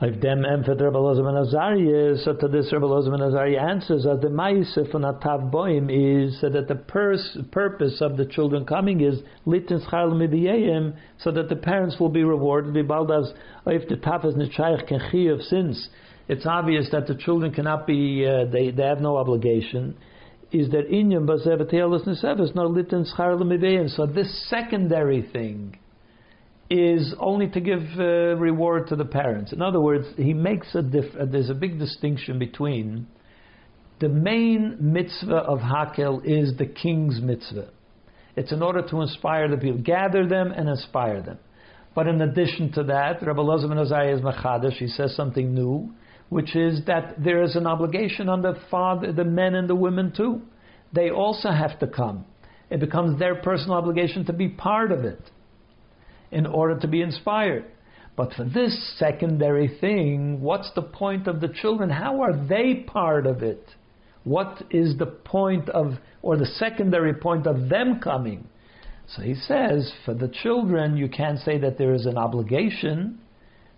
If 0.00 0.20
them 0.20 0.44
emphasis 0.44 0.80
Rabbi 0.80 0.96
Elazar 0.96 1.24
ben 1.24 1.36
Azariah, 1.36 2.16
so 2.18 2.34
to 2.34 2.46
this 2.46 2.72
Rabbi 2.72 2.84
Elazar 2.84 3.10
ben 3.10 3.22
Azariah 3.22 3.70
answers 3.70 4.04
that 4.04 4.20
the 4.20 4.28
ma'isif 4.28 4.94
on 4.94 5.02
Atav 5.02 5.50
Boim 5.50 5.88
is 5.90 6.40
that 6.40 6.68
the 6.68 6.74
pers- 6.74 7.38
purpose 7.50 8.00
of 8.00 8.16
the 8.16 8.26
children 8.26 8.64
coming 8.64 9.00
is 9.00 9.20
litin 9.46 9.84
schal 9.88 10.12
midiyim, 10.12 10.96
so 11.18 11.32
that 11.32 11.48
the 11.48 11.56
parents 11.56 11.98
will 11.98 12.10
be 12.10 12.22
rewarded. 12.22 12.74
Bibaldas 12.74 13.32
if 13.66 13.88
the 13.88 13.96
tafas 13.96 14.28
is 14.28 14.34
nechayich 14.34 14.88
kenchiv, 14.88 15.42
since 15.48 15.88
it's 16.28 16.46
obvious 16.46 16.88
that 16.92 17.06
the 17.06 17.14
children 17.14 17.52
cannot 17.52 17.86
be, 17.86 18.26
uh, 18.26 18.44
they, 18.52 18.70
they 18.70 18.84
have 18.84 19.00
no 19.00 19.16
obligation 19.16 19.96
is 20.52 20.70
that 20.70 20.88
inyam 20.90 21.26
bazevatelis 21.26 22.06
neseves 22.06 22.54
no 22.54 22.68
litin 22.68 23.04
schar 23.16 23.90
So 23.90 24.06
this 24.06 24.48
secondary 24.48 25.22
thing 25.22 25.76
is 26.70 27.14
only 27.18 27.48
to 27.48 27.60
give 27.60 27.82
uh, 27.98 28.36
reward 28.36 28.88
to 28.88 28.96
the 28.96 29.04
parents. 29.04 29.52
In 29.52 29.60
other 29.60 29.80
words, 29.80 30.06
he 30.16 30.32
makes 30.32 30.74
a 30.74 30.82
diff- 30.82 31.14
uh, 31.18 31.26
there's 31.26 31.50
a 31.50 31.54
big 31.54 31.78
distinction 31.78 32.38
between 32.38 33.06
the 34.00 34.08
main 34.08 34.76
mitzvah 34.80 35.36
of 35.36 35.60
Hakel 35.60 36.22
is 36.24 36.56
the 36.56 36.66
king's 36.66 37.20
mitzvah. 37.20 37.68
It's 38.36 38.50
in 38.50 38.62
order 38.62 38.82
to 38.88 39.00
inspire 39.02 39.48
the 39.48 39.56
people, 39.56 39.80
gather 39.80 40.26
them 40.26 40.52
and 40.52 40.68
inspire 40.68 41.22
them. 41.22 41.38
But 41.94 42.08
in 42.08 42.20
addition 42.20 42.72
to 42.72 42.84
that, 42.84 43.24
Rabbi 43.24 43.40
Loza 43.40 43.68
ben 43.68 43.78
is 43.78 44.20
Machadash, 44.20 44.78
he 44.78 44.88
says 44.88 45.14
something 45.14 45.54
new, 45.54 45.94
which 46.28 46.56
is 46.56 46.84
that 46.86 47.22
there 47.22 47.42
is 47.44 47.54
an 47.54 47.66
obligation 47.66 48.28
on 48.28 48.42
the 48.42 48.58
father, 48.70 49.12
the 49.12 49.24
men 49.24 49.54
and 49.54 49.68
the 49.68 49.76
women 49.76 50.12
too. 50.16 50.42
They 50.92 51.10
also 51.10 51.50
have 51.50 51.78
to 51.78 51.86
come. 51.86 52.24
It 52.70 52.80
becomes 52.80 53.18
their 53.18 53.36
personal 53.36 53.74
obligation 53.74 54.24
to 54.24 54.32
be 54.32 54.48
part 54.48 54.90
of 54.90 55.04
it 55.04 55.20
in 56.34 56.46
order 56.46 56.78
to 56.80 56.88
be 56.88 57.00
inspired. 57.00 57.64
But 58.16 58.32
for 58.34 58.44
this 58.44 58.96
secondary 58.98 59.68
thing, 59.80 60.40
what's 60.40 60.70
the 60.74 60.82
point 60.82 61.26
of 61.26 61.40
the 61.40 61.48
children? 61.48 61.90
How 61.90 62.20
are 62.22 62.46
they 62.46 62.84
part 62.86 63.26
of 63.26 63.42
it? 63.42 63.66
What 64.24 64.62
is 64.70 64.96
the 64.98 65.06
point 65.06 65.68
of, 65.68 65.94
or 66.22 66.36
the 66.36 66.46
secondary 66.46 67.14
point 67.14 67.46
of 67.46 67.68
them 67.68 68.00
coming? 68.00 68.46
So 69.06 69.22
he 69.22 69.34
says, 69.34 69.92
for 70.04 70.14
the 70.14 70.28
children, 70.28 70.96
you 70.96 71.08
can't 71.08 71.38
say 71.40 71.58
that 71.58 71.76
there 71.76 71.92
is 71.92 72.06
an 72.06 72.16
obligation. 72.16 73.20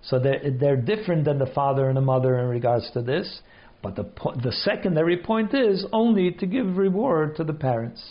So 0.03 0.19
they're, 0.19 0.53
they're 0.59 0.77
different 0.77 1.25
than 1.25 1.39
the 1.39 1.53
father 1.55 1.89
and 1.89 1.97
the 1.97 2.03
mother 2.03 2.39
in 2.39 2.49
regards 2.49 2.91
to 2.93 3.03
this. 3.03 3.41
But 3.83 3.97
the, 3.97 4.05
the 4.43 4.53
secondary 4.53 5.17
point 5.17 5.55
is 5.55 5.85
only 5.93 6.31
to 6.33 6.47
give 6.47 6.77
reward 6.77 7.37
to 7.37 7.45
the 7.45 7.53
parents. 7.53 8.03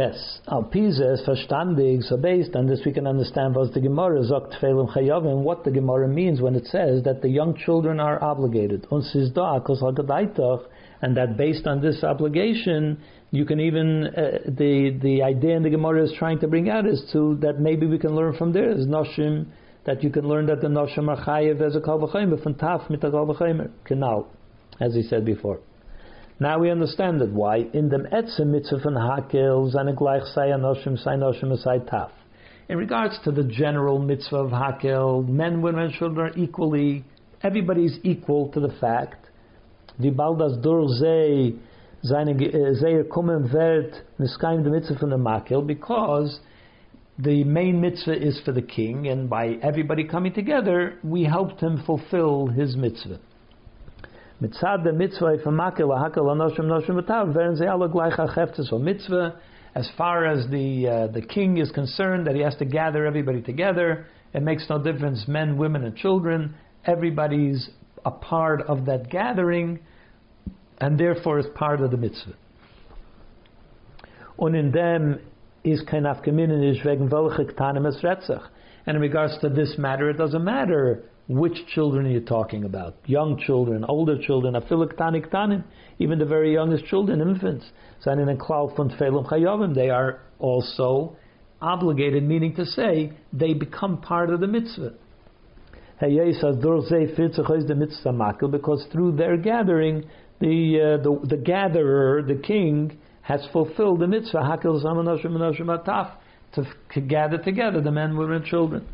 Tess. 0.00 0.40
Al 0.48 0.62
Pisa 0.62 1.12
is 1.12 1.20
verstandig, 1.28 2.02
so 2.02 2.16
based 2.16 2.56
on 2.56 2.66
this 2.66 2.80
we 2.86 2.92
can 2.92 3.06
understand 3.06 3.54
what 3.54 3.74
the 3.74 3.80
Gemara 3.80 4.22
sagt 4.22 4.54
Tfelim 4.58 4.90
Chayavim, 4.94 5.26
and 5.26 5.44
what 5.44 5.62
the 5.62 5.70
Gemara 5.70 6.08
means 6.08 6.40
when 6.40 6.54
it 6.54 6.66
says 6.68 7.02
that 7.04 7.20
the 7.20 7.28
young 7.28 7.54
children 7.54 8.00
are 8.00 8.22
obligated. 8.24 8.86
And 11.02 11.16
that 11.16 11.36
based 11.36 11.66
on 11.66 11.82
this 11.82 12.02
obligation, 12.02 13.02
you 13.30 13.44
can 13.44 13.60
even, 13.60 14.06
uh, 14.06 14.38
the, 14.46 14.98
the 15.02 15.22
idea 15.22 15.56
in 15.56 15.62
the 15.62 15.70
Gemara 15.70 16.04
is 16.04 16.14
trying 16.18 16.38
to 16.40 16.48
bring 16.48 16.70
out 16.70 16.86
is 16.86 17.02
to, 17.12 17.36
that 17.42 17.60
maybe 17.60 17.86
we 17.86 17.98
can 17.98 18.16
learn 18.16 18.34
from 18.38 18.54
there, 18.54 18.70
is 18.70 18.86
Noshim, 18.86 19.48
that 19.84 20.02
you 20.02 20.08
can 20.08 20.26
learn 20.26 20.46
that 20.46 20.62
the 20.62 20.68
Noshim 20.68 21.08
are 21.08 21.22
Chayev 21.26 21.60
as 21.60 21.76
a 21.76 21.80
Kal 21.82 21.98
V'chaymer, 21.98 22.42
from 22.42 22.54
Taf 22.54 22.88
mit 22.88 23.02
Kal 23.02 23.36
Kenal, 23.84 24.26
as 24.80 24.94
he 24.94 25.02
said 25.02 25.26
before. 25.26 25.60
Now 26.40 26.58
we 26.58 26.70
understand 26.70 27.20
it. 27.22 27.30
Why? 27.30 27.68
In 27.74 27.90
the 27.90 27.98
etzem 27.98 28.46
mitzvah 28.46 28.78
von 28.78 28.94
hakel 28.94 29.70
zane 29.70 29.94
gleich 29.94 30.26
sei 30.34 30.48
anoshim 30.48 30.98
sei 30.98 31.14
noshim 31.16 31.56
sei 31.62 31.78
taf. 31.80 32.10
In 32.68 32.78
regards 32.78 33.18
to 33.24 33.30
the 33.30 33.44
general 33.44 33.98
mitzvah 33.98 34.36
of 34.36 34.50
hakel, 34.50 35.28
men, 35.28 35.60
women, 35.60 35.84
and 35.84 35.92
children 35.92 36.32
are 36.32 36.38
equally, 36.38 37.04
Everybody 37.42 37.86
is 37.86 37.98
equal 38.02 38.48
to 38.52 38.60
the 38.60 38.68
fact. 38.80 39.30
Bald 39.98 40.40
das 40.40 40.58
the 44.64 44.70
mitzvah 44.70 45.06
the 45.06 45.62
because 45.66 46.40
the 47.18 47.44
main 47.44 47.80
mitzvah 47.80 48.26
is 48.26 48.40
for 48.44 48.52
the 48.52 48.62
king, 48.62 49.08
and 49.08 49.28
by 49.30 49.58
everybody 49.62 50.04
coming 50.04 50.34
together, 50.34 50.98
we 51.02 51.24
helped 51.24 51.60
him 51.60 51.82
fulfill 51.84 52.46
his 52.46 52.76
mitzvah. 52.76 53.20
Mitzvah 54.40 54.78
anoshim 54.78 56.64
noshim 56.64 56.96
alle 57.68 57.88
gleich 57.88 58.80
mitzvah. 58.80 59.38
As 59.74 59.88
far 59.98 60.24
as 60.24 60.48
the 60.50 60.88
uh, 60.88 61.06
the 61.08 61.20
king 61.20 61.58
is 61.58 61.70
concerned, 61.70 62.26
that 62.26 62.34
he 62.34 62.40
has 62.40 62.56
to 62.56 62.64
gather 62.64 63.06
everybody 63.06 63.42
together. 63.42 64.06
It 64.32 64.42
makes 64.42 64.64
no 64.70 64.82
difference, 64.82 65.28
men, 65.28 65.58
women, 65.58 65.84
and 65.84 65.94
children. 65.94 66.54
Everybody's 66.86 67.68
a 68.04 68.10
part 68.10 68.62
of 68.62 68.86
that 68.86 69.10
gathering, 69.10 69.78
and 70.78 70.98
therefore 70.98 71.38
is 71.38 71.46
part 71.54 71.82
of 71.82 71.90
the 71.90 71.98
mitzvah. 71.98 72.34
Und 74.38 74.56
in 74.56 74.72
dem 74.72 75.20
is 75.64 75.82
kein 75.82 76.04
Afgeminen 76.04 76.64
is 76.64 76.82
wegen 76.82 77.10
welche 77.10 77.44
Ktanim 77.44 77.86
es 77.86 78.02
And 78.86 78.96
in 78.96 79.02
regards 79.02 79.38
to 79.40 79.50
this 79.50 79.76
matter, 79.76 80.08
it 80.08 80.16
doesn't 80.16 80.42
matter 80.42 81.04
which 81.30 81.64
children 81.72 82.06
are 82.06 82.10
you 82.10 82.20
talking 82.20 82.64
about? 82.64 82.96
Young 83.06 83.38
children, 83.38 83.84
older 83.84 84.20
children, 84.20 84.54
afilik 84.54 84.98
tanim, 84.98 85.62
even 86.00 86.18
the 86.18 86.24
very 86.24 86.52
youngest 86.52 86.86
children, 86.86 87.20
infants. 87.20 87.64
So 88.00 88.10
in 88.10 88.28
a 88.28 88.36
cloud 88.36 88.74
from 88.74 88.90
chayovim, 88.90 89.72
they 89.72 89.90
are 89.90 90.22
also 90.40 91.16
obligated, 91.62 92.24
meaning 92.24 92.56
to 92.56 92.66
say 92.66 93.12
they 93.32 93.54
become 93.54 94.00
part 94.00 94.30
of 94.30 94.40
the 94.40 94.48
mitzvah. 94.48 94.94
Because 98.50 98.86
through 98.90 99.12
their 99.16 99.36
gathering, 99.36 100.04
the, 100.40 100.80
uh, 100.80 101.02
the, 101.02 101.20
the 101.28 101.36
gatherer, 101.36 102.22
the 102.22 102.42
king, 102.42 102.98
has 103.22 103.46
fulfilled 103.52 104.00
the 104.00 104.08
mitzvah 104.08 104.58
to, 106.54 106.64
to 106.92 107.00
gather 107.00 107.38
together 107.38 107.80
the 107.80 107.92
men, 107.92 108.16
women, 108.16 108.36
and 108.38 108.44
children. 108.46 108.84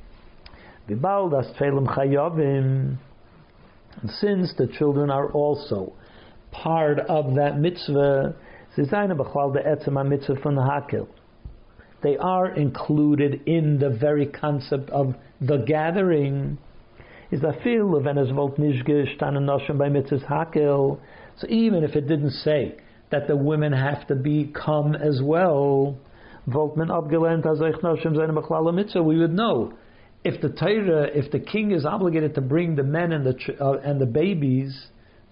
Chayovim. 0.88 2.98
Since 4.20 4.54
the 4.56 4.68
children 4.78 5.10
are 5.10 5.32
also 5.32 5.94
part 6.52 7.00
of 7.00 7.34
that 7.34 7.58
mitzvah, 7.58 8.36
they 12.02 12.16
are 12.18 12.54
included 12.54 13.40
in 13.46 13.78
the 13.78 13.90
very 13.90 14.26
concept 14.26 14.90
of 14.90 15.14
the 15.40 15.64
gathering. 15.66 16.58
Is 17.32 17.42
a 17.42 17.54
feel 17.64 17.96
of 17.96 18.04
by. 18.04 18.14
So 21.38 21.46
even 21.48 21.84
if 21.84 21.96
it 21.96 22.06
didn't 22.06 22.30
say 22.30 22.76
that 23.10 23.26
the 23.26 23.36
women 23.36 23.72
have 23.72 24.06
to 24.06 24.14
be 24.14 24.52
come 24.54 24.94
as 24.94 25.20
well, 25.22 25.98
Abgelent 26.46 27.44
Azeich 27.44 27.80
Noshim 27.80 28.74
Mitzvah, 28.74 29.02
we 29.02 29.18
would 29.18 29.32
know 29.32 29.72
if 30.26 30.40
the 30.40 30.48
Torah, 30.48 31.08
if 31.14 31.30
the 31.30 31.38
king 31.38 31.70
is 31.70 31.84
obligated 31.84 32.34
to 32.34 32.40
bring 32.40 32.74
the 32.74 32.82
men 32.82 33.12
and 33.12 33.24
the 33.24 33.36
uh, 33.60 33.78
and 33.84 34.00
the 34.00 34.06
babies, 34.06 34.88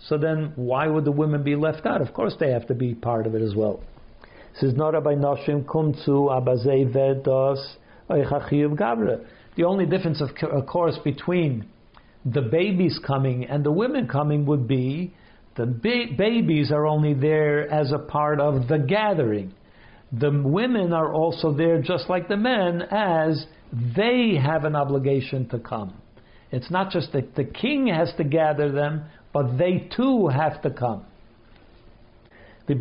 so 0.09 0.16
then 0.16 0.53
why 0.55 0.86
would 0.86 1.05
the 1.05 1.12
women 1.12 1.42
be 1.42 1.57
left 1.57 1.84
out? 1.84 2.01
Of 2.01 2.14
course, 2.14 2.34
they 2.38 2.51
have 2.53 2.66
to 2.68 2.74
be 2.74 2.95
part 2.95 3.26
of 3.26 3.34
it 3.34 3.42
as 3.42 3.55
well. 3.57 3.82
Abazei 6.36 6.92
Vedos 6.95 7.76
Gavra. 8.09 9.24
The 9.57 9.64
only 9.64 9.86
difference, 9.86 10.20
of, 10.20 10.30
of 10.51 10.66
course, 10.66 10.97
between 11.03 11.66
the 12.24 12.42
babies 12.42 13.01
coming 13.05 13.47
and 13.47 13.64
the 13.64 13.72
women 13.72 14.07
coming 14.07 14.47
would 14.47 14.68
be 14.68 15.12
the 15.57 15.66
ba- 15.66 16.14
babies 16.16 16.70
are 16.70 16.86
only 16.86 17.14
there 17.14 17.68
as 17.72 17.90
a 17.92 17.99
part 17.99 18.40
of 18.40 18.68
the 18.68 18.78
gathering. 18.78 19.55
The 20.18 20.30
women 20.30 20.92
are 20.92 21.12
also 21.12 21.52
there 21.52 21.80
just 21.80 22.08
like 22.08 22.28
the 22.28 22.36
men 22.36 22.82
as 22.82 23.46
they 23.96 24.36
have 24.40 24.64
an 24.64 24.76
obligation 24.76 25.48
to 25.48 25.58
come. 25.58 25.94
It's 26.52 26.70
not 26.70 26.90
just 26.90 27.12
that 27.12 27.34
the 27.34 27.44
king 27.44 27.88
has 27.88 28.12
to 28.18 28.24
gather 28.24 28.70
them, 28.70 29.04
but 29.32 29.58
they 29.58 29.88
too 29.96 30.28
have 30.28 30.62
to 30.62 30.70
come. 30.70 31.04
The 32.66 32.74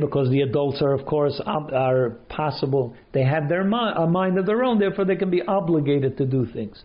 because 0.00 0.30
the 0.30 0.40
adults 0.40 0.80
are, 0.80 0.94
of 0.94 1.04
course, 1.04 1.40
are 1.44 2.10
possible. 2.28 2.94
They 3.12 3.24
have 3.24 3.48
their 3.48 3.64
mind, 3.64 3.98
a 3.98 4.06
mind 4.06 4.38
of 4.38 4.46
their 4.46 4.64
own, 4.64 4.78
therefore 4.78 5.04
they 5.04 5.16
can 5.16 5.30
be 5.30 5.42
obligated 5.42 6.16
to 6.18 6.24
do 6.24 6.46
things. 6.46 6.82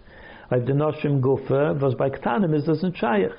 Like 0.51 0.65
the 0.65 0.73
Noshim 0.73 1.21
Gufa 1.21 1.79
was 1.79 1.95
by 1.95 2.09
Ktanim 2.09 2.53
is 2.55 2.65
doesn't 2.65 2.97
shaykh. 2.97 3.31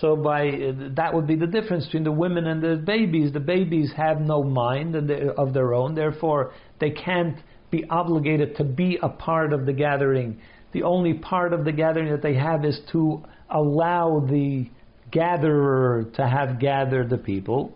So 0.00 0.14
by 0.14 0.72
that 0.96 1.12
would 1.12 1.26
be 1.26 1.34
the 1.36 1.46
difference 1.46 1.86
between 1.86 2.04
the 2.04 2.12
women 2.12 2.46
and 2.46 2.62
the 2.62 2.76
babies. 2.76 3.32
The 3.32 3.40
babies 3.40 3.92
have 3.96 4.20
no 4.20 4.42
mind 4.42 4.94
of 4.94 5.52
their 5.54 5.74
own, 5.74 5.94
therefore 5.94 6.52
they 6.78 6.90
can't 6.90 7.38
be 7.70 7.84
obligated 7.90 8.56
to 8.56 8.64
be 8.64 8.98
a 9.02 9.08
part 9.08 9.52
of 9.52 9.66
the 9.66 9.72
gathering. 9.72 10.40
The 10.72 10.82
only 10.82 11.14
part 11.14 11.52
of 11.52 11.64
the 11.64 11.72
gathering 11.72 12.10
that 12.10 12.22
they 12.22 12.34
have 12.34 12.64
is 12.64 12.80
to 12.92 13.24
allow 13.50 14.20
the 14.20 14.68
gatherer 15.10 16.04
to 16.14 16.26
have 16.26 16.60
gathered 16.60 17.10
the 17.10 17.18
people. 17.18 17.72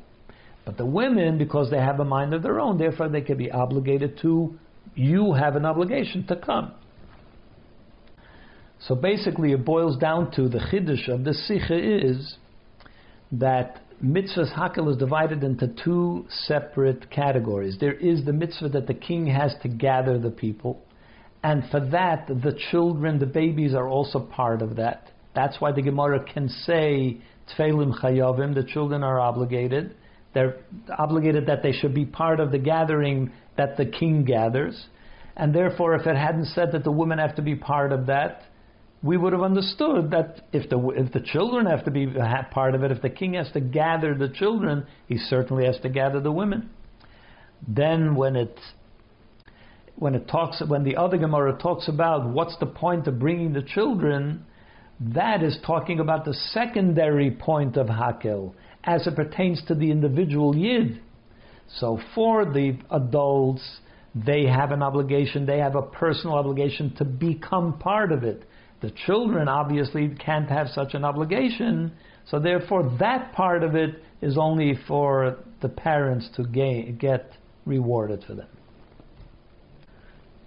But 0.65 0.77
the 0.77 0.87
women, 0.87 1.39
because 1.39 1.71
they 1.71 1.79
have 1.79 1.99
a 1.99 2.05
mind 2.05 2.35
of 2.35 2.43
their 2.43 2.61
own, 2.61 2.79
therefore 2.79 3.09
they 3.09 3.23
can 3.23 3.37
be 3.37 3.51
obligated 3.51 4.19
to, 4.23 4.59
you 4.95 5.33
have 5.33 5.57
an 5.57 5.65
obligation 5.65 6.27
to 6.29 6.37
come. 6.37 6.73
So 8.87 8.95
basically, 8.97 9.53
it 9.53 9.65
boils 9.65 9.97
down 9.97 10.33
to 10.33 10.49
the 10.49 10.59
chiddush 10.59 11.09
of 11.09 11.25
the 11.25 11.35
sikha 11.35 11.79
is 11.79 12.37
that 13.31 13.81
mitzvahs 14.05 14.53
hakel 14.53 14.91
is 14.91 14.97
divided 14.97 15.45
into 15.45 15.69
two 15.85 16.27
separate 16.29 17.09
categories. 17.11 17.77
There 17.79 17.95
is 17.95 18.25
the 18.25 18.33
mitzvah 18.33 18.71
that 18.71 18.89
the 18.89 18.95
king 18.95 19.27
has 19.27 19.55
to 19.63 19.69
gather 19.69 20.19
the 20.19 20.31
people, 20.31 20.83
and 21.45 21.63
for 21.71 21.81
that, 21.91 22.27
the 22.27 22.59
children, 22.71 23.19
the 23.19 23.27
babies, 23.27 23.75
are 23.75 23.89
also 23.89 24.21
part 24.21 24.63
of 24.63 24.77
that. 24.77 25.11
That's 25.35 25.61
why 25.61 25.73
the 25.73 25.83
Gemara 25.83 26.25
can 26.25 26.49
say 26.49 27.19
Tfeilim 27.57 28.01
Chayovim, 28.01 28.55
the 28.55 28.65
children 28.65 29.03
are 29.03 29.19
obligated. 29.19 29.95
They're 30.35 30.57
obligated 30.99 31.47
that 31.47 31.63
they 31.63 31.73
should 31.73 31.95
be 31.95 32.05
part 32.05 32.41
of 32.41 32.53
the 32.53 32.59
gathering 32.59 33.33
that 33.57 33.77
the 33.77 33.87
king 33.87 34.25
gathers. 34.25 34.87
And 35.37 35.55
therefore, 35.55 35.95
if 35.95 36.07
it 36.07 36.17
hadn't 36.17 36.47
said 36.47 36.73
that 36.73 36.85
the 36.85 36.93
women 36.93 37.19
have 37.19 37.37
to 37.37 37.43
be 37.43 37.55
part 37.55 37.93
of 37.93 38.07
that, 38.07 38.43
we 39.03 39.17
would 39.17 39.33
have 39.33 39.43
understood 39.43 40.13
that 40.13 40.43
if 40.53 40.71
the 40.71 40.79
if 40.91 41.13
the 41.13 41.21
children 41.21 41.67
have 41.67 41.85
to 41.85 41.91
be 41.91 42.07
part 42.53 42.75
of 42.75 42.85
it, 42.85 42.93
if 42.93 43.03
the 43.03 43.11
king 43.11 43.35
has 43.35 43.51
to 43.53 43.61
gather 43.61 44.15
the 44.15 44.29
children, 44.29 44.87
he 45.09 45.19
certainly 45.19 45.67
has 45.67 45.79
to 45.81 45.89
gather 45.89 46.21
the 46.21 46.31
women. 46.31 46.71
Then, 47.67 48.15
when 48.15 48.37
it 48.37 48.59
when 49.97 50.15
it 50.15 50.29
talks 50.29 50.63
when 50.67 50.85
the 50.85 50.97
other 50.97 51.19
Gemara 51.19 51.59
talks 51.59 51.89
about 51.89 52.29
what's 52.29 52.57
the 52.59 52.67
point 52.67 53.07
of 53.09 53.19
bringing 53.19 53.53
the 53.53 53.63
children, 53.63 54.45
that 55.01 55.43
is 55.43 55.59
talking 55.67 55.99
about 55.99 56.25
the 56.25 56.35
secondary 56.35 57.31
point 57.31 57.77
of 57.77 57.89
Hakel 57.89 58.55
as 58.85 59.07
it 59.07 59.17
pertains 59.17 59.63
to 59.67 59.75
the 59.75 59.91
individual 59.91 60.57
Yid. 60.57 61.01
So 61.79 61.99
for 62.15 62.45
the 62.45 62.79
adults, 62.91 63.81
they 64.15 64.45
have 64.45 64.73
an 64.73 64.83
obligation, 64.83 65.47
they 65.47 65.59
have 65.59 65.75
a 65.75 65.83
personal 65.83 66.37
obligation 66.37 66.95
to 66.97 67.05
become 67.05 67.79
part 67.79 68.13
of 68.13 68.25
it. 68.25 68.45
The 68.83 68.91
children 68.91 69.49
obviously 69.49 70.09
can't 70.09 70.49
have 70.49 70.69
such 70.69 70.95
an 70.95 71.05
obligation, 71.05 71.93
so 72.27 72.41
therefore 72.41 72.91
that 72.99 73.33
part 73.33 73.63
of 73.63 73.77
it 73.77 74.03
is 74.21 74.37
only 74.37 74.77
for 74.89 75.39
the 75.61 75.69
parents 75.69 76.29
to 76.37 76.45
gain, 76.45 76.97
get 76.97 77.33
rewarded 77.65 78.25
for 78.25 78.35
them. 78.35 78.49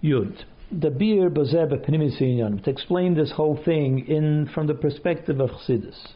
Yud. 0.04 0.44
The 0.72 0.90
beer 0.90 1.30
to 1.30 2.70
explain 2.70 3.14
this 3.14 3.32
whole 3.32 3.58
thing 3.64 4.06
in 4.08 4.50
from 4.54 4.68
the 4.68 4.74
perspective 4.74 5.40
of 5.40 5.52
Chassidus. 5.52 6.14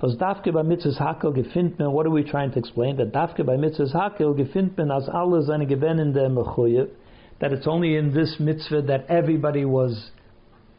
Was 0.00 0.16
dafke 0.16 0.52
bei 0.52 0.62
mitzvahs 0.62 0.98
hakel 0.98 1.32
gefindt 1.32 1.78
man, 1.78 1.92
what 1.92 2.06
are 2.06 2.10
we 2.10 2.24
trying 2.24 2.50
to 2.52 2.58
explain? 2.58 2.96
That 2.96 3.12
dafke 3.12 3.46
bei 3.46 3.56
mitzvahs 3.56 3.94
hakel 3.94 4.34
gefindt 4.34 4.76
man 4.76 4.90
as 4.90 5.08
alle 5.08 5.44
seine 5.44 5.70
in 6.00 6.12
der 6.12 6.28
mechuyev, 6.28 6.90
that 7.38 7.52
it's 7.52 7.68
only 7.68 7.94
in 7.94 8.12
this 8.12 8.40
mitzvah 8.40 8.82
that 8.82 9.06
everybody 9.08 9.64
was 9.64 10.10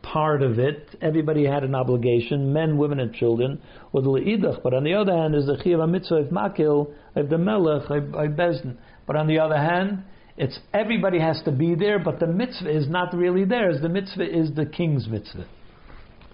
part 0.04 0.44
of 0.44 0.60
it. 0.60 0.96
Everybody 1.02 1.46
had 1.46 1.64
an 1.64 1.74
obligation, 1.74 2.54
men, 2.54 2.78
women, 2.78 3.00
and 3.00 3.14
children. 3.14 3.60
But 3.92 4.04
on 4.06 4.84
the 4.84 4.96
other 5.00 5.18
hand, 5.18 5.34
is 5.34 5.48
the 5.48 5.56
chiyav 5.56 5.90
mitzvah 5.90 6.16
of 6.16 6.28
makil 6.28 6.94
of 7.16 7.30
the 7.30 7.38
melech 7.38 7.90
of 7.90 8.04
Beis 8.14 8.62
Din. 8.62 8.78
But 9.08 9.16
on 9.16 9.28
the 9.28 9.40
other 9.40 9.58
hand, 9.58 10.04
it's 10.38 10.60
everybody 10.74 11.20
has 11.20 11.42
to 11.46 11.52
be 11.52 11.76
there, 11.76 12.00
but 12.00 12.20
the 12.20 12.28
mitzvah 12.28 12.70
is 12.70 12.88
not 12.88 13.16
really 13.16 13.46
theirs. 13.46 13.78
The 13.82 13.90
mitzvah 13.90 14.30
is 14.30 14.54
the 14.54 14.66
king's 14.66 15.08
mitzvah 15.08 15.48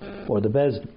mm. 0.01 0.30
or 0.30 0.41
the 0.41 0.49
Beis 0.49 0.74
Din. 0.74 0.89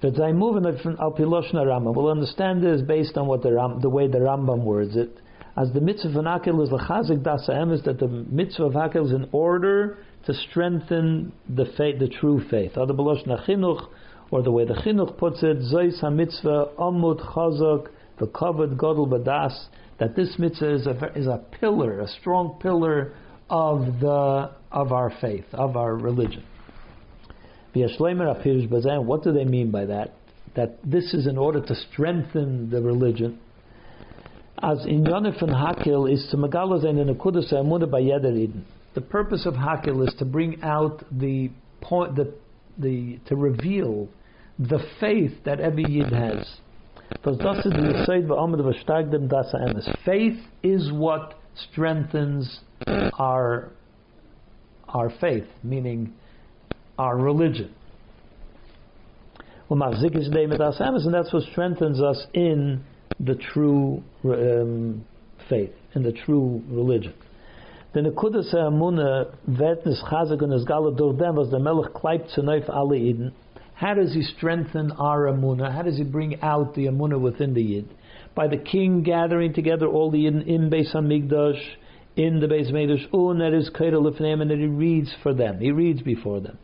The 0.00 0.08
Zaymuv 0.10 0.56
and 0.56 0.98
Al 1.00 1.12
Piloshna 1.12 1.64
Rambam. 1.66 1.94
We'll 1.94 2.10
understand 2.10 2.62
this 2.62 2.80
based 2.82 3.16
on 3.16 3.26
what 3.26 3.42
the 3.42 3.52
Ram, 3.52 3.80
the 3.80 3.90
way 3.90 4.06
the 4.06 4.18
Rambam 4.18 4.62
words 4.62 4.96
it. 4.96 5.10
As 5.56 5.72
the 5.72 5.80
mitzvah 5.80 6.16
of 6.16 6.24
Hakel 6.24 6.62
is 6.62 6.70
lechazik 6.70 7.22
dasa 7.24 7.72
is 7.72 7.82
that 7.82 7.98
the 7.98 8.06
mitzvah 8.06 8.64
of 8.64 8.72
Hakel 8.74 9.06
is 9.06 9.12
in 9.12 9.28
order 9.32 9.98
to 10.28 10.34
strengthen 10.50 11.32
the 11.48 11.64
faith, 11.78 11.98
the 11.98 12.06
true 12.06 12.46
faith. 12.50 12.72
Or 12.76 12.86
the 12.86 12.92
Beloshna 12.92 13.46
Chinuch, 13.46 13.88
or 14.30 14.42
the 14.42 14.52
way 14.52 14.66
the 14.66 14.74
Chinuch 14.74 15.16
puts 15.16 15.42
it, 15.42 15.56
Zois 15.72 16.02
HaMitzvah 16.02 16.74
Amud 16.74 17.18
Chazak 17.32 17.88
V'Kavod 18.20 18.76
Godel 18.76 19.08
Badas, 19.08 19.68
that 19.98 20.14
this 20.14 20.38
mitzvah 20.38 20.74
is 20.74 20.86
a, 20.86 21.12
is 21.16 21.26
a 21.26 21.42
pillar, 21.58 22.00
a 22.00 22.08
strong 22.08 22.58
pillar 22.60 23.14
of 23.48 24.00
the 24.00 24.50
of 24.70 24.92
our 24.92 25.10
faith, 25.18 25.46
of 25.54 25.78
our 25.78 25.94
religion. 25.94 26.44
What 27.72 29.22
do 29.24 29.32
they 29.32 29.44
mean 29.44 29.70
by 29.70 29.86
that? 29.86 30.12
That 30.56 30.78
this 30.84 31.14
is 31.14 31.26
in 31.26 31.38
order 31.38 31.62
to 31.64 31.74
strengthen 31.90 32.68
the 32.68 32.82
religion. 32.82 33.38
As 34.62 34.84
in 34.84 35.04
Yonif 35.04 35.40
and 35.40 35.52
Hakel 35.52 36.12
is 36.12 36.28
to 36.32 36.36
Megalazain 36.36 37.00
and 37.00 37.16
Akudas 37.16 37.50
Amuda 37.52 37.90
by 37.90 38.00
Eden. 38.00 38.66
The 38.98 39.04
purpose 39.04 39.46
of 39.46 39.54
Hakel 39.54 40.04
is 40.08 40.12
to 40.18 40.24
bring 40.24 40.60
out 40.64 41.04
the 41.12 41.50
point, 41.80 42.16
the, 42.16 42.34
the, 42.78 43.20
to 43.26 43.36
reveal 43.36 44.08
the 44.58 44.80
faith 44.98 45.30
that 45.44 45.60
every 45.60 45.84
Yid 45.84 46.12
has. 46.12 46.56
Faith 50.04 50.40
is 50.64 50.90
what 50.90 51.38
strengthens 51.70 52.58
our 53.16 53.70
our 54.88 55.10
faith, 55.20 55.46
meaning 55.62 56.12
our 56.98 57.16
religion. 57.16 57.72
And 59.70 59.80
that's 59.80 61.32
what 61.32 61.44
strengthens 61.52 62.02
us 62.02 62.26
in 62.34 62.82
the 63.20 63.36
true 63.36 64.02
um, 64.24 65.04
faith, 65.48 65.70
in 65.94 66.02
the 66.02 66.10
true 66.10 66.64
religion. 66.68 67.14
The 67.94 68.00
Nekudas 68.00 68.52
Amuna 68.52 69.28
und 69.46 70.66
gala 70.66 70.90
durch 70.90 71.16
dem, 71.16 71.36
was 71.36 71.48
der 71.48 71.58
Melech 71.58 72.28
zu 72.34 72.42
neuf 72.42 72.68
alle 72.68 73.32
How 73.76 73.94
does 73.94 74.12
he 74.12 74.22
strengthen 74.22 74.92
our 74.92 75.26
Amuna? 75.26 75.72
How 75.72 75.82
does 75.82 75.96
he 75.96 76.04
bring 76.04 76.38
out 76.42 76.74
the 76.74 76.86
Amuna 76.86 77.18
within 77.18 77.54
the 77.54 77.62
Yid? 77.62 77.88
By 78.34 78.46
the 78.46 78.58
king 78.58 79.02
gathering 79.02 79.54
together 79.54 79.86
all 79.86 80.10
the 80.10 80.26
Yidden 80.26 80.46
in 80.46 80.68
Beis 80.68 80.94
Hamikdash, 80.94 81.62
in 82.14 82.40
the 82.40 82.46
Beis 82.46 82.70
Medrash, 82.70 83.06
un 83.14 83.38
that 83.38 83.54
is 83.54 83.70
Kedel 83.70 84.02
Lifneim, 84.02 84.42
and 84.42 84.50
that 84.50 84.58
he 84.58 84.66
reads 84.66 85.14
for 85.22 85.32
them. 85.32 85.58
He 85.58 85.70
reads 85.70 86.02
before 86.02 86.40
them. 86.40 86.58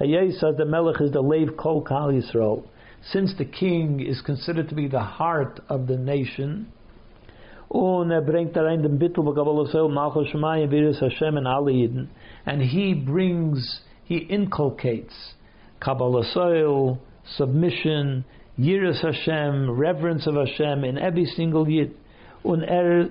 Hayesa, 0.00 0.56
the 0.56 0.64
Melech 0.64 0.98
is 1.02 1.12
the 1.12 1.20
Lev 1.20 1.58
Kol 1.58 1.82
Kal 1.82 2.08
Yisrael. 2.08 2.64
Since 3.10 3.34
the 3.36 3.44
king 3.44 4.00
is 4.00 4.22
considered 4.22 4.70
to 4.70 4.74
be 4.74 4.88
the 4.88 5.00
heart 5.00 5.60
of 5.68 5.88
the 5.88 5.98
nation, 5.98 6.72
und 7.74 8.12
er 8.12 8.22
bringt 8.22 8.56
rein 8.56 8.84
den 8.84 9.00
Bittel 9.00 9.24
Malchus 9.24 10.28
Shemayim 10.28 10.70
Virus 10.70 11.00
Hashem 11.00 11.36
and 11.36 11.48
alle 11.48 11.72
Yidden, 11.72 12.06
and 12.46 12.62
he 12.62 12.94
brings, 12.94 13.80
he 14.04 14.18
inculcates 14.18 15.34
Kabbalah 15.80 16.22
soil, 16.32 17.00
submission, 17.36 18.24
Yiras 18.56 19.02
Hashem, 19.02 19.68
reverence 19.72 20.24
of 20.28 20.36
Hashem 20.36 20.84
in 20.84 20.98
every 20.98 21.24
single 21.24 21.68
Yid. 21.68 21.90
Und 22.44 22.62
er 22.62 23.08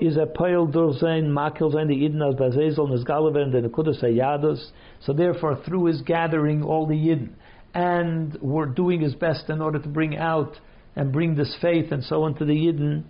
is 0.00 0.16
a 0.16 0.26
peil 0.26 0.68
durch 0.68 1.00
sein 1.00 1.28
Makel 1.32 1.72
sein 1.72 1.88
die 1.88 1.96
Yidden 1.96 2.22
als 2.22 2.36
Bazezel 2.36 2.84
und 2.84 2.92
es 2.92 3.04
Galaver 3.04 3.50
the 3.50 3.68
Nekudas 3.68 4.00
Hayados. 4.00 4.70
So 5.00 5.12
therefore, 5.12 5.58
through 5.66 5.86
his 5.86 6.02
gathering 6.02 6.62
all 6.62 6.86
the 6.86 6.94
Yidden, 6.94 7.30
and 7.74 8.38
we're 8.40 8.66
doing 8.66 9.00
his 9.00 9.16
best 9.16 9.50
in 9.50 9.60
order 9.60 9.80
to 9.80 9.88
bring 9.88 10.16
out 10.16 10.56
and 10.94 11.10
bring 11.10 11.34
this 11.34 11.52
faith 11.60 11.90
and 11.90 12.04
so 12.04 12.22
on 12.22 12.36
to 12.36 12.44
the 12.44 12.54
Yidden, 12.54 13.02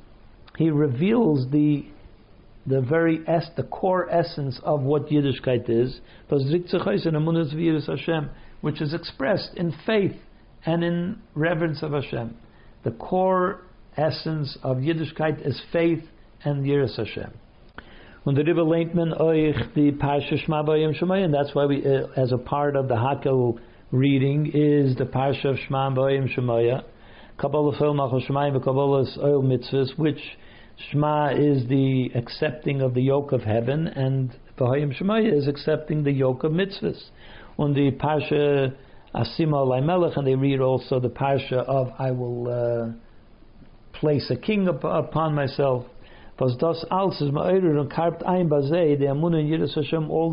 he 0.56 0.70
reveals 0.70 1.50
the 1.50 1.86
the 2.66 2.80
very 2.80 3.20
es, 3.26 3.46
the 3.56 3.62
core 3.64 4.10
essence 4.10 4.58
of 4.62 4.80
what 4.80 5.06
Yiddishkeit 5.08 5.68
is, 5.68 6.00
which 8.62 8.80
is 8.80 8.94
expressed 8.94 9.50
in 9.56 9.74
faith 9.84 10.16
and 10.64 10.82
in 10.82 11.20
reverence 11.34 11.82
of 11.82 11.92
Hashem. 11.92 12.34
The 12.84 12.92
core 12.92 13.60
essence 13.98 14.56
of 14.62 14.78
Yiddishkeit 14.78 15.46
is 15.46 15.60
faith 15.72 16.04
and 16.42 16.64
Yiras 16.64 16.96
Hashem. 16.96 17.32
Und 18.26 18.36
der 18.36 18.44
Rebbe 18.44 18.64
die 19.74 19.90
Parsha. 19.98 21.30
That's 21.30 21.54
why 21.54 21.66
we, 21.66 21.84
uh, 21.84 22.06
as 22.16 22.32
a 22.32 22.38
part 22.38 22.74
of 22.74 22.88
the 22.88 22.94
Hakel 22.94 23.58
reading, 23.90 24.46
is 24.54 24.96
the 24.96 25.04
Parsha 25.04 25.50
of 25.50 25.58
Shema 25.66 25.90
Bayim 25.90 26.34
Shemayim. 26.34 26.82
Kabbalah 27.38 27.76
Fel 27.78 27.92
Machal 27.92 28.22
Shemayim 28.26 28.64
Kabbalah 28.64 29.04
Oil 29.22 29.42
Mitzvahs, 29.42 29.98
which 29.98 30.20
Shema 30.76 31.30
is 31.34 31.66
the 31.68 32.10
accepting 32.14 32.80
of 32.80 32.94
the 32.94 33.02
yoke 33.02 33.32
of 33.32 33.42
heaven, 33.42 33.86
and 33.86 34.34
Bahayim 34.58 34.92
Shemaya 34.96 35.32
is 35.32 35.46
accepting 35.46 36.02
the 36.02 36.12
yoke 36.12 36.42
of 36.44 36.52
mitzvahs. 36.52 37.10
On 37.58 37.72
the 37.72 37.92
Parsha 37.92 38.74
Asima 39.14 39.64
Laimelech, 39.64 40.16
and 40.16 40.26
they 40.26 40.34
read 40.34 40.60
also 40.60 40.98
the 40.98 41.08
Parsha 41.08 41.58
of 41.58 41.92
I 41.98 42.10
will 42.10 42.48
uh, 42.48 42.92
place 43.98 44.28
a 44.30 44.36
king 44.36 44.68
up, 44.68 44.82
upon 44.82 45.34
myself. 45.34 45.86
All 46.40 46.48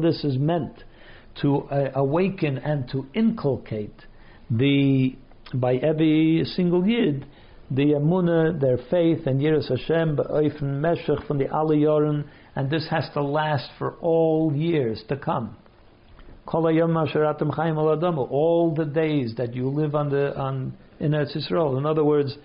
this 0.02 0.24
is 0.24 0.38
meant 0.38 0.84
to 1.42 1.58
uh, 1.58 1.92
awaken 1.96 2.58
and 2.58 2.90
to 2.90 3.06
inculcate 3.14 4.06
the 4.50 5.16
by 5.54 5.76
every 5.76 6.44
single 6.46 6.88
Yid 6.88 7.26
the 7.74 7.94
Amunah, 7.94 8.60
their 8.60 8.78
faith, 8.90 9.26
and 9.26 9.40
Yiras 9.40 9.70
Hashem, 9.70 10.18
Ba'oifen 10.18 10.82
Meshach 10.82 11.26
from 11.26 11.38
the 11.38 11.50
Ali 11.50 11.86
and 12.56 12.70
this 12.70 12.86
has 12.90 13.10
to 13.14 13.24
last 13.24 13.70
for 13.80 13.94
all 14.02 14.54
years 14.54 15.02
to 15.08 15.16
come. 15.16 15.56
All 16.46 16.64
the 18.76 18.92
days 18.94 19.36
that 19.38 19.56
you 19.56 19.70
live 19.70 19.96
on 19.96 20.10
the 20.10 20.38
on 20.38 20.74
in 21.00 21.12
Eretz 21.12 21.38
Yisrael. 21.38 21.78
In 21.78 21.86
other 21.86 22.04
words, 22.04 22.38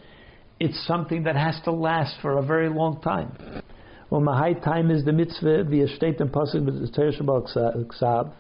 it's 0.61 0.87
something 0.87 1.25
that 1.25 1.35
has 1.35 1.61
to 1.65 1.73
last 1.73 2.15
for 2.23 2.39
a 2.39 2.43
very 2.43 2.69
long 2.69 3.01
time. 3.01 3.63
Well, 4.09 4.21
my 4.21 4.39
high 4.39 4.53
time 4.53 4.93
is 4.93 5.05
the 5.05 5.13
mitzvah 5.13 5.65
via 5.65 5.89
state 5.89 6.21
and 6.21 6.31
pasuk 6.31 6.65
with 6.65 6.81
the 6.81 8.33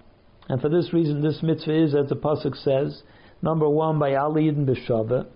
And 0.48 0.60
for 0.60 0.68
this 0.68 0.92
reason, 0.92 1.20
this 1.20 1.42
mitzvah 1.42 1.84
is, 1.84 1.96
as 1.96 2.08
the 2.08 2.14
pasuk 2.14 2.54
says, 2.62 3.02
Number 3.42 3.68
one, 3.68 3.98
by 3.98 4.14
Ali 4.14 4.48
ibn 4.48 4.64
Bishava, 4.64 5.26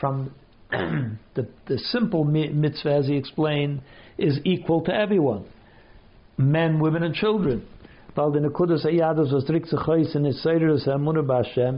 from 0.00 0.34
the, 0.70 1.48
the 1.66 1.78
simple 1.78 2.24
mitzvah, 2.24 2.92
as 2.92 3.06
he 3.06 3.16
explained, 3.16 3.80
is 4.16 4.38
equal 4.44 4.82
to 4.82 4.94
everyone 4.94 5.46
men, 6.38 6.78
women, 6.78 7.02
and 7.02 7.14
children. 7.14 7.66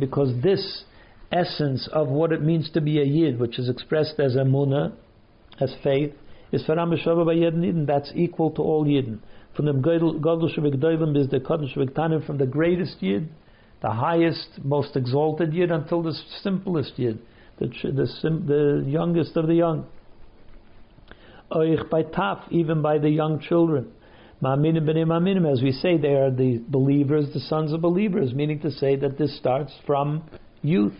Because 0.01 0.43
this 0.43 0.85
essence 1.33 1.89
of 1.93 2.09
what 2.09 2.33
it 2.33 2.43
means 2.43 2.71
to 2.71 2.81
be 2.81 3.01
a 3.01 3.05
yid, 3.05 3.39
which 3.39 3.59
is 3.59 3.69
expressed 3.69 4.19
as 4.19 4.37
amuna, 4.37 4.93
as 5.61 5.75
faith, 5.83 6.13
is 6.53 6.63
faram 6.65 6.93
yidden. 6.93 7.87
That's 7.87 8.11
equal 8.15 8.51
to 8.53 8.63
all 8.63 8.85
yidden. 8.85 9.19
From 9.57 9.67
the 9.67 9.73
gadol 9.73 10.21
from 12.27 12.39
the 12.39 12.47
greatest 12.47 13.03
yid, 13.03 13.29
the 13.83 13.91
highest, 13.91 14.61
most 14.63 14.97
exalted 14.97 15.53
yid, 15.53 15.71
until 15.71 16.03
the 16.03 16.15
simplest 16.43 16.99
yid, 16.99 17.19
the 17.61 17.69
the, 17.93 18.83
the 18.85 18.91
youngest 18.91 19.37
of 19.37 19.47
the 19.47 19.55
young. 19.55 19.87
Oich 21.53 21.89
by 21.91 22.03
taf, 22.03 22.43
even 22.51 22.83
by 22.83 22.99
the 22.99 23.11
young 23.11 23.41
children. 23.41 23.93
Ma'aminim 24.43 24.89
ma'aminim, 24.89 25.51
as 25.51 25.63
we 25.63 25.73
say, 25.73 25.99
they 25.99 26.15
are 26.15 26.31
the 26.31 26.63
believers, 26.69 27.27
the 27.35 27.41
sons 27.41 27.73
of 27.73 27.83
believers, 27.83 28.33
meaning 28.33 28.61
to 28.61 28.71
say 28.71 28.97
that 28.97 29.19
this 29.19 29.37
starts 29.37 29.73
from 29.87 30.23
youth. 30.63 30.95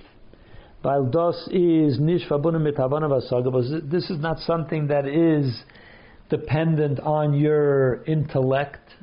While 0.83 1.07
dos 1.07 1.37
is 1.51 1.99
nish 2.01 2.23
this 2.29 4.11
is 4.11 4.19
not 4.19 4.39
something 4.41 4.87
that 4.89 5.07
is 5.07 5.63
dependent 6.31 7.01
on 7.01 7.35
your 7.35 8.03
intellect, 8.05 8.95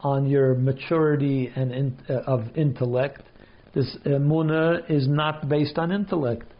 on 0.00 0.26
your 0.28 0.54
maturity 0.54 1.50
and 1.54 1.72
in, 1.72 1.98
uh, 2.10 2.14
of 2.26 2.56
intellect. 2.56 3.22
This 3.74 3.96
emuna 4.04 4.90
is 4.90 5.08
not 5.08 5.48
based 5.48 5.78
on 5.78 5.92
intellect. 5.92 6.52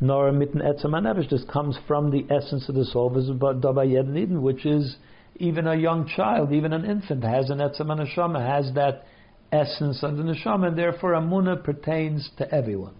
Nor 0.00 0.32
mitten 0.32 0.60
etzem 0.60 1.28
This 1.30 1.44
comes 1.44 1.76
from 1.86 2.10
the 2.10 2.24
essence 2.30 2.68
of 2.68 2.76
the 2.76 2.84
soul, 2.84 3.10
which 3.10 4.66
is 4.66 4.96
even 5.36 5.66
a 5.66 5.74
young 5.74 6.06
child, 6.06 6.52
even 6.52 6.72
an 6.72 6.84
infant, 6.84 7.24
has 7.24 7.50
an 7.50 7.58
etzem 7.58 7.86
neshama, 7.86 8.40
has 8.40 8.72
that 8.74 9.04
essence 9.50 10.02
of 10.02 10.16
the 10.16 10.22
neshama, 10.22 10.68
and 10.68 10.78
therefore 10.78 11.12
amuna 11.12 11.62
pertains 11.62 12.30
to 12.38 12.54
everyone, 12.54 12.94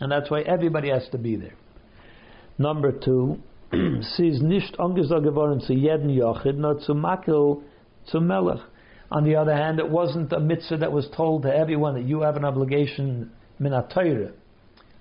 and 0.00 0.10
that's 0.10 0.30
why 0.30 0.40
everybody 0.42 0.90
has 0.90 1.08
to 1.10 1.18
be 1.18 1.36
there. 1.36 1.54
Number 2.58 2.92
two, 2.92 3.38
sie 3.72 4.28
ist 4.28 4.42
nicht 4.42 4.76
geworden 4.76 5.60
zu 5.60 5.72
jeden 5.72 6.10
Yochid, 6.10 6.56
nur 6.56 6.80
zu 6.80 6.94
Makel, 6.94 7.62
zu 8.06 8.20
Melech. 8.20 8.60
On 9.12 9.24
the 9.24 9.36
other 9.36 9.54
hand, 9.54 9.78
it 9.78 9.88
wasn't 9.88 10.32
a 10.32 10.40
mitzvah 10.40 10.78
that 10.78 10.92
was 10.92 11.08
told 11.16 11.42
to 11.42 11.54
everyone 11.54 11.94
that 11.94 12.04
you 12.04 12.20
have 12.20 12.36
an 12.36 12.44
obligation 12.44 13.30
minatayra. 13.60 14.32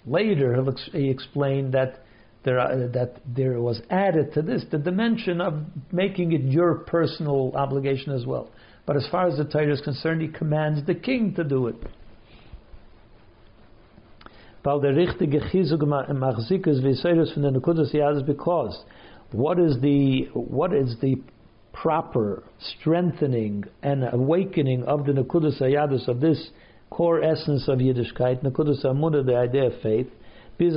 Later, 0.09 0.65
he 0.91 1.09
explained 1.09 1.73
that 1.73 2.03
there 2.43 2.59
are, 2.59 2.87
that 2.87 3.17
there 3.27 3.61
was 3.61 3.79
added 3.91 4.33
to 4.33 4.41
this 4.41 4.65
the 4.71 4.79
dimension 4.79 5.39
of 5.39 5.61
making 5.91 6.31
it 6.31 6.41
your 6.41 6.75
personal 6.75 7.51
obligation 7.55 8.11
as 8.13 8.25
well. 8.25 8.49
But 8.87 8.95
as 8.95 9.07
far 9.11 9.27
as 9.27 9.37
the 9.37 9.45
Torah 9.45 9.71
is 9.71 9.81
concerned, 9.81 10.21
he 10.21 10.29
commands 10.29 10.83
the 10.87 10.95
king 10.95 11.35
to 11.35 11.43
do 11.43 11.67
it. 11.67 11.75
Because 14.63 14.81
what 19.31 19.59
is 19.59 19.79
the 19.79 20.27
what 20.33 20.73
is 20.73 20.95
the 21.01 21.15
proper 21.71 22.43
strengthening 22.59 23.63
and 23.83 24.03
awakening 24.11 24.83
of 24.85 25.05
the 25.05 25.11
Nekudas 25.11 25.61
Ayadis 25.61 26.07
of 26.07 26.19
this 26.19 26.49
core 26.89 27.23
essence 27.23 27.67
of 27.67 27.79
Yiddishkeit, 27.79 28.43
Nekudas 28.43 28.83
Amudah, 28.85 29.25
the 29.25 29.35
idea 29.35 29.67
of 29.67 29.81
faith, 29.81 30.07
and 30.59 30.71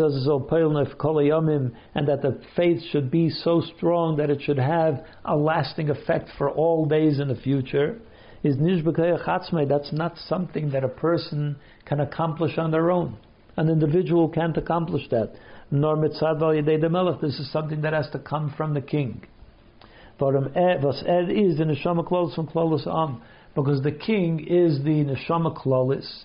that 2.08 2.22
the 2.22 2.40
faith 2.54 2.80
should 2.90 3.10
be 3.10 3.28
so 3.28 3.60
strong 3.76 4.16
that 4.16 4.30
it 4.30 4.40
should 4.40 4.58
have 4.58 5.04
a 5.24 5.36
lasting 5.36 5.90
effect 5.90 6.30
for 6.38 6.50
all 6.50 6.86
days 6.86 7.18
in 7.18 7.26
the 7.26 7.34
future, 7.34 7.98
is 8.44 8.56
that's 8.58 9.92
not 9.92 10.16
something 10.28 10.70
that 10.70 10.84
a 10.84 10.88
person 10.88 11.56
can 11.84 12.00
accomplish 12.00 12.58
on 12.58 12.70
their 12.70 12.90
own. 12.90 13.16
An 13.56 13.68
individual 13.68 14.28
can't 14.28 14.56
accomplish 14.56 15.08
that. 15.10 15.34
Nor 15.70 15.96
mitzad 15.96 16.90
melech. 16.90 17.20
This 17.20 17.38
is 17.38 17.50
something 17.50 17.82
that 17.82 17.92
has 17.92 18.08
to 18.10 18.18
come 18.18 18.54
from 18.56 18.74
the 18.74 18.80
king. 18.80 19.22
Was 20.20 21.02
er 21.08 21.30
is 21.30 21.58
the 21.58 21.64
neshama 21.64 22.06
klolis 22.08 22.34
from 22.34 22.46
klolis 22.46 22.86
am, 22.86 23.20
because 23.55 23.82
the 23.82 23.92
king 23.92 24.40
is 24.40 24.78
the 24.84 25.05
neshama 25.05 25.57
klolis 25.57 26.24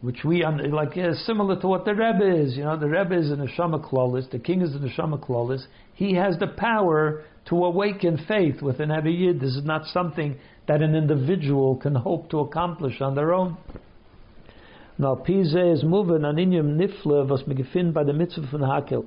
which 0.00 0.24
we 0.24 0.44
like 0.44 0.96
is 0.96 1.26
similar 1.26 1.60
to 1.60 1.68
what 1.68 1.84
the 1.84 1.94
Rebbe 1.94 2.42
is. 2.42 2.56
You 2.56 2.64
know, 2.64 2.78
the 2.78 2.88
Rebbe 2.88 3.18
is 3.18 3.30
an 3.30 3.46
neshama 3.46 3.84
klolis, 3.84 4.30
the 4.30 4.38
king 4.38 4.62
is 4.62 4.74
an 4.74 4.88
neshama 4.88 5.22
klolis. 5.22 5.66
He 5.94 6.14
has 6.14 6.38
the 6.38 6.46
power 6.46 7.24
to 7.48 7.64
awaken 7.64 8.24
faith 8.26 8.62
within 8.62 8.90
every 8.90 9.14
yid. 9.14 9.40
This 9.40 9.56
is 9.56 9.64
not 9.64 9.84
something 9.86 10.38
that 10.68 10.80
an 10.80 10.94
individual 10.94 11.76
can 11.76 11.94
hope 11.94 12.30
to 12.30 12.38
accomplish 12.38 13.00
on 13.00 13.14
their 13.14 13.34
own. 13.34 13.58
Now, 14.96 15.16
Pise 15.16 15.54
is 15.54 15.84
moving 15.84 16.24
an 16.24 16.36
inyum 16.36 16.78
nifle 16.78 17.28
was 17.28 17.46
me 17.46 17.90
by 17.90 18.04
the 18.04 18.12
mitzvah 18.12 18.48
von 18.50 18.60
Hakel, 18.60 19.06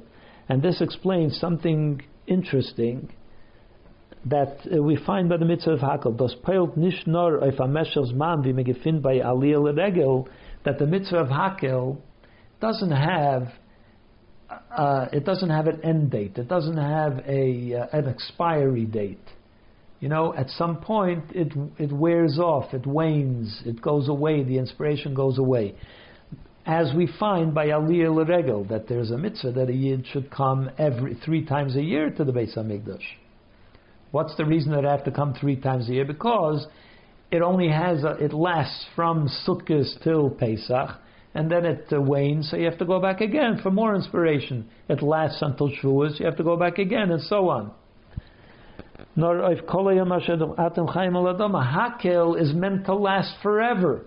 and 0.49 0.61
this 0.61 0.81
explains 0.81 1.39
something 1.39 2.01
interesting 2.27 3.09
that 4.25 4.59
uh, 4.71 4.81
we 4.81 4.97
find 5.05 5.29
by 5.29 5.37
the 5.37 5.45
mitzvah 5.45 5.71
of 5.71 5.79
Hakel. 5.79 6.17
Das 6.17 6.35
peilt 6.43 6.77
nicht 6.77 7.07
nur 7.07 7.43
auf 7.43 7.59
a 7.59 7.67
mesher's 7.67 8.13
man, 8.13 8.43
wie 8.43 8.53
me 8.53 8.63
by 8.63 9.19
aliyah 9.19 9.75
regel, 9.75 10.27
that 10.63 10.79
the 10.79 10.87
mitzvah 10.87 11.17
of 11.17 11.27
Hakel 11.27 11.97
doesn't 12.61 12.91
have 12.91 13.49
uh, 14.75 15.07
it 15.11 15.25
doesn't 15.25 15.49
have 15.49 15.67
an 15.67 15.81
end 15.83 16.11
date. 16.11 16.37
It 16.37 16.47
doesn't 16.47 16.77
have 16.77 17.23
a 17.27 17.75
uh, 17.75 17.97
an 17.97 18.07
expiry 18.07 18.85
date. 18.85 19.25
You 19.99 20.09
know, 20.09 20.33
at 20.33 20.49
some 20.51 20.77
point 20.77 21.23
it 21.31 21.53
it 21.77 21.91
wears 21.91 22.37
off, 22.39 22.73
it 22.73 22.85
wanes, 22.85 23.61
it 23.65 23.81
goes 23.81 24.09
away, 24.09 24.43
the 24.43 24.57
inspiration 24.57 25.13
goes 25.13 25.37
away. 25.37 25.75
As 26.65 26.93
we 26.95 27.09
find 27.19 27.53
by 27.53 27.67
Aliyah 27.67 28.15
L'Regel, 28.15 28.63
that 28.69 28.87
there's 28.87 29.11
a 29.11 29.17
mitzvah 29.17 29.51
that 29.51 29.69
a 29.69 29.73
yid 29.73 30.05
should 30.07 30.31
come 30.31 30.69
every 30.77 31.15
three 31.15 31.45
times 31.45 31.75
a 31.75 31.81
year 31.81 32.09
to 32.09 32.23
the 32.23 32.31
Beis 32.31 32.57
Hamikdash. 32.57 33.03
What's 34.13 34.37
the 34.37 34.45
reason 34.45 34.71
that 34.73 34.85
I 34.85 34.91
have 34.91 35.03
to 35.05 35.11
come 35.11 35.33
three 35.33 35.55
times 35.55 35.89
a 35.89 35.93
year? 35.93 36.05
Because 36.05 36.67
it 37.31 37.41
only 37.41 37.67
has 37.67 38.03
a, 38.03 38.11
it 38.23 38.31
lasts 38.31 38.85
from 38.95 39.27
Sukkot 39.27 39.87
till 40.03 40.29
Pesach, 40.29 40.99
and 41.33 41.49
then 41.49 41.65
it 41.65 41.87
uh, 41.91 41.99
wanes. 41.99 42.51
So 42.51 42.57
you 42.57 42.65
have 42.65 42.77
to 42.77 42.85
go 42.85 42.99
back 42.99 43.21
again 43.21 43.59
for 43.63 43.71
more 43.71 43.95
inspiration. 43.95 44.69
It 44.87 45.01
lasts 45.01 45.41
until 45.41 45.71
Shavuos. 45.71 46.19
You 46.19 46.27
have 46.27 46.37
to 46.37 46.43
go 46.43 46.55
back 46.55 46.77
again, 46.77 47.09
and 47.09 47.23
so 47.23 47.49
on. 47.49 47.71
Hakel 51.63 52.39
is 52.39 52.53
meant 52.53 52.85
to 52.85 52.93
last 52.93 53.33
forever. 53.41 54.05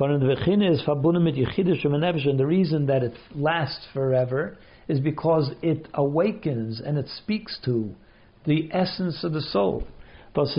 And 0.00 0.20
the 0.20 0.26
reason 2.44 2.86
that 2.86 3.04
it 3.04 3.14
lasts 3.36 3.86
forever 3.94 4.58
is 4.88 4.98
because 4.98 5.52
it 5.62 5.86
awakens 5.94 6.80
and 6.84 6.98
it 6.98 7.06
speaks 7.22 7.56
to 7.64 7.94
the 8.46 8.68
essence 8.72 9.24
of 9.24 9.32
the 9.32 9.42
soul 9.42 9.86
because 10.36 10.56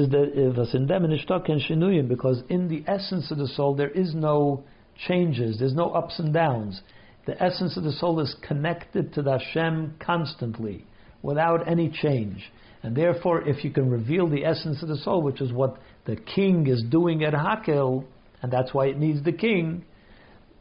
in 2.50 2.68
the 2.68 2.84
essence 2.88 3.30
of 3.30 3.38
the 3.38 3.48
soul 3.48 3.76
there 3.76 3.92
is 3.92 4.16
no 4.16 4.64
changes, 5.08 5.60
there's 5.60 5.76
no 5.76 5.92
ups 5.92 6.18
and 6.18 6.34
downs. 6.34 6.82
The 7.28 7.42
essence 7.42 7.78
of 7.78 7.84
the 7.84 7.92
soul 7.92 8.20
is 8.20 8.36
connected 8.42 9.14
to 9.14 9.22
the 9.22 9.38
Hashem 9.38 9.98
constantly, 10.00 10.86
without 11.22 11.68
any 11.68 11.90
change. 11.90 12.52
And 12.82 12.96
therefore, 12.96 13.48
if 13.48 13.64
you 13.64 13.70
can 13.70 13.90
reveal 13.90 14.28
the 14.28 14.46
essence 14.46 14.82
of 14.82 14.88
the 14.88 14.98
soul, 14.98 15.22
which 15.22 15.42
is 15.42 15.52
what 15.52 15.78
the 16.06 16.16
king 16.16 16.66
is 16.68 16.84
doing 16.90 17.24
at 17.24 17.34
Hakel, 17.34 18.06
and 18.42 18.52
that's 18.52 18.74
why 18.74 18.88
it 18.88 18.98
needs 18.98 19.24
the 19.24 19.32
king, 19.32 19.84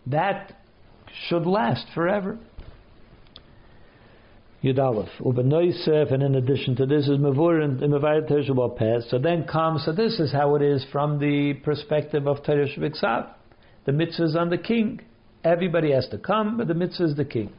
that 0.06 0.52
should 1.28 1.46
last 1.46 1.86
forever. 1.94 2.38
Yudalef. 4.62 5.08
Ubenoisef, 5.20 6.12
and 6.12 6.22
in 6.22 6.34
addition 6.36 6.74
to 6.76 6.86
this 6.86 7.08
is 7.08 7.18
Mavur 7.18 7.62
and 7.62 7.78
Mavayat 7.78 8.30
Tershabal 8.30 8.76
Pes. 8.76 9.08
So 9.10 9.18
then 9.18 9.44
comes, 9.44 9.84
so 9.84 9.92
this 9.92 10.18
is 10.18 10.32
how 10.32 10.56
it 10.56 10.62
is 10.62 10.84
from 10.90 11.18
the 11.18 11.54
perspective 11.62 12.26
of 12.26 12.42
Teresh 12.42 12.78
Viksav. 12.78 13.28
The 13.84 13.92
mitzvah 13.92 14.24
is 14.24 14.36
on 14.36 14.48
the 14.48 14.58
king. 14.58 15.00
Everybody 15.44 15.92
has 15.92 16.08
to 16.08 16.18
come, 16.18 16.56
but 16.56 16.68
the 16.68 16.74
mitzvah 16.74 17.04
is 17.04 17.16
the 17.16 17.24
king. 17.24 17.52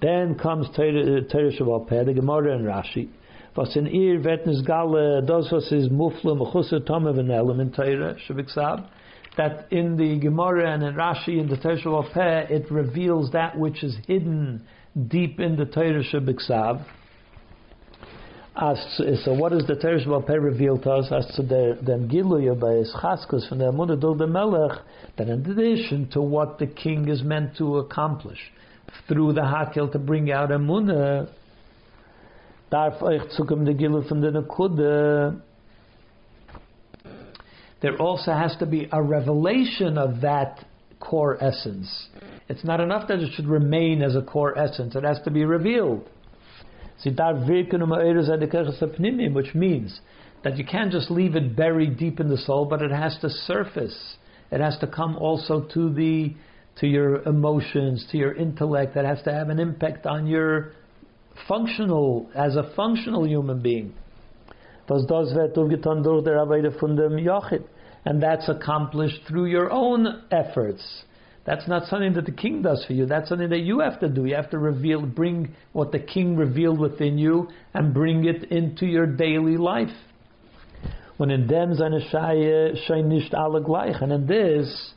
Then 0.00 0.36
comes 0.36 0.66
Teresh 0.76 1.30
uh, 1.30 1.62
Shabal 1.62 1.86
Peh, 1.86 2.04
the 2.04 2.14
Gemara 2.14 2.56
and 2.56 2.66
Rashi. 2.66 3.08
Was 3.54 3.76
in 3.76 3.86
ihr 3.86 4.18
vetnes 4.18 4.66
gale 4.66 5.20
das 5.26 5.52
was 5.52 5.70
is 5.70 5.90
mufle 5.90 6.34
mechusse 6.34 6.86
tome 6.86 7.12
venelem 7.12 7.60
in 7.60 7.70
Teire 7.70 8.16
Shabiksav 8.26 8.88
that 9.36 9.66
in 9.70 9.96
the 9.98 10.18
Gemara 10.18 10.72
and 10.72 10.82
in 10.82 10.94
Rashi 10.94 11.38
in 11.38 11.48
the 11.48 11.56
Teresh 11.56 12.14
Peh 12.14 12.46
it 12.48 12.70
reveals 12.70 13.30
that 13.32 13.58
which 13.58 13.84
is 13.84 13.94
hidden 14.06 14.66
deep 15.08 15.40
in 15.40 15.56
the 15.56 15.64
Torah 15.64 16.02
Shebiksav. 16.02 16.84
As, 18.54 18.78
so 19.24 19.32
what 19.32 19.54
is 19.54 19.66
the 19.66 19.74
Teresh 19.74 20.26
Peh 20.26 20.34
revealed 20.34 20.82
to 20.82 20.90
us 20.90 21.10
as 21.10 21.36
to 21.36 21.42
the 21.42 21.78
then 21.80 22.08
Giluya 22.08 22.58
by 22.58 22.72
his 22.74 22.94
Chaskus 23.02 23.48
from 23.48 23.58
the 23.58 23.64
Amunah 23.64 24.18
the 24.18 24.26
Melech, 24.26 24.78
that 25.16 25.28
in 25.28 25.40
addition 25.40 26.10
to 26.10 26.20
what 26.20 26.58
the 26.58 26.66
king 26.66 27.08
is 27.08 27.22
meant 27.22 27.56
to 27.56 27.78
accomplish 27.78 28.38
through 29.08 29.32
the 29.32 29.40
Hakel 29.40 29.90
to 29.92 29.98
bring 29.98 30.30
out 30.30 30.50
Amunah, 30.50 31.30
darf 32.70 33.00
euch 33.00 33.30
Gilu 33.38 34.06
from 34.06 34.20
the 34.20 35.40
there 37.80 37.96
also 37.96 38.32
has 38.32 38.54
to 38.58 38.66
be 38.66 38.88
a 38.92 39.02
revelation 39.02 39.98
of 39.98 40.20
that 40.20 40.64
core 41.00 41.42
essence. 41.42 42.08
It's 42.48 42.64
not 42.64 42.80
enough 42.80 43.08
that 43.08 43.20
it 43.20 43.32
should 43.34 43.46
remain 43.46 44.02
as 44.02 44.16
a 44.16 44.22
core 44.22 44.58
essence, 44.58 44.94
it 44.96 45.04
has 45.04 45.20
to 45.24 45.30
be 45.30 45.44
revealed. 45.44 46.08
Which 49.34 49.54
means 49.54 50.00
that 50.44 50.56
you 50.56 50.64
can't 50.64 50.92
just 50.92 51.10
leave 51.10 51.36
it 51.36 51.56
buried 51.56 51.96
deep 51.96 52.20
in 52.20 52.28
the 52.28 52.36
soul, 52.36 52.66
but 52.66 52.82
it 52.82 52.90
has 52.90 53.16
to 53.20 53.30
surface. 53.30 54.16
It 54.50 54.60
has 54.60 54.78
to 54.78 54.86
come 54.86 55.16
also 55.16 55.62
to 55.74 55.92
the 55.92 56.34
to 56.80 56.86
your 56.86 57.22
emotions, 57.22 58.06
to 58.10 58.16
your 58.18 58.34
intellect. 58.34 58.94
That 58.94 59.04
has 59.04 59.22
to 59.22 59.32
have 59.32 59.48
an 59.50 59.58
impact 59.58 60.06
on 60.06 60.26
your 60.26 60.72
functional 61.48 62.30
as 62.34 62.56
a 62.56 62.72
functional 62.74 63.26
human 63.26 63.60
being. 63.60 63.94
And 68.04 68.22
that's 68.22 68.48
accomplished 68.48 69.20
through 69.28 69.46
your 69.46 69.70
own 69.70 70.24
efforts. 70.30 71.04
That's 71.44 71.66
not 71.66 71.88
something 71.88 72.12
that 72.14 72.24
the 72.24 72.32
king 72.32 72.62
does 72.62 72.84
for 72.86 72.92
you. 72.92 73.04
That's 73.06 73.28
something 73.28 73.50
that 73.50 73.60
you 73.60 73.80
have 73.80 73.98
to 74.00 74.08
do. 74.08 74.26
You 74.26 74.36
have 74.36 74.50
to 74.50 74.58
reveal, 74.58 75.04
bring 75.04 75.54
what 75.72 75.90
the 75.90 75.98
king 75.98 76.36
revealed 76.36 76.78
within 76.78 77.18
you 77.18 77.48
and 77.74 77.92
bring 77.92 78.24
it 78.26 78.44
into 78.52 78.86
your 78.86 79.06
daily 79.06 79.56
life. 79.56 79.90
When 81.16 81.30
in 81.30 81.46
dem 81.46 81.70
nicht 81.70 83.34
alle 83.34 83.60
gleich. 83.60 84.00
And 84.02 84.12
in 84.12 84.26
this, 84.26 84.92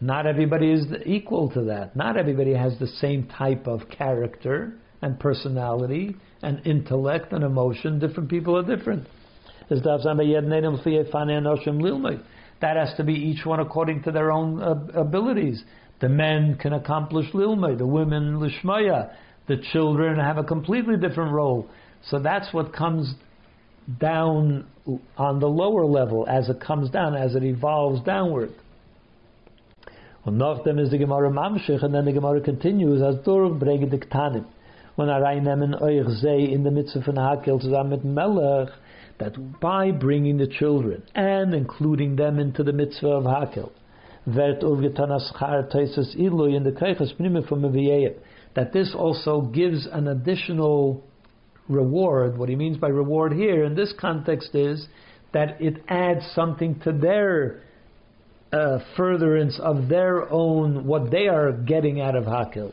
not 0.00 0.26
everybody 0.26 0.72
is 0.72 0.86
equal 1.04 1.50
to 1.50 1.62
that. 1.64 1.96
Not 1.96 2.16
everybody 2.16 2.54
has 2.54 2.78
the 2.78 2.86
same 2.86 3.28
type 3.28 3.66
of 3.66 3.88
character 3.88 4.74
and 5.02 5.18
personality 5.18 6.16
and 6.42 6.64
intellect 6.64 7.32
and 7.32 7.44
emotion. 7.44 7.98
Different 7.98 8.30
people 8.30 8.56
are 8.56 8.76
different. 8.76 9.06
That 12.62 12.76
has 12.76 12.94
to 12.96 13.04
be 13.04 13.12
each 13.12 13.44
one 13.44 13.60
according 13.60 14.04
to 14.04 14.12
their 14.12 14.32
own 14.32 14.62
uh, 14.62 14.74
abilities. 14.94 15.62
The 16.00 16.08
men 16.08 16.56
can 16.60 16.72
accomplish 16.72 17.30
lilmay, 17.32 17.76
the 17.76 17.86
women 17.86 18.38
lishmaya, 18.38 19.12
the 19.48 19.56
children 19.72 20.18
have 20.18 20.38
a 20.38 20.44
completely 20.44 20.96
different 20.96 21.32
role. 21.32 21.68
So 22.08 22.20
that's 22.20 22.54
what 22.54 22.72
comes 22.72 23.14
down 24.00 24.66
on 25.16 25.40
the 25.40 25.48
lower 25.48 25.84
level 25.84 26.26
as 26.28 26.48
it 26.48 26.60
comes 26.60 26.90
down, 26.90 27.16
as 27.16 27.34
it 27.34 27.42
evolves 27.42 28.00
downward. 28.04 28.50
Und 30.24 30.38
nach 30.38 30.62
dem 30.62 30.78
ist 30.78 30.92
die 30.92 30.98
Gemara 30.98 31.30
Mamshich, 31.30 31.82
and 31.82 31.92
then 31.92 32.04
the 32.04 32.12
Gemara 32.12 32.40
continues, 32.40 33.02
as 33.02 33.16
Dorf 33.24 33.58
bringe 33.58 33.90
the 33.90 33.98
Ktanim. 33.98 34.44
When 34.94 35.08
I 35.08 35.18
reinnehmen 35.18 35.80
euch 35.82 36.08
sei 36.20 36.52
in 36.52 36.62
the 36.62 36.70
mitzvah 36.70 37.02
von 37.02 37.16
Hakel 37.16 37.60
zusammen 37.60 37.90
mit 37.90 38.04
Melech, 38.04 38.68
that 39.18 39.60
by 39.60 39.90
bringing 39.90 40.38
the 40.38 40.46
children 40.46 41.02
and 41.14 41.54
including 41.54 42.16
them 42.16 42.38
into 42.38 42.62
the 42.62 42.72
mitzvah 42.72 43.08
of 43.08 43.24
Hakel, 43.24 43.70
that 48.54 48.72
this 48.72 48.94
also 48.96 49.40
gives 49.40 49.86
an 49.90 50.08
additional 50.08 51.02
reward. 51.68 52.38
What 52.38 52.48
he 52.48 52.56
means 52.56 52.76
by 52.76 52.88
reward 52.88 53.32
here 53.32 53.64
in 53.64 53.74
this 53.74 53.92
context 53.98 54.54
is 54.54 54.86
that 55.32 55.60
it 55.60 55.82
adds 55.88 56.24
something 56.34 56.78
to 56.80 56.92
their 56.92 57.62
uh, 58.52 58.78
furtherance 58.96 59.58
of 59.62 59.88
their 59.88 60.30
own, 60.30 60.86
what 60.86 61.10
they 61.10 61.26
are 61.28 61.52
getting 61.52 62.00
out 62.00 62.14
of 62.14 62.24
Hakel. 62.24 62.72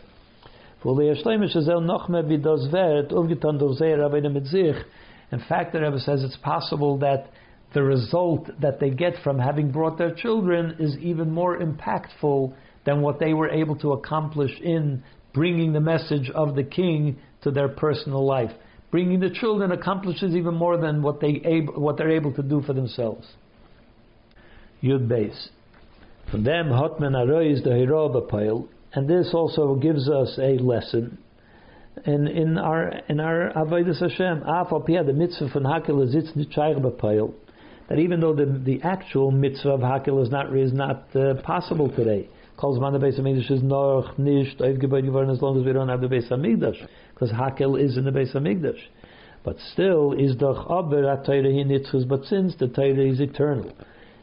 In 5.31 5.39
fact, 5.47 5.73
the 5.73 5.81
Rebbe 5.81 5.99
says 5.99 6.23
it's 6.23 6.37
possible 6.37 6.97
that 6.99 7.27
the 7.73 7.83
result 7.83 8.49
that 8.61 8.79
they 8.79 8.89
get 8.89 9.13
from 9.23 9.37
having 9.37 9.71
brought 9.71 9.97
their 9.97 10.13
children 10.13 10.75
is 10.79 10.97
even 10.97 11.31
more 11.31 11.59
impactful 11.59 12.53
than 12.85 13.01
what 13.01 13.19
they 13.19 13.33
were 13.33 13.49
able 13.49 13.75
to 13.77 13.91
accomplish 13.91 14.51
in 14.59 15.03
bringing 15.33 15.73
the 15.73 15.79
message 15.79 16.31
of 16.33 16.55
the 16.55 16.63
king 16.63 17.19
to 17.43 17.51
their 17.51 17.69
personal 17.69 18.25
life. 18.25 18.51
Bringing 18.89 19.19
the 19.19 19.29
children 19.29 19.71
accomplishes 19.71 20.33
even 20.33 20.55
more 20.55 20.77
than 20.77 21.03
what 21.03 21.21
they 21.21 21.61
what 21.75 21.97
they're 21.97 22.09
able 22.09 22.33
to 22.33 22.41
do 22.41 22.61
for 22.63 22.73
themselves. 22.73 23.27
Yud 24.81 25.07
base. 25.07 25.49
From 26.31 26.43
them, 26.43 26.69
Hotman 26.69 27.13
Arois 27.13 27.63
the 27.63 27.69
Hiroba 27.69 28.67
and 28.93 29.07
this 29.07 29.29
also 29.33 29.75
gives 29.75 30.09
us 30.09 30.39
a 30.41 30.57
lesson 30.57 31.19
in 32.05 32.27
in 32.27 32.57
our 32.57 32.89
in 33.07 33.19
our 33.19 33.51
avodas 33.55 33.99
Hashem. 34.01 34.43
Pia 34.85 35.03
the 35.03 35.13
mitzvah 35.13 35.49
von 35.53 35.63
hakel 35.63 36.03
is 36.07 36.15
it's 36.15 36.31
b'payil. 36.31 37.33
That 37.89 37.99
even 37.99 38.19
though 38.19 38.33
the 38.33 38.45
the 38.45 38.81
actual 38.83 39.31
mitzvah 39.31 39.71
of 39.71 39.81
hakel 39.81 40.21
is 40.23 40.29
not 40.29 40.55
is 40.55 40.73
not 40.73 41.15
uh, 41.15 41.35
possible 41.41 41.89
today. 41.89 42.29
Calls 42.57 42.79
man 42.79 42.91
the 42.93 42.99
Beis 42.99 43.19
Hamikdash 43.19 43.51
is 43.51 43.63
noch 43.63 44.17
nicht 44.17 44.59
as 44.61 45.41
long 45.41 45.59
as 45.59 45.65
we 45.65 45.71
don't 45.71 45.87
have 45.87 46.01
the 46.01 46.07
Beis 46.07 46.29
Hamikdash 46.29 46.87
because 47.13 47.31
hakel 47.31 47.81
is 47.81 47.97
in 47.97 48.03
the 48.03 48.11
Beis 48.11 48.35
Hamikdash. 48.35 48.81
But 49.43 49.57
still 49.71 50.11
is 50.13 50.35
doch 50.35 50.69
aber 50.69 51.03
but 52.07 52.25
since 52.25 52.55
the 52.57 52.67
Torah 52.67 53.09
is 53.09 53.21
eternal. 53.21 53.71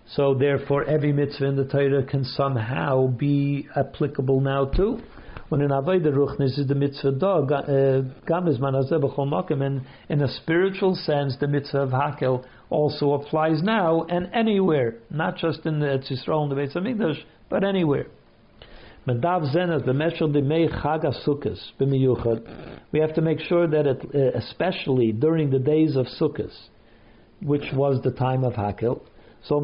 So 0.08 0.34
therefore 0.34 0.84
every 0.84 1.12
mitzvah 1.12 1.46
in 1.46 1.56
the 1.56 1.64
Torah 1.64 2.04
can 2.04 2.24
somehow 2.24 3.06
be 3.06 3.66
applicable 3.74 4.40
now 4.40 4.66
too 4.66 5.00
when 5.48 5.60
in 5.60 5.70
Avodah 5.70 6.12
Ruchnis 6.12 6.58
is 6.58 6.66
the 6.66 6.74
mitzvah 6.74 7.12
dog, 7.12 7.52
uh, 7.52 8.00
gam 8.26 8.48
is 8.48 8.58
and 8.60 9.86
in 10.08 10.22
a 10.22 10.28
spiritual 10.42 10.96
sense, 10.96 11.36
the 11.38 11.46
mitzvah 11.46 11.82
of 11.82 11.90
Hakel 11.90 12.44
also 12.68 13.12
applies 13.12 13.62
now 13.62 14.02
and 14.08 14.28
anywhere, 14.34 14.96
not 15.10 15.36
just 15.36 15.64
in 15.64 15.78
the 15.78 16.02
Yisrael 16.10 16.42
and 16.42 16.50
the 16.50 16.56
Beit 16.56 16.72
Hamikdash, 16.72 17.22
but 17.48 17.62
anywhere. 17.62 18.06
We 19.06 19.14
have 23.00 23.14
to 23.14 23.20
make 23.20 23.38
sure 23.40 23.68
that, 23.68 23.86
it, 23.86 24.04
uh, 24.12 24.18
especially 24.38 25.12
during 25.12 25.50
the 25.50 25.60
days 25.60 25.94
of 25.94 26.06
Sukkot, 26.20 26.50
which 27.40 27.72
was 27.72 28.02
the 28.02 28.10
time 28.10 28.42
of 28.42 28.54
Hakel, 28.54 29.00
so 29.44 29.60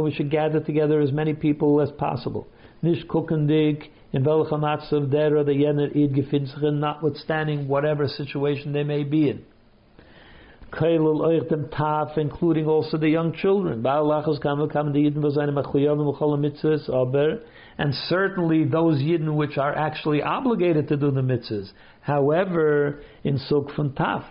we 0.00 0.12
should 0.14 0.30
gather 0.30 0.60
together 0.60 1.00
as 1.00 1.12
many 1.12 1.34
people 1.34 1.82
as 1.82 1.90
possible 1.98 2.46
nicht 2.86 3.08
kukendig, 3.08 3.90
in 4.12 4.24
welchem 4.24 4.60
matzav 4.60 5.10
der 5.10 5.38
oder 5.38 5.52
jener 5.52 5.94
id 5.94 6.14
gefindt 6.14 6.56
notwithstanding 6.62 7.68
whatever 7.68 8.08
situation 8.08 8.72
they 8.72 8.84
may 8.84 9.04
be 9.04 9.28
in. 9.28 9.42
Kailul 10.70 11.20
euch 11.20 11.48
dem 11.48 11.68
Taf, 11.70 12.16
including 12.16 12.66
also 12.66 12.98
the 12.98 13.08
young 13.08 13.32
children. 13.32 13.82
Ba'alachos 13.82 14.40
kam 14.40 14.68
kam 14.68 14.92
the 14.92 14.98
Yidden 14.98 15.22
was 15.22 15.38
eine 15.38 15.52
machuyavim 15.52 16.12
uchol 16.12 16.38
mitzvahs, 16.38 16.88
aber, 16.88 17.40
and 17.78 17.94
certainly 18.08 18.64
those 18.64 19.00
Yidden 19.00 19.36
which 19.36 19.58
are 19.58 19.74
actually 19.74 20.22
obligated 20.22 20.88
to 20.88 20.96
do 20.96 21.10
the 21.10 21.20
mitzvahs. 21.20 21.70
However, 22.00 23.00
in 23.22 23.38
Suk 23.38 23.74
von 23.76 23.90
Taf, 23.90 24.24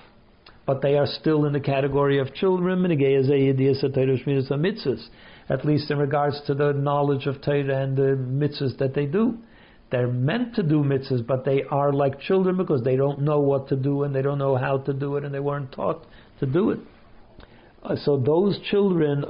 but 0.66 0.82
they 0.82 0.98
are 0.98 1.08
still 1.08 1.46
in 1.46 1.54
the 1.54 1.60
category 1.60 2.20
of 2.20 2.34
children, 2.34 2.82
mitzvahs 4.58 5.08
at 5.50 5.66
least 5.66 5.92
in 5.92 5.98
regards 5.98 6.42
to 6.48 6.54
the 6.54 6.74
knowledge 6.74 7.28
of 7.28 7.42
Torah 7.42 7.84
and 7.84 7.96
the 7.96 8.18
mitzvahs 8.18 8.78
that 8.80 8.94
they 8.94 9.06
do. 9.06 9.38
They're 9.92 10.08
meant 10.08 10.56
to 10.56 10.64
do 10.64 10.84
mitzvahs, 10.84 11.26
but 11.26 11.46
they 11.46 11.64
are 11.64 11.94
like 11.94 12.20
children 12.20 12.58
because 12.58 12.84
they 12.84 12.96
don't 12.96 13.22
know 13.22 13.40
what 13.40 13.68
to 13.70 13.76
do 13.76 14.04
and 14.04 14.16
they 14.16 14.24
don't 14.24 14.40
know 14.40 14.56
how 14.56 14.80
to 14.80 14.94
do 14.94 15.16
it 15.18 15.24
and 15.24 15.34
they 15.34 15.40
weren't 15.40 15.72
taught 15.72 16.06
to 16.40 16.46
do 16.46 16.72
it. 16.72 16.80
Uh, 17.84 17.96
so 17.98 18.18
those 18.18 18.60
children, 18.72 19.24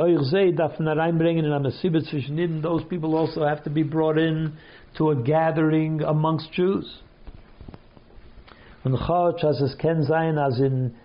those 2.62 2.84
people 2.90 3.16
also 3.16 3.46
have 3.46 3.64
to 3.66 3.70
be 3.70 3.84
brought 3.84 4.18
in 4.18 4.54
to 4.98 5.10
a 5.10 5.16
gathering 5.16 6.02
amongst 6.02 6.54
Jews. 6.54 7.02
As 8.86 8.94
in 10.60 10.96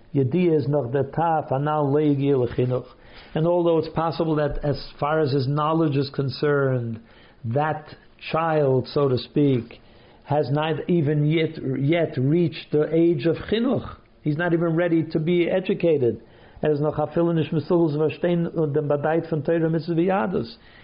anal. 2.59 2.87
And 3.35 3.47
although 3.47 3.79
it's 3.79 3.89
possible 3.89 4.37
that 4.37 4.65
as 4.65 4.83
far 4.99 5.21
as 5.21 5.33
his 5.33 5.47
knowledge 5.47 5.97
is 5.97 6.11
concerned, 6.11 7.01
that 7.45 7.95
child, 8.33 8.89
so 8.89 9.09
to 9.09 9.19
speak, 9.19 9.81
has 10.25 10.51
not 10.51 10.89
even 10.89 11.27
yet 11.27 11.59
yet 11.81 12.17
reached 12.17 12.71
the 12.73 12.93
age 12.95 13.27
of 13.27 13.37
chinuch. 13.37 13.97
He's 14.23 14.37
not 14.37 14.53
even 14.53 14.77
ready 14.77 15.05
to 15.13 15.19
be 15.19 15.49
educated. 15.49 16.23
Er 16.63 16.75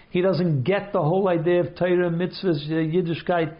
He 0.09 0.21
doesn't 0.21 0.63
get 0.63 0.93
the 0.93 1.01
whole 1.01 1.27
idea 1.27 1.59
of 1.59 1.75
Torah 1.75 2.09
mitzvahs, 2.09 2.67
Yiddishkeit. 2.67 3.55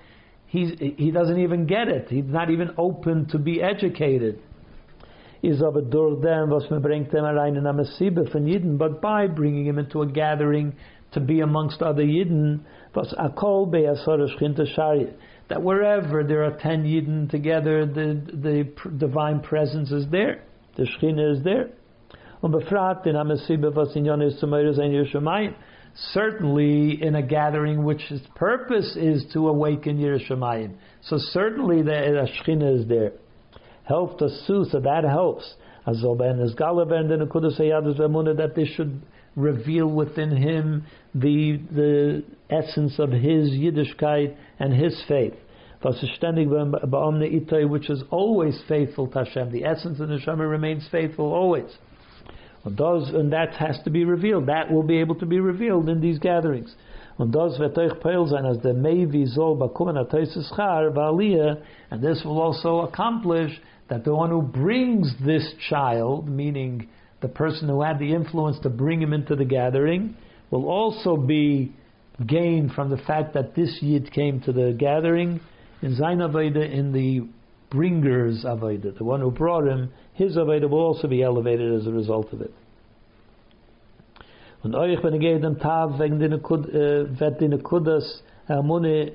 He's, 0.47 0.71
he 0.79 1.11
doesn't 1.11 1.39
even 1.39 1.67
get 1.67 1.89
it. 1.89 2.07
He's 2.09 2.25
not 2.25 2.49
even 2.49 2.71
open 2.77 3.27
to 3.27 3.37
be 3.37 3.61
educated. 3.61 4.39
Is 5.43 5.61
aber 5.61 5.81
durch 5.81 6.21
dem, 6.21 6.49
was 6.49 6.69
man 6.71 6.81
bringt 6.81 7.11
them 7.11 7.23
allein 7.23 7.55
in 7.55 7.63
Amasibe 7.65 8.25
von 8.31 8.45
Yidden, 8.45 8.77
but 8.77 9.01
by 9.01 9.27
bringing 9.27 9.65
him 9.65 9.77
into 9.77 10.01
a 10.01 10.07
gathering 10.07 10.73
to 11.11 11.19
be 11.19 11.41
amongst 11.41 11.81
other 11.81 12.03
Yidden, 12.03 12.61
was 12.95 13.13
akol 13.19 13.69
be'asar 13.69 14.27
shari, 14.75 15.13
that 15.49 15.61
wherever 15.61 16.23
there 16.23 16.43
are 16.43 16.57
ten 16.57 16.83
Yidden 16.83 17.29
together, 17.29 17.85
the, 17.85 18.19
the 18.33 18.89
divine 18.97 19.39
presence 19.41 19.91
is 19.91 20.07
there, 20.09 20.43
the 20.75 20.83
Shechina 20.83 21.37
is 21.37 21.43
there. 21.43 21.69
Und 22.41 22.51
befragt 22.51 23.05
in 23.05 23.15
Amasibe, 23.15 23.73
was 23.73 23.95
in 23.95 24.05
Yonis 24.05 24.41
Sumayr 24.41 24.67
ein 24.79 24.91
Yerushalayim, 24.91 25.53
certainly 26.13 27.01
in 27.01 27.15
a 27.15 27.21
gathering 27.21 27.83
which 27.83 28.11
its 28.11 28.25
purpose 28.35 28.95
is 28.95 29.25
to 29.33 29.47
awaken 29.47 29.97
Yiras 29.99 30.27
Shamayim. 30.27 30.75
So 31.01 31.17
certainly 31.17 31.81
the, 31.81 32.27
the 32.45 32.67
is 32.75 32.87
there 32.87 33.13
helped 33.87 34.21
us 34.21 34.43
too, 34.45 34.65
so 34.71 34.79
that 34.79 35.03
helps. 35.03 35.55
That 35.85 35.93
they 38.55 38.65
should 38.65 39.01
reveal 39.35 39.87
within 39.87 40.35
him 40.35 40.83
the 41.15 41.59
the 41.71 42.23
essence 42.49 42.99
of 42.99 43.11
his 43.11 43.51
Yiddishkeit 43.51 44.35
and 44.59 44.73
his 44.73 45.01
faith. 45.07 45.33
Which 47.69 47.89
is 47.89 48.03
always 48.09 48.61
faithful 48.67 49.07
to 49.07 49.19
Hashem. 49.19 49.51
The 49.51 49.63
essence 49.63 49.99
of 49.99 50.09
the 50.09 50.15
Neshama 50.15 50.49
remains 50.49 50.87
faithful 50.91 51.31
always. 51.33 51.77
And, 52.65 53.31
that 53.31 53.53
has 53.53 53.79
to 53.85 53.89
be 53.89 54.03
revealed. 54.03 54.47
That 54.47 54.69
will 54.71 54.83
be 54.83 54.97
able 54.99 55.15
to 55.15 55.25
be 55.25 55.39
revealed 55.39 55.87
in 55.87 56.01
these 56.01 56.19
gatherings. 56.19 56.75
And 57.19 57.33
this 62.01 62.21
will 62.25 62.41
also 62.41 62.79
accomplish 62.81 63.61
that 63.89 64.03
the 64.03 64.13
one 64.13 64.29
who 64.29 64.41
brings 64.41 65.13
this 65.25 65.45
child, 65.69 66.27
meaning 66.27 66.87
the 67.21 67.27
person 67.27 67.67
who 67.67 67.81
had 67.81 67.99
the 67.99 68.13
influence 68.13 68.59
to 68.63 68.69
bring 68.69 69.01
him 69.01 69.13
into 69.13 69.35
the 69.35 69.45
gathering, 69.45 70.15
will 70.51 70.67
also 70.67 71.17
be 71.17 71.73
gained 72.25 72.71
from 72.71 72.89
the 72.89 72.97
fact 72.97 73.33
that 73.33 73.55
this 73.55 73.77
yid 73.81 74.11
came 74.11 74.41
to 74.41 74.51
the 74.51 74.75
gathering 74.77 75.39
in 75.81 75.95
Zain 75.95 76.19
Aveda, 76.19 76.71
in 76.71 76.91
the 76.91 77.27
bringer's 77.69 78.43
Aveda, 78.43 78.97
the 78.97 79.03
one 79.03 79.21
who 79.21 79.29
brought 79.29 79.67
him, 79.67 79.91
his 80.13 80.35
Aveda 80.35 80.69
will 80.69 80.79
also 80.79 81.07
be 81.07 81.21
elevated 81.21 81.79
as 81.79 81.85
a 81.85 81.91
result 81.91 82.33
of 82.33 82.41
it. 82.41 82.51
Äh, 84.63 84.69
äh 84.69 84.95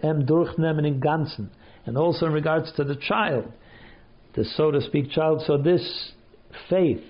ähm, 0.04 0.84
im 0.84 1.00
Ganzen. 1.00 1.50
And 1.84 1.98
also 1.98 2.26
in 2.26 2.32
regards 2.32 2.72
to 2.76 2.84
the 2.84 2.94
child, 2.94 3.44
the 4.34 4.44
so 4.44 4.70
to 4.70 4.80
speak 4.80 5.10
child. 5.10 5.42
So 5.46 5.56
this 5.58 6.12
faith 6.68 7.02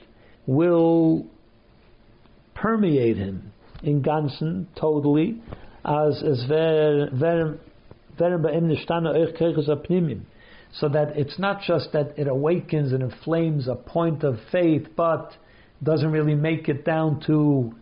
will 0.47 1.27
permeate 2.55 3.17
him 3.17 3.53
in 3.83 4.03
ganzen 4.03 4.67
totally 4.79 5.41
as 5.85 6.23
as 6.23 6.45
so 10.75 10.89
that 10.89 11.17
it's 11.17 11.39
not 11.39 11.61
just 11.63 11.93
that 11.93 12.19
it 12.19 12.27
awakens 12.29 12.93
and 12.93 13.03
inflames 13.03 13.69
a 13.69 13.75
point 13.75 14.23
of 14.23 14.37
faith, 14.51 14.89
but 14.97 15.33
doesn't 15.83 16.11
really 16.11 16.35
make 16.35 16.69
it 16.69 16.85
down 16.85 17.21
to 17.27 17.75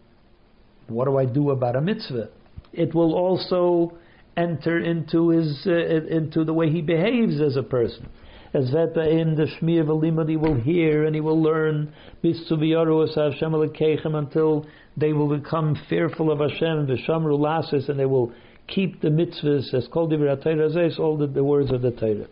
what 0.88 1.04
do 1.04 1.18
I 1.18 1.24
do 1.24 1.50
about 1.50 1.76
a 1.76 1.80
mitzvah. 1.80 2.30
It 2.72 2.94
will 2.94 3.14
also 3.14 3.96
enter 4.36 4.78
into 4.78 5.28
his 5.30 5.66
uh, 5.66 5.72
into 5.72 6.44
the 6.44 6.54
way 6.54 6.70
he 6.70 6.80
behaves 6.80 7.40
as 7.40 7.56
a 7.56 7.62
person 7.62 8.08
as 8.52 8.70
Veta 8.70 9.08
in 9.08 9.36
the 9.36 9.44
Shmir 9.44 9.84
Velimud 9.84 10.28
he 10.28 10.36
will 10.36 10.54
hear 10.54 11.04
and 11.04 11.14
he 11.14 11.20
will 11.20 11.40
learn 11.40 11.92
bis 12.20 12.48
to 12.48 12.56
Hashem 12.56 14.14
until 14.14 14.66
they 14.96 15.12
will 15.12 15.38
become 15.38 15.76
fearful 15.88 16.32
of 16.32 16.40
Hashem, 16.40 16.86
Vishamru 16.86 17.38
Lasis, 17.38 17.88
and 17.88 17.98
they 17.98 18.06
will 18.06 18.32
keep 18.66 19.00
the 19.00 19.08
mitzvahs 19.08 19.72
as 19.72 19.86
called 19.88 20.10
the 20.10 20.96
all 20.98 21.16
the, 21.16 21.26
the 21.26 21.44
words 21.44 21.70
of 21.70 21.82
the 21.82 21.92
Torah. 21.92 22.26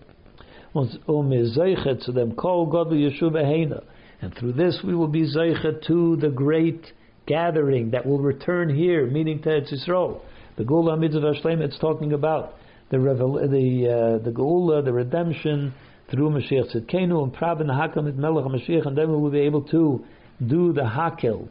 to 2.05 2.13
them 2.13 2.35
call 2.35 2.67
God 2.67 2.89
Yeshua 2.89 3.83
and 4.21 4.35
through 4.35 4.53
this 4.53 4.81
we 4.85 4.95
will 4.95 5.09
be 5.09 5.23
zeichet 5.23 5.87
to 5.87 6.17
the 6.17 6.31
great 6.31 6.93
gathering 7.27 7.91
that 7.91 8.05
will 8.05 8.19
return 8.19 8.75
here, 8.75 9.07
meaning 9.07 9.41
to 9.43 9.49
Yisrael. 9.49 10.21
The 10.57 10.65
Gula 10.65 10.97
Mitzvah 10.97 11.35
Shlem 11.43 11.61
it's 11.61 11.79
talking 11.79 12.13
about 12.13 12.55
the 12.91 12.99
revel- 12.99 13.35
the 13.35 14.19
uh, 14.19 14.25
the 14.25 14.31
Geula, 14.31 14.85
the 14.85 14.93
redemption, 14.93 15.73
through 16.11 16.31
Mashiach 16.31 16.75
Tzidkenu 16.75 17.23
and 17.23 17.33
Prab 17.33 17.61
and 17.61 17.71
Hakel 17.71 18.05
mit 18.05 18.17
Melech 18.17 18.45
Mashiach, 18.45 18.87
and 18.87 18.97
then 18.97 19.11
we 19.11 19.17
will 19.17 19.31
be 19.31 19.41
able 19.41 19.63
to 19.63 20.05
do 20.47 20.73
the 20.73 20.83
Hakel, 20.83 21.49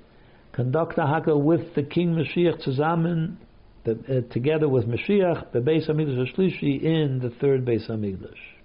conduct 0.52 0.96
the 0.96 1.04
Hakel 1.04 1.42
with 1.42 1.76
the 1.76 1.84
King 1.84 2.16
Mashiach 2.16 2.64
zusammen, 2.64 3.38
uh, 3.88 4.22
together 4.32 4.68
with 4.68 4.86
Mashiach, 4.86 5.52
the 5.52 5.60
Beis 5.60 5.88
Hamikdash 5.88 6.84
in 6.84 7.20
the 7.20 7.30
third 7.30 7.66
Beis 7.66 7.90
Hamikdash. 7.90 8.57